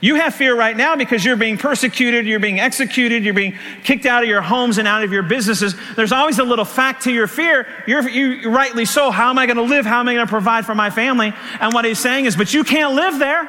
You 0.03 0.17
have 0.17 0.35
fear 0.35 0.57
right 0.57 0.77
now 0.77 0.97
because 0.97 1.25
you're 1.25 1.37
being 1.37 1.57
persecuted, 1.57 2.27
you're 2.27 2.41
being 2.41 2.59
executed, 2.59 3.25
you're 3.25 3.35
being 3.35 3.57
kicked 3.85 4.05
out 4.05 4.25
of 4.25 4.29
your 4.29 4.43
homes 4.43 4.79
and 4.79 4.89
out 4.89 5.05
of 5.05 5.13
your 5.13 5.23
businesses. 5.23 5.77
There's 5.95 6.11
always 6.11 6.41
a 6.41 6.45
little 6.45 6.65
fact 6.65 7.05
to 7.05 7.13
your 7.13 7.29
fear. 7.29 7.69
You're, 7.87 8.09
you, 8.09 8.51
rightly 8.51 8.85
so. 8.85 9.13
How 9.13 9.31
am 9.31 9.39
I 9.39 9.47
going 9.47 9.59
to 9.59 9.63
live? 9.63 9.87
How 9.87 10.01
am 10.01 10.09
I 10.09 10.15
going 10.15 10.27
to 10.27 10.31
provide 10.31 10.67
for 10.67 10.75
my 10.75 10.91
family? 10.91 11.33
And 11.61 11.73
what 11.73 11.85
he's 11.85 12.01
saying 12.01 12.25
is, 12.25 12.37
but 12.37 12.53
you 12.53 12.65
can't 12.65 12.95
live 12.95 13.21
there. 13.21 13.49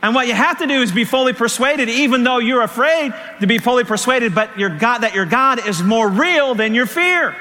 And 0.00 0.14
what 0.14 0.28
you 0.28 0.34
have 0.34 0.60
to 0.60 0.66
do 0.66 0.80
is 0.80 0.92
be 0.92 1.04
fully 1.04 1.34
persuaded, 1.34 1.90
even 1.90 2.24
though 2.24 2.38
you're 2.38 2.62
afraid 2.62 3.12
to 3.40 3.46
be 3.46 3.58
fully 3.58 3.84
persuaded, 3.84 4.34
but 4.34 4.58
your 4.58 4.70
God, 4.70 4.98
that 4.98 5.14
your 5.14 5.26
God 5.26 5.66
is 5.66 5.82
more 5.82 6.08
real 6.08 6.54
than 6.54 6.74
your 6.74 6.86
fear. 6.86 7.36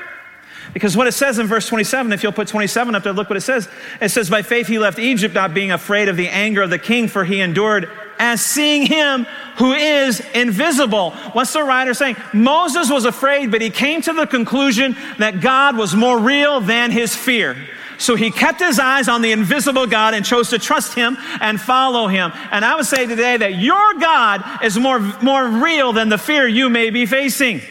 Because 0.75 0.97
what 0.97 1.07
it 1.07 1.13
says 1.13 1.39
in 1.39 1.47
verse 1.47 1.69
27, 1.69 2.11
if 2.11 2.21
you'll 2.21 2.33
put 2.33 2.49
27 2.49 2.95
up 2.95 3.03
there, 3.03 3.13
look 3.13 3.29
what 3.29 3.37
it 3.37 3.41
says. 3.41 3.69
It 4.01 4.09
says, 4.09 4.29
By 4.29 4.41
faith 4.41 4.67
he 4.67 4.77
left 4.77 4.99
Egypt, 4.99 5.33
not 5.33 5.53
being 5.53 5.71
afraid 5.71 6.09
of 6.09 6.17
the 6.17 6.27
anger 6.27 6.63
of 6.63 6.69
the 6.69 6.77
king, 6.77 7.07
for 7.07 7.23
he 7.23 7.39
endured 7.39 7.89
as 8.19 8.43
seeing 8.43 8.85
him 8.85 9.25
who 9.55 9.71
is 9.71 10.19
invisible. 10.33 11.11
What's 11.31 11.53
the 11.53 11.63
writer 11.63 11.93
saying? 11.93 12.17
Moses 12.33 12.91
was 12.91 13.05
afraid, 13.05 13.51
but 13.51 13.61
he 13.61 13.69
came 13.69 14.01
to 14.01 14.11
the 14.11 14.27
conclusion 14.27 14.97
that 15.17 15.39
God 15.39 15.77
was 15.77 15.95
more 15.95 16.19
real 16.19 16.59
than 16.59 16.91
his 16.91 17.15
fear. 17.15 17.55
So 17.97 18.15
he 18.15 18.29
kept 18.29 18.59
his 18.59 18.77
eyes 18.77 19.07
on 19.07 19.21
the 19.21 19.31
invisible 19.31 19.87
God 19.87 20.13
and 20.13 20.25
chose 20.25 20.49
to 20.49 20.59
trust 20.59 20.93
him 20.93 21.17
and 21.39 21.57
follow 21.59 22.07
him. 22.07 22.33
And 22.51 22.65
I 22.65 22.75
would 22.75 22.85
say 22.85 23.05
today 23.05 23.37
that 23.37 23.55
your 23.55 23.93
God 23.93 24.61
is 24.61 24.77
more, 24.77 24.99
more 24.99 25.47
real 25.47 25.93
than 25.93 26.09
the 26.09 26.17
fear 26.17 26.45
you 26.45 26.69
may 26.69 26.89
be 26.89 27.05
facing. 27.05 27.61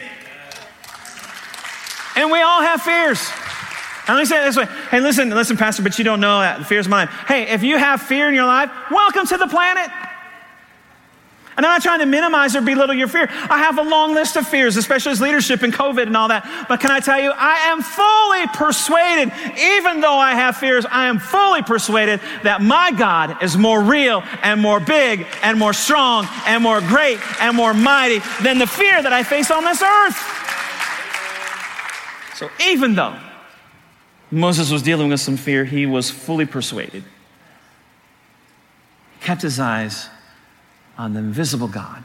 And 2.15 2.31
we 2.31 2.41
all 2.41 2.61
have 2.61 2.81
fears. 2.81 3.19
And 4.07 4.15
let 4.15 4.21
me 4.21 4.25
say 4.25 4.41
it 4.41 4.45
this 4.45 4.55
way. 4.55 4.65
Hey, 4.91 4.99
listen, 4.99 5.29
listen, 5.29 5.57
Pastor, 5.57 5.81
but 5.81 5.97
you 5.97 6.05
don't 6.05 6.19
know 6.19 6.39
that. 6.39 6.59
The 6.59 6.65
fear's 6.65 6.87
mine. 6.87 7.07
Hey, 7.07 7.47
if 7.49 7.63
you 7.63 7.77
have 7.77 8.01
fear 8.01 8.27
in 8.29 8.35
your 8.35 8.45
life, 8.45 8.69
welcome 8.91 9.25
to 9.27 9.37
the 9.37 9.47
planet. 9.47 9.89
And 11.57 11.65
I'm 11.65 11.71
not 11.71 11.81
trying 11.81 11.99
to 11.99 12.05
minimize 12.05 12.55
or 12.55 12.61
belittle 12.61 12.95
your 12.95 13.07
fear. 13.07 13.29
I 13.31 13.59
have 13.59 13.77
a 13.77 13.81
long 13.81 14.13
list 14.13 14.35
of 14.35 14.45
fears, 14.45 14.75
especially 14.75 15.13
as 15.13 15.21
leadership 15.21 15.63
and 15.63 15.73
COVID 15.73 16.05
and 16.05 16.15
all 16.15 16.27
that. 16.27 16.65
But 16.67 16.81
can 16.81 16.91
I 16.91 16.99
tell 16.99 17.19
you, 17.19 17.31
I 17.33 17.69
am 17.69 17.81
fully 17.81 18.45
persuaded, 18.47 19.31
even 19.57 20.01
though 20.01 20.17
I 20.17 20.35
have 20.35 20.57
fears, 20.57 20.85
I 20.85 21.07
am 21.07 21.17
fully 21.17 21.61
persuaded 21.61 22.19
that 22.43 22.61
my 22.61 22.91
God 22.91 23.41
is 23.41 23.55
more 23.57 23.81
real 23.81 24.21
and 24.43 24.59
more 24.59 24.81
big 24.81 25.25
and 25.43 25.57
more 25.57 25.73
strong 25.73 26.27
and 26.45 26.61
more 26.61 26.81
great 26.81 27.19
and 27.39 27.55
more 27.55 27.73
mighty 27.73 28.19
than 28.43 28.59
the 28.59 28.67
fear 28.67 29.01
that 29.01 29.13
I 29.13 29.23
face 29.23 29.49
on 29.49 29.63
this 29.63 29.81
earth. 29.81 30.44
So 32.35 32.49
even 32.67 32.95
though 32.95 33.17
Moses 34.29 34.69
was 34.69 34.81
dealing 34.81 35.09
with 35.09 35.21
some 35.21 35.37
fear, 35.37 35.63
he 35.63 35.85
was 35.85 36.11
fully 36.11 36.45
persuaded. 36.45 37.03
He 39.13 39.25
kept 39.25 39.41
his 39.41 39.57
eyes 39.57 40.09
on 40.97 41.13
the 41.13 41.19
invisible 41.19 41.69
God. 41.69 42.03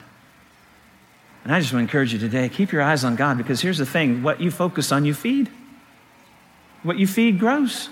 And 1.43 1.53
I 1.53 1.59
just 1.59 1.73
want 1.73 1.81
to 1.81 1.89
encourage 1.89 2.13
you 2.13 2.19
today 2.19 2.49
keep 2.49 2.71
your 2.71 2.83
eyes 2.83 3.03
on 3.03 3.17
God 3.17 3.39
because 3.39 3.61
here's 3.61 3.79
the 3.79 3.87
thing 3.87 4.23
what 4.23 4.41
you 4.41 4.53
focus 4.53 4.93
on, 4.93 5.05
you 5.05 5.15
feed. 5.15 5.51
What 6.85 6.97
you 6.97 7.09
feed 7.09 7.41
grows. 7.41 7.89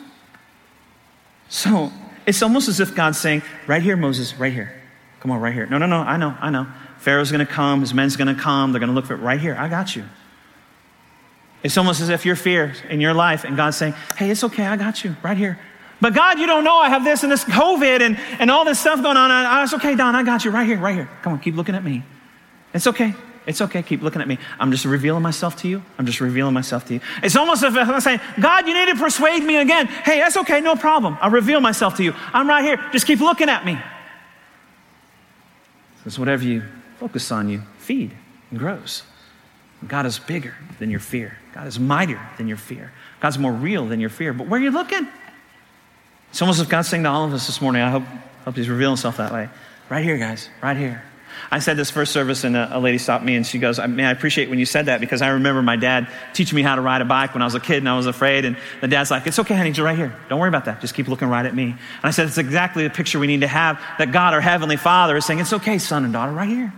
So 1.48 1.90
it's 2.24 2.40
almost 2.40 2.68
as 2.68 2.78
if 2.78 2.94
God's 2.94 3.18
saying, 3.18 3.42
right 3.66 3.82
here, 3.82 3.96
Moses, 3.96 4.34
right 4.36 4.52
here. 4.52 4.80
Come 5.20 5.32
on, 5.32 5.40
right 5.40 5.52
here. 5.52 5.66
No, 5.66 5.78
no, 5.78 5.86
no, 5.86 5.96
I 5.96 6.16
know, 6.16 6.36
I 6.38 6.50
know. 6.50 6.68
Pharaoh's 6.98 7.32
going 7.32 7.44
to 7.44 7.52
come, 7.52 7.80
his 7.80 7.92
men's 7.92 8.16
going 8.16 8.34
to 8.34 8.40
come, 8.40 8.70
they're 8.72 8.80
going 8.80 8.90
to 8.90 8.94
look 8.94 9.06
for 9.06 9.14
it 9.14 9.18
right 9.18 9.40
here. 9.40 9.56
I 9.58 9.68
got 9.68 9.96
you. 9.96 10.04
It's 11.68 11.76
almost 11.76 12.00
as 12.00 12.08
if 12.08 12.24
you're 12.24 12.34
fear 12.34 12.72
in 12.88 12.98
your 12.98 13.12
life 13.12 13.44
and 13.44 13.54
God's 13.54 13.76
saying, 13.76 13.92
hey, 14.16 14.30
it's 14.30 14.42
okay, 14.42 14.64
I 14.64 14.78
got 14.78 15.04
you 15.04 15.14
right 15.22 15.36
here. 15.36 15.58
But 16.00 16.14
God, 16.14 16.38
you 16.38 16.46
don't 16.46 16.64
know 16.64 16.78
I 16.78 16.88
have 16.88 17.04
this 17.04 17.24
and 17.24 17.30
this 17.30 17.44
COVID 17.44 18.00
and, 18.00 18.18
and 18.38 18.50
all 18.50 18.64
this 18.64 18.80
stuff 18.80 19.02
going 19.02 19.18
on. 19.18 19.30
I, 19.30 19.62
it's 19.64 19.74
okay, 19.74 19.94
Don, 19.94 20.16
I 20.16 20.22
got 20.22 20.46
you 20.46 20.50
right 20.50 20.66
here, 20.66 20.78
right 20.78 20.94
here. 20.94 21.10
Come 21.20 21.34
on, 21.34 21.40
keep 21.40 21.56
looking 21.56 21.74
at 21.74 21.84
me. 21.84 22.04
It's 22.72 22.86
okay. 22.86 23.14
It's 23.46 23.60
okay. 23.60 23.82
Keep 23.82 24.00
looking 24.00 24.22
at 24.22 24.28
me. 24.28 24.38
I'm 24.58 24.70
just 24.70 24.86
revealing 24.86 25.22
myself 25.22 25.56
to 25.56 25.68
you. 25.68 25.82
I'm 25.98 26.06
just 26.06 26.22
revealing 26.22 26.54
myself 26.54 26.86
to 26.86 26.94
you. 26.94 27.00
It's 27.22 27.36
almost 27.36 27.62
as 27.62 27.76
if 27.76 27.86
I'm 27.86 28.00
saying, 28.00 28.20
God, 28.40 28.66
you 28.66 28.72
need 28.72 28.90
to 28.90 28.98
persuade 28.98 29.40
me 29.40 29.56
again. 29.56 29.88
Hey, 29.88 30.20
that's 30.20 30.38
okay. 30.38 30.62
No 30.62 30.74
problem. 30.74 31.18
I'll 31.20 31.30
reveal 31.30 31.60
myself 31.60 31.98
to 31.98 32.02
you. 32.02 32.14
I'm 32.32 32.48
right 32.48 32.64
here. 32.64 32.82
Just 32.92 33.06
keep 33.06 33.20
looking 33.20 33.50
at 33.50 33.66
me. 33.66 33.78
Because 35.98 36.18
whatever 36.18 36.44
you 36.44 36.62
focus 36.98 37.30
on, 37.30 37.50
you 37.50 37.60
feed 37.76 38.12
and 38.50 38.58
grows. 38.58 39.02
God 39.86 40.06
is 40.06 40.18
bigger 40.18 40.54
than 40.78 40.90
your 40.90 41.00
fear. 41.00 41.38
God 41.54 41.66
is 41.66 41.78
mightier 41.78 42.20
than 42.36 42.48
your 42.48 42.56
fear. 42.56 42.92
God's 43.20 43.38
more 43.38 43.52
real 43.52 43.86
than 43.86 44.00
your 44.00 44.10
fear. 44.10 44.32
But 44.32 44.48
where 44.48 44.60
are 44.60 44.62
you 44.62 44.70
looking? 44.70 45.06
It's 46.30 46.42
almost 46.42 46.60
if 46.60 46.68
God's 46.68 46.88
saying 46.88 47.04
to 47.04 47.08
all 47.08 47.24
of 47.24 47.32
us 47.32 47.46
this 47.46 47.60
morning, 47.60 47.82
I 47.82 47.90
hope, 47.90 48.02
hope 48.44 48.56
He's 48.56 48.68
revealing 48.68 48.92
Himself 48.92 49.16
that 49.18 49.32
way. 49.32 49.48
Right 49.88 50.04
here, 50.04 50.18
guys, 50.18 50.48
right 50.62 50.76
here. 50.76 51.02
I 51.50 51.60
said 51.60 51.76
this 51.76 51.90
first 51.90 52.12
service, 52.12 52.44
and 52.44 52.56
a, 52.56 52.76
a 52.76 52.80
lady 52.80 52.98
stopped 52.98 53.24
me 53.24 53.36
and 53.36 53.46
she 53.46 53.58
goes, 53.58 53.78
Man, 53.78 54.00
I 54.00 54.10
appreciate 54.10 54.50
when 54.50 54.58
you 54.58 54.66
said 54.66 54.86
that 54.86 55.00
because 55.00 55.22
I 55.22 55.28
remember 55.28 55.62
my 55.62 55.76
dad 55.76 56.08
teaching 56.34 56.56
me 56.56 56.62
how 56.62 56.74
to 56.74 56.82
ride 56.82 57.00
a 57.00 57.04
bike 57.04 57.34
when 57.34 57.42
I 57.42 57.44
was 57.44 57.54
a 57.54 57.60
kid 57.60 57.78
and 57.78 57.88
I 57.88 57.96
was 57.96 58.06
afraid. 58.06 58.44
And 58.44 58.56
the 58.80 58.88
dad's 58.88 59.10
like, 59.10 59.26
It's 59.26 59.38
okay, 59.38 59.54
honey, 59.54 59.70
you're 59.70 59.86
right 59.86 59.96
here. 59.96 60.14
Don't 60.28 60.40
worry 60.40 60.48
about 60.48 60.66
that. 60.66 60.80
Just 60.80 60.94
keep 60.94 61.08
looking 61.08 61.28
right 61.28 61.46
at 61.46 61.54
me. 61.54 61.64
And 61.64 61.78
I 62.02 62.10
said, 62.10 62.26
It's 62.26 62.38
exactly 62.38 62.84
the 62.84 62.90
picture 62.90 63.18
we 63.18 63.26
need 63.26 63.40
to 63.40 63.48
have 63.48 63.80
that 63.98 64.12
God, 64.12 64.34
our 64.34 64.40
Heavenly 64.40 64.76
Father, 64.76 65.16
is 65.16 65.24
saying, 65.24 65.40
It's 65.40 65.52
okay, 65.52 65.78
son 65.78 66.04
and 66.04 66.12
daughter, 66.12 66.32
right 66.32 66.48
here. 66.48 66.72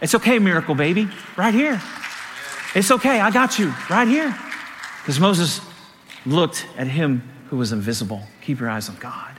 It's 0.00 0.14
okay, 0.14 0.38
miracle 0.38 0.74
baby, 0.74 1.08
right 1.36 1.54
here. 1.54 1.80
It's 2.74 2.90
okay, 2.90 3.20
I 3.20 3.30
got 3.30 3.58
you, 3.58 3.72
right 3.88 4.08
here. 4.08 4.36
Because 5.02 5.20
Moses 5.20 5.60
looked 6.26 6.66
at 6.76 6.88
him 6.88 7.22
who 7.48 7.56
was 7.56 7.72
invisible. 7.72 8.22
Keep 8.42 8.60
your 8.60 8.70
eyes 8.70 8.88
on 8.88 8.96
God. 8.96 9.34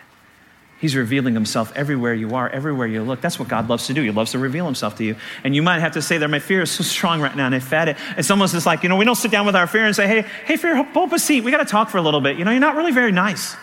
He's 0.79 0.95
revealing 0.95 1.33
himself 1.33 1.71
everywhere 1.75 2.13
you 2.13 2.35
are, 2.35 2.49
everywhere 2.49 2.85
you 2.85 3.01
look. 3.01 3.21
That's 3.21 3.39
what 3.39 3.47
God 3.47 3.69
loves 3.69 3.87
to 3.87 3.93
do. 3.93 4.03
He 4.03 4.11
loves 4.11 4.31
to 4.31 4.39
reveal 4.39 4.65
himself 4.65 4.95
to 4.97 5.03
you. 5.03 5.15
And 5.43 5.55
you 5.55 5.63
might 5.63 5.79
have 5.79 5.93
to 5.93 6.01
say 6.01 6.17
that 6.17 6.27
my 6.29 6.39
fear 6.39 6.61
is 6.61 6.71
so 6.71 6.83
strong 6.83 7.21
right 7.21 7.35
now 7.35 7.45
and 7.45 7.55
I 7.55 7.59
fed 7.59 7.89
it. 7.89 7.97
It's 8.17 8.29
almost 8.29 8.53
just 8.53 8.65
like, 8.65 8.83
you 8.83 8.89
know, 8.89 8.97
we 8.97 9.05
don't 9.05 9.15
sit 9.15 9.31
down 9.31 9.45
with 9.45 9.55
our 9.55 9.67
fear 9.67 9.85
and 9.85 9.95
say, 9.95 10.07
hey, 10.07 10.21
hey, 10.45 10.57
fear, 10.57 10.83
pull 10.93 11.03
up 11.03 11.13
a 11.13 11.19
seat. 11.19 11.43
We 11.43 11.51
got 11.51 11.57
to 11.59 11.65
talk 11.65 11.89
for 11.89 11.97
a 11.97 12.01
little 12.01 12.21
bit. 12.21 12.37
You 12.37 12.45
know, 12.45 12.51
you're 12.51 12.59
not 12.59 12.75
really 12.75 12.91
very 12.91 13.11
nice. 13.11 13.55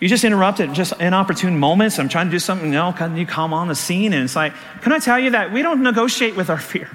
You 0.00 0.08
just 0.08 0.24
interrupt 0.24 0.60
at 0.60 0.72
just 0.72 0.92
inopportune 1.00 1.58
moments. 1.58 1.98
I'm 1.98 2.08
trying 2.08 2.26
to 2.26 2.30
do 2.30 2.38
something, 2.38 2.68
you 2.68 2.74
know, 2.74 2.94
you 3.14 3.26
come 3.26 3.52
on 3.52 3.68
the 3.68 3.74
scene 3.74 4.12
and 4.12 4.24
it's 4.24 4.36
like, 4.36 4.52
can 4.82 4.92
I 4.92 4.98
tell 4.98 5.18
you 5.18 5.30
that 5.30 5.52
we 5.52 5.62
don't 5.62 5.82
negotiate 5.82 6.36
with 6.36 6.50
our 6.50 6.58
fear? 6.58 6.88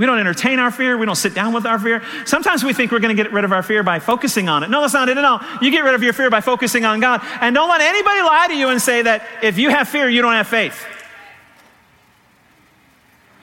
We 0.00 0.06
don't 0.06 0.18
entertain 0.18 0.58
our 0.58 0.70
fear. 0.70 0.96
We 0.96 1.04
don't 1.04 1.14
sit 1.14 1.34
down 1.34 1.52
with 1.52 1.66
our 1.66 1.78
fear. 1.78 2.02
Sometimes 2.24 2.64
we 2.64 2.72
think 2.72 2.90
we're 2.90 3.00
going 3.00 3.14
to 3.14 3.22
get 3.22 3.34
rid 3.34 3.44
of 3.44 3.52
our 3.52 3.62
fear 3.62 3.82
by 3.82 3.98
focusing 3.98 4.48
on 4.48 4.62
it. 4.62 4.70
No, 4.70 4.80
that's 4.80 4.94
not 4.94 5.10
it 5.10 5.18
at 5.18 5.24
all. 5.26 5.42
You 5.60 5.70
get 5.70 5.84
rid 5.84 5.94
of 5.94 6.02
your 6.02 6.14
fear 6.14 6.30
by 6.30 6.40
focusing 6.40 6.86
on 6.86 7.00
God. 7.00 7.20
And 7.42 7.54
don't 7.54 7.68
let 7.68 7.82
anybody 7.82 8.22
lie 8.22 8.46
to 8.48 8.56
you 8.56 8.70
and 8.70 8.80
say 8.80 9.02
that 9.02 9.26
if 9.42 9.58
you 9.58 9.68
have 9.68 9.90
fear, 9.90 10.08
you 10.08 10.22
don't 10.22 10.32
have 10.32 10.46
faith. 10.46 10.82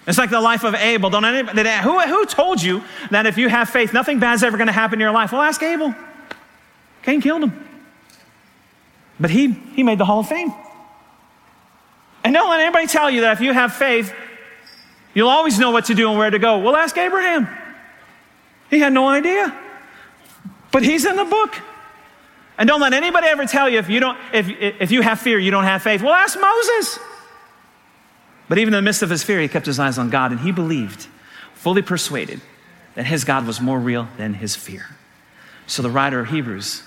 It's 0.08 0.18
like 0.18 0.32
the 0.32 0.42
life 0.42 0.64
of 0.64 0.74
Abel. 0.74 1.12
Don't 1.12 1.26
anybody, 1.26 1.70
who, 1.84 2.00
who 2.00 2.26
told 2.26 2.64
you 2.64 2.84
that 3.12 3.28
if 3.28 3.38
you 3.38 3.50
have 3.50 3.70
faith, 3.70 3.94
nothing 3.94 4.18
bad's 4.18 4.42
ever 4.42 4.58
going 4.58 4.66
to 4.66 4.74
happen 4.74 4.96
in 4.96 5.02
your 5.02 5.12
life? 5.12 5.34
Well, 5.34 5.44
ask 5.44 5.62
Abel. 5.62 5.94
Cain 7.04 7.22
killed 7.22 7.44
him. 7.44 7.68
But 9.20 9.30
he, 9.30 9.52
he 9.52 9.84
made 9.84 10.00
the 10.00 10.06
Hall 10.06 10.22
of 10.22 10.28
Fame. 10.28 10.52
And 12.24 12.34
don't 12.34 12.50
let 12.50 12.62
anybody 12.62 12.88
tell 12.88 13.12
you 13.12 13.22
that 13.22 13.34
if 13.34 13.42
you 13.42 13.54
have 13.54 13.74
faith, 13.74 14.12
You'll 15.18 15.30
always 15.30 15.58
know 15.58 15.72
what 15.72 15.86
to 15.86 15.96
do 15.96 16.12
and 16.12 16.20
where 16.20 16.30
to 16.30 16.38
go. 16.38 16.60
Well, 16.60 16.76
ask 16.76 16.96
Abraham. 16.96 17.48
He 18.70 18.78
had 18.78 18.94
no 18.94 19.08
idea. 19.10 19.52
But 20.72 20.84
he's 20.84 21.06
in 21.06 21.16
the 21.16 21.26
book. 21.26 21.56
And 22.56 22.68
don't 22.68 22.80
let 22.80 22.94
anybody 22.94 23.26
ever 23.26 23.48
tell 23.48 23.68
you 23.68 23.80
if 23.80 23.90
you, 23.90 24.00
don't, 24.00 24.16
if, 24.32 24.48
if 24.80 24.92
you 24.92 25.02
have 25.02 25.20
fear, 25.20 25.40
you 25.40 25.50
don't 25.50 25.64
have 25.64 25.82
faith. 25.82 26.04
Well, 26.04 26.14
ask 26.14 26.40
Moses. 26.40 27.00
But 28.48 28.60
even 28.60 28.76
in 28.76 28.78
the 28.78 28.84
midst 28.84 29.02
of 29.02 29.10
his 29.10 29.24
fear, 29.24 29.42
he 29.42 29.48
kept 29.48 29.66
his 29.66 29.80
eyes 29.80 29.98
on 29.98 30.12
God 30.12 30.30
and 30.30 30.40
he 30.40 30.52
believed, 30.52 31.08
fully 31.56 31.82
persuaded, 31.82 32.40
that 32.94 33.08
his 33.08 33.24
God 33.24 33.48
was 33.48 33.60
more 33.60 33.80
real 33.80 34.08
than 34.18 34.36
his 34.36 34.56
fear. 34.56 34.86
So 35.66 35.82
the 35.82 35.90
writer 35.90 36.20
of 36.20 36.30
Hebrews 36.30 36.84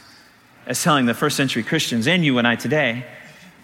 is 0.68 0.80
telling 0.80 1.06
the 1.06 1.14
first 1.14 1.36
century 1.36 1.64
Christians 1.64 2.06
and 2.06 2.24
you 2.24 2.38
and 2.38 2.46
I 2.46 2.54
today 2.54 3.06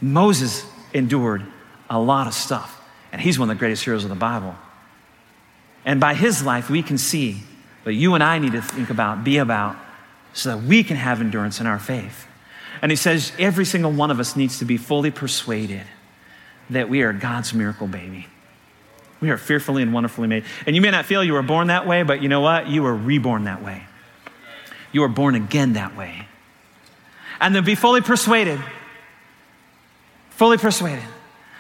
Moses 0.01 0.67
endured 0.93 1.47
a 1.89 2.01
lot 2.01 2.27
of 2.27 2.35
stuff. 2.35 2.76
And 3.17 3.23
he's 3.23 3.39
one 3.39 3.49
of 3.49 3.57
the 3.57 3.59
greatest 3.59 3.83
heroes 3.83 4.05
of 4.05 4.11
the 4.11 4.15
Bible. 4.15 4.55
And 5.87 5.99
by 5.99 6.13
his 6.13 6.45
life, 6.45 6.69
we 6.69 6.83
can 6.83 6.99
see 6.99 7.39
what 7.83 7.95
you 7.95 8.13
and 8.13 8.23
I 8.23 8.39
need 8.39 8.53
to 8.53 8.61
think 8.61 8.91
about, 8.91 9.25
be 9.25 9.39
about, 9.39 9.75
so 10.35 10.51
that 10.51 10.63
we 10.63 10.85
can 10.85 10.99
have 10.99 11.23
endurance 11.23 11.59
in 11.59 11.67
our 11.67 11.79
faith. 11.79 12.27
And 12.83 12.93
he 12.93 12.97
says 12.97 13.33
every 13.39 13.65
single 13.65 13.91
one 13.91 14.11
of 14.11 14.21
us 14.21 14.37
needs 14.37 14.59
to 14.59 14.67
be 14.67 14.77
fully 14.77 15.11
persuaded 15.11 15.85
that 16.69 16.91
we 16.91 17.01
are 17.01 17.15
God's 17.15 17.55
miracle 17.55 17.87
baby. 17.87 18.27
We 19.23 19.31
are 19.31 19.39
fearfully 19.39 19.83
and 19.83 19.95
wonderfully 19.95 20.29
made. 20.29 20.45
And 20.67 20.77
you 20.77 20.83
may 20.83 20.91
not 20.91 21.07
feel 21.07 21.25
you 21.25 21.33
were 21.33 21.43
born 21.43 21.69
that 21.69 21.87
way, 21.87 22.03
but 22.03 22.21
you 22.21 22.29
know 22.29 22.43
what? 22.43 22.69
You 22.69 22.83
were 22.83 22.95
reborn 22.95 23.45
that 23.45 23.65
way. 23.65 23.83
You 24.93 25.01
were 25.01 25.09
born 25.09 25.35
again 25.35 25.73
that 25.73 25.97
way. 25.97 26.29
And 27.41 27.57
then 27.57 27.65
be 27.65 27.77
fully 27.77 28.03
persuaded, 28.03 28.61
fully 30.29 30.59
persuaded 30.59 31.09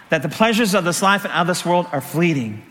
that 0.08 0.22
the 0.22 0.28
pleasures 0.28 0.74
of 0.74 0.84
this 0.84 1.02
life 1.02 1.24
and 1.24 1.32
of 1.32 1.46
this 1.46 1.64
world 1.64 1.86
are 1.92 2.00
fleeting. 2.00 2.62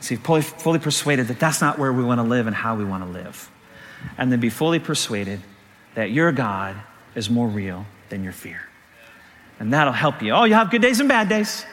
See, 0.00 0.16
fully, 0.16 0.42
fully 0.42 0.78
persuaded 0.78 1.28
that 1.28 1.40
that's 1.40 1.60
not 1.60 1.78
where 1.78 1.92
we 1.92 2.04
want 2.04 2.18
to 2.18 2.26
live 2.26 2.46
and 2.46 2.54
how 2.54 2.76
we 2.76 2.84
want 2.84 3.04
to 3.04 3.10
live. 3.10 3.50
And 4.18 4.30
then 4.30 4.40
be 4.40 4.50
fully 4.50 4.78
persuaded 4.78 5.40
that 5.94 6.10
your 6.10 6.30
God 6.32 6.76
is 7.14 7.30
more 7.30 7.48
real 7.48 7.86
than 8.10 8.22
your 8.22 8.32
fear. 8.32 8.60
And 9.58 9.72
that'll 9.72 9.92
help 9.92 10.22
you. 10.22 10.32
Oh, 10.32 10.44
you 10.44 10.54
have 10.54 10.70
good 10.70 10.82
days 10.82 11.00
and 11.00 11.08
bad 11.08 11.28
days. 11.28 11.64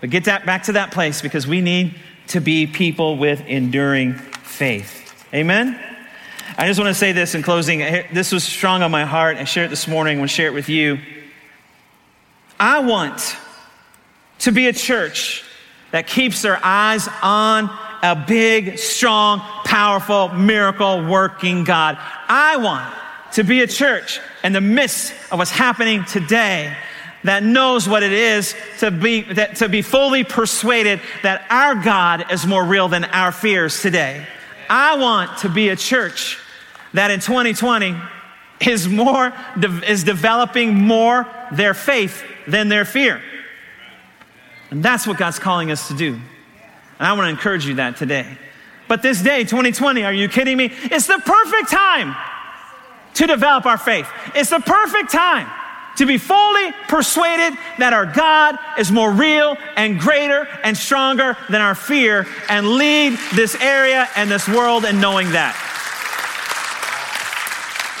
But 0.00 0.10
get 0.10 0.24
that 0.24 0.44
back 0.44 0.64
to 0.64 0.72
that 0.72 0.90
place 0.90 1.22
because 1.22 1.46
we 1.46 1.60
need 1.60 1.94
to 2.28 2.40
be 2.40 2.66
people 2.66 3.16
with 3.16 3.40
enduring 3.46 4.14
faith. 4.14 5.24
Amen? 5.32 5.78
I 6.56 6.66
just 6.66 6.80
want 6.80 6.88
to 6.88 6.94
say 6.94 7.12
this 7.12 7.34
in 7.34 7.42
closing. 7.42 7.78
This 8.12 8.32
was 8.32 8.42
strong 8.42 8.82
on 8.82 8.90
my 8.90 9.04
heart. 9.04 9.36
I 9.36 9.44
shared 9.44 9.66
it 9.66 9.70
this 9.70 9.86
morning. 9.86 10.18
I 10.18 10.20
want 10.20 10.30
to 10.30 10.34
share 10.34 10.48
it 10.48 10.54
with 10.54 10.68
you. 10.68 10.98
I 12.58 12.80
want 12.80 13.36
to 14.40 14.52
be 14.52 14.68
a 14.68 14.72
church 14.72 15.44
that 15.90 16.06
keeps 16.06 16.42
their 16.42 16.60
eyes 16.62 17.08
on 17.22 17.70
a 18.02 18.14
big, 18.14 18.78
strong, 18.78 19.40
powerful, 19.64 20.28
miracle 20.28 21.04
working 21.04 21.64
God. 21.64 21.98
I 22.28 22.56
want 22.58 22.94
to 23.32 23.44
be 23.44 23.62
a 23.62 23.66
church 23.66 24.20
in 24.44 24.52
the 24.52 24.60
midst 24.60 25.12
of 25.30 25.38
what's 25.38 25.50
happening 25.50 26.04
today 26.04 26.76
that 27.24 27.42
knows 27.42 27.88
what 27.88 28.02
it 28.02 28.12
is 28.12 28.54
to 28.78 28.90
be, 28.90 29.22
that, 29.22 29.56
to 29.56 29.68
be 29.68 29.82
fully 29.82 30.24
persuaded 30.24 31.00
that 31.22 31.44
our 31.50 31.74
God 31.74 32.30
is 32.32 32.46
more 32.46 32.64
real 32.64 32.88
than 32.88 33.04
our 33.04 33.32
fears 33.32 33.82
today. 33.82 34.24
I 34.70 34.96
want 34.96 35.38
to 35.38 35.48
be 35.48 35.70
a 35.70 35.76
church 35.76 36.38
that 36.94 37.10
in 37.10 37.20
2020 37.20 37.96
is 38.60 38.88
more, 38.88 39.32
is 39.86 40.04
developing 40.04 40.74
more 40.74 41.26
their 41.52 41.74
faith 41.74 42.22
than 42.46 42.68
their 42.68 42.84
fear. 42.84 43.20
And 44.70 44.82
that's 44.82 45.06
what 45.06 45.16
God's 45.16 45.38
calling 45.38 45.70
us 45.70 45.88
to 45.88 45.94
do. 45.94 46.14
And 46.14 47.06
I 47.06 47.12
want 47.12 47.26
to 47.26 47.30
encourage 47.30 47.66
you 47.66 47.74
that 47.76 47.96
today. 47.96 48.26
But 48.88 49.02
this 49.02 49.22
day, 49.22 49.44
2020, 49.44 50.04
are 50.04 50.12
you 50.12 50.28
kidding 50.28 50.56
me? 50.56 50.70
It's 50.72 51.06
the 51.06 51.20
perfect 51.24 51.70
time 51.70 52.16
to 53.14 53.26
develop 53.26 53.66
our 53.66 53.78
faith. 53.78 54.08
It's 54.34 54.50
the 54.50 54.60
perfect 54.60 55.10
time 55.10 55.48
to 55.96 56.06
be 56.06 56.16
fully 56.16 56.72
persuaded 56.86 57.58
that 57.78 57.92
our 57.92 58.06
God 58.06 58.56
is 58.78 58.90
more 58.90 59.10
real 59.10 59.56
and 59.76 59.98
greater 59.98 60.46
and 60.62 60.76
stronger 60.76 61.36
than 61.50 61.60
our 61.60 61.74
fear 61.74 62.26
and 62.48 62.66
lead 62.68 63.18
this 63.34 63.56
area 63.56 64.08
and 64.16 64.30
this 64.30 64.48
world 64.48 64.84
in 64.84 65.00
knowing 65.00 65.32
that. 65.32 65.56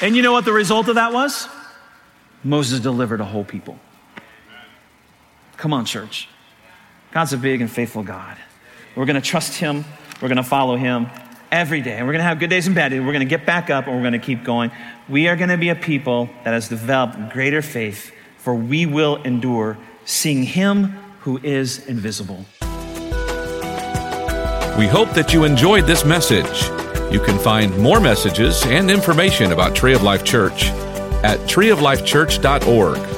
And 0.00 0.14
you 0.14 0.22
know 0.22 0.32
what 0.32 0.44
the 0.44 0.52
result 0.52 0.88
of 0.88 0.94
that 0.94 1.12
was? 1.12 1.48
Moses 2.44 2.78
delivered 2.78 3.20
a 3.20 3.24
whole 3.24 3.44
people. 3.44 3.78
Come 5.56 5.72
on, 5.72 5.84
church. 5.84 6.28
God's 7.12 7.32
a 7.32 7.38
big 7.38 7.60
and 7.60 7.70
faithful 7.70 8.02
God. 8.02 8.36
We're 8.94 9.06
going 9.06 9.16
to 9.16 9.22
trust 9.22 9.54
Him. 9.54 9.84
We're 10.20 10.28
going 10.28 10.36
to 10.36 10.42
follow 10.42 10.76
Him 10.76 11.06
every 11.50 11.80
day. 11.80 11.96
And 11.96 12.06
we're 12.06 12.12
going 12.12 12.20
to 12.20 12.28
have 12.28 12.38
good 12.38 12.50
days 12.50 12.66
and 12.66 12.74
bad 12.76 12.90
days. 12.90 13.00
We're 13.00 13.12
going 13.12 13.20
to 13.20 13.36
get 13.36 13.46
back 13.46 13.70
up 13.70 13.86
and 13.86 13.96
we're 13.96 14.02
going 14.02 14.12
to 14.12 14.18
keep 14.18 14.44
going. 14.44 14.70
We 15.08 15.28
are 15.28 15.36
going 15.36 15.48
to 15.48 15.56
be 15.56 15.70
a 15.70 15.74
people 15.74 16.28
that 16.44 16.52
has 16.52 16.68
developed 16.68 17.32
greater 17.32 17.62
faith, 17.62 18.12
for 18.36 18.54
we 18.54 18.86
will 18.86 19.22
endure 19.22 19.78
seeing 20.04 20.42
Him 20.42 20.84
who 21.20 21.38
is 21.42 21.86
invisible. 21.86 22.44
We 24.78 24.86
hope 24.86 25.10
that 25.10 25.32
you 25.32 25.44
enjoyed 25.44 25.84
this 25.86 26.04
message. 26.04 26.68
You 27.12 27.20
can 27.20 27.38
find 27.38 27.76
more 27.78 28.00
messages 28.00 28.64
and 28.66 28.90
information 28.90 29.52
about 29.52 29.74
Tree 29.74 29.94
of 29.94 30.02
Life 30.02 30.24
Church 30.24 30.66
at 31.24 31.38
treeoflifechurch.org 31.40 33.17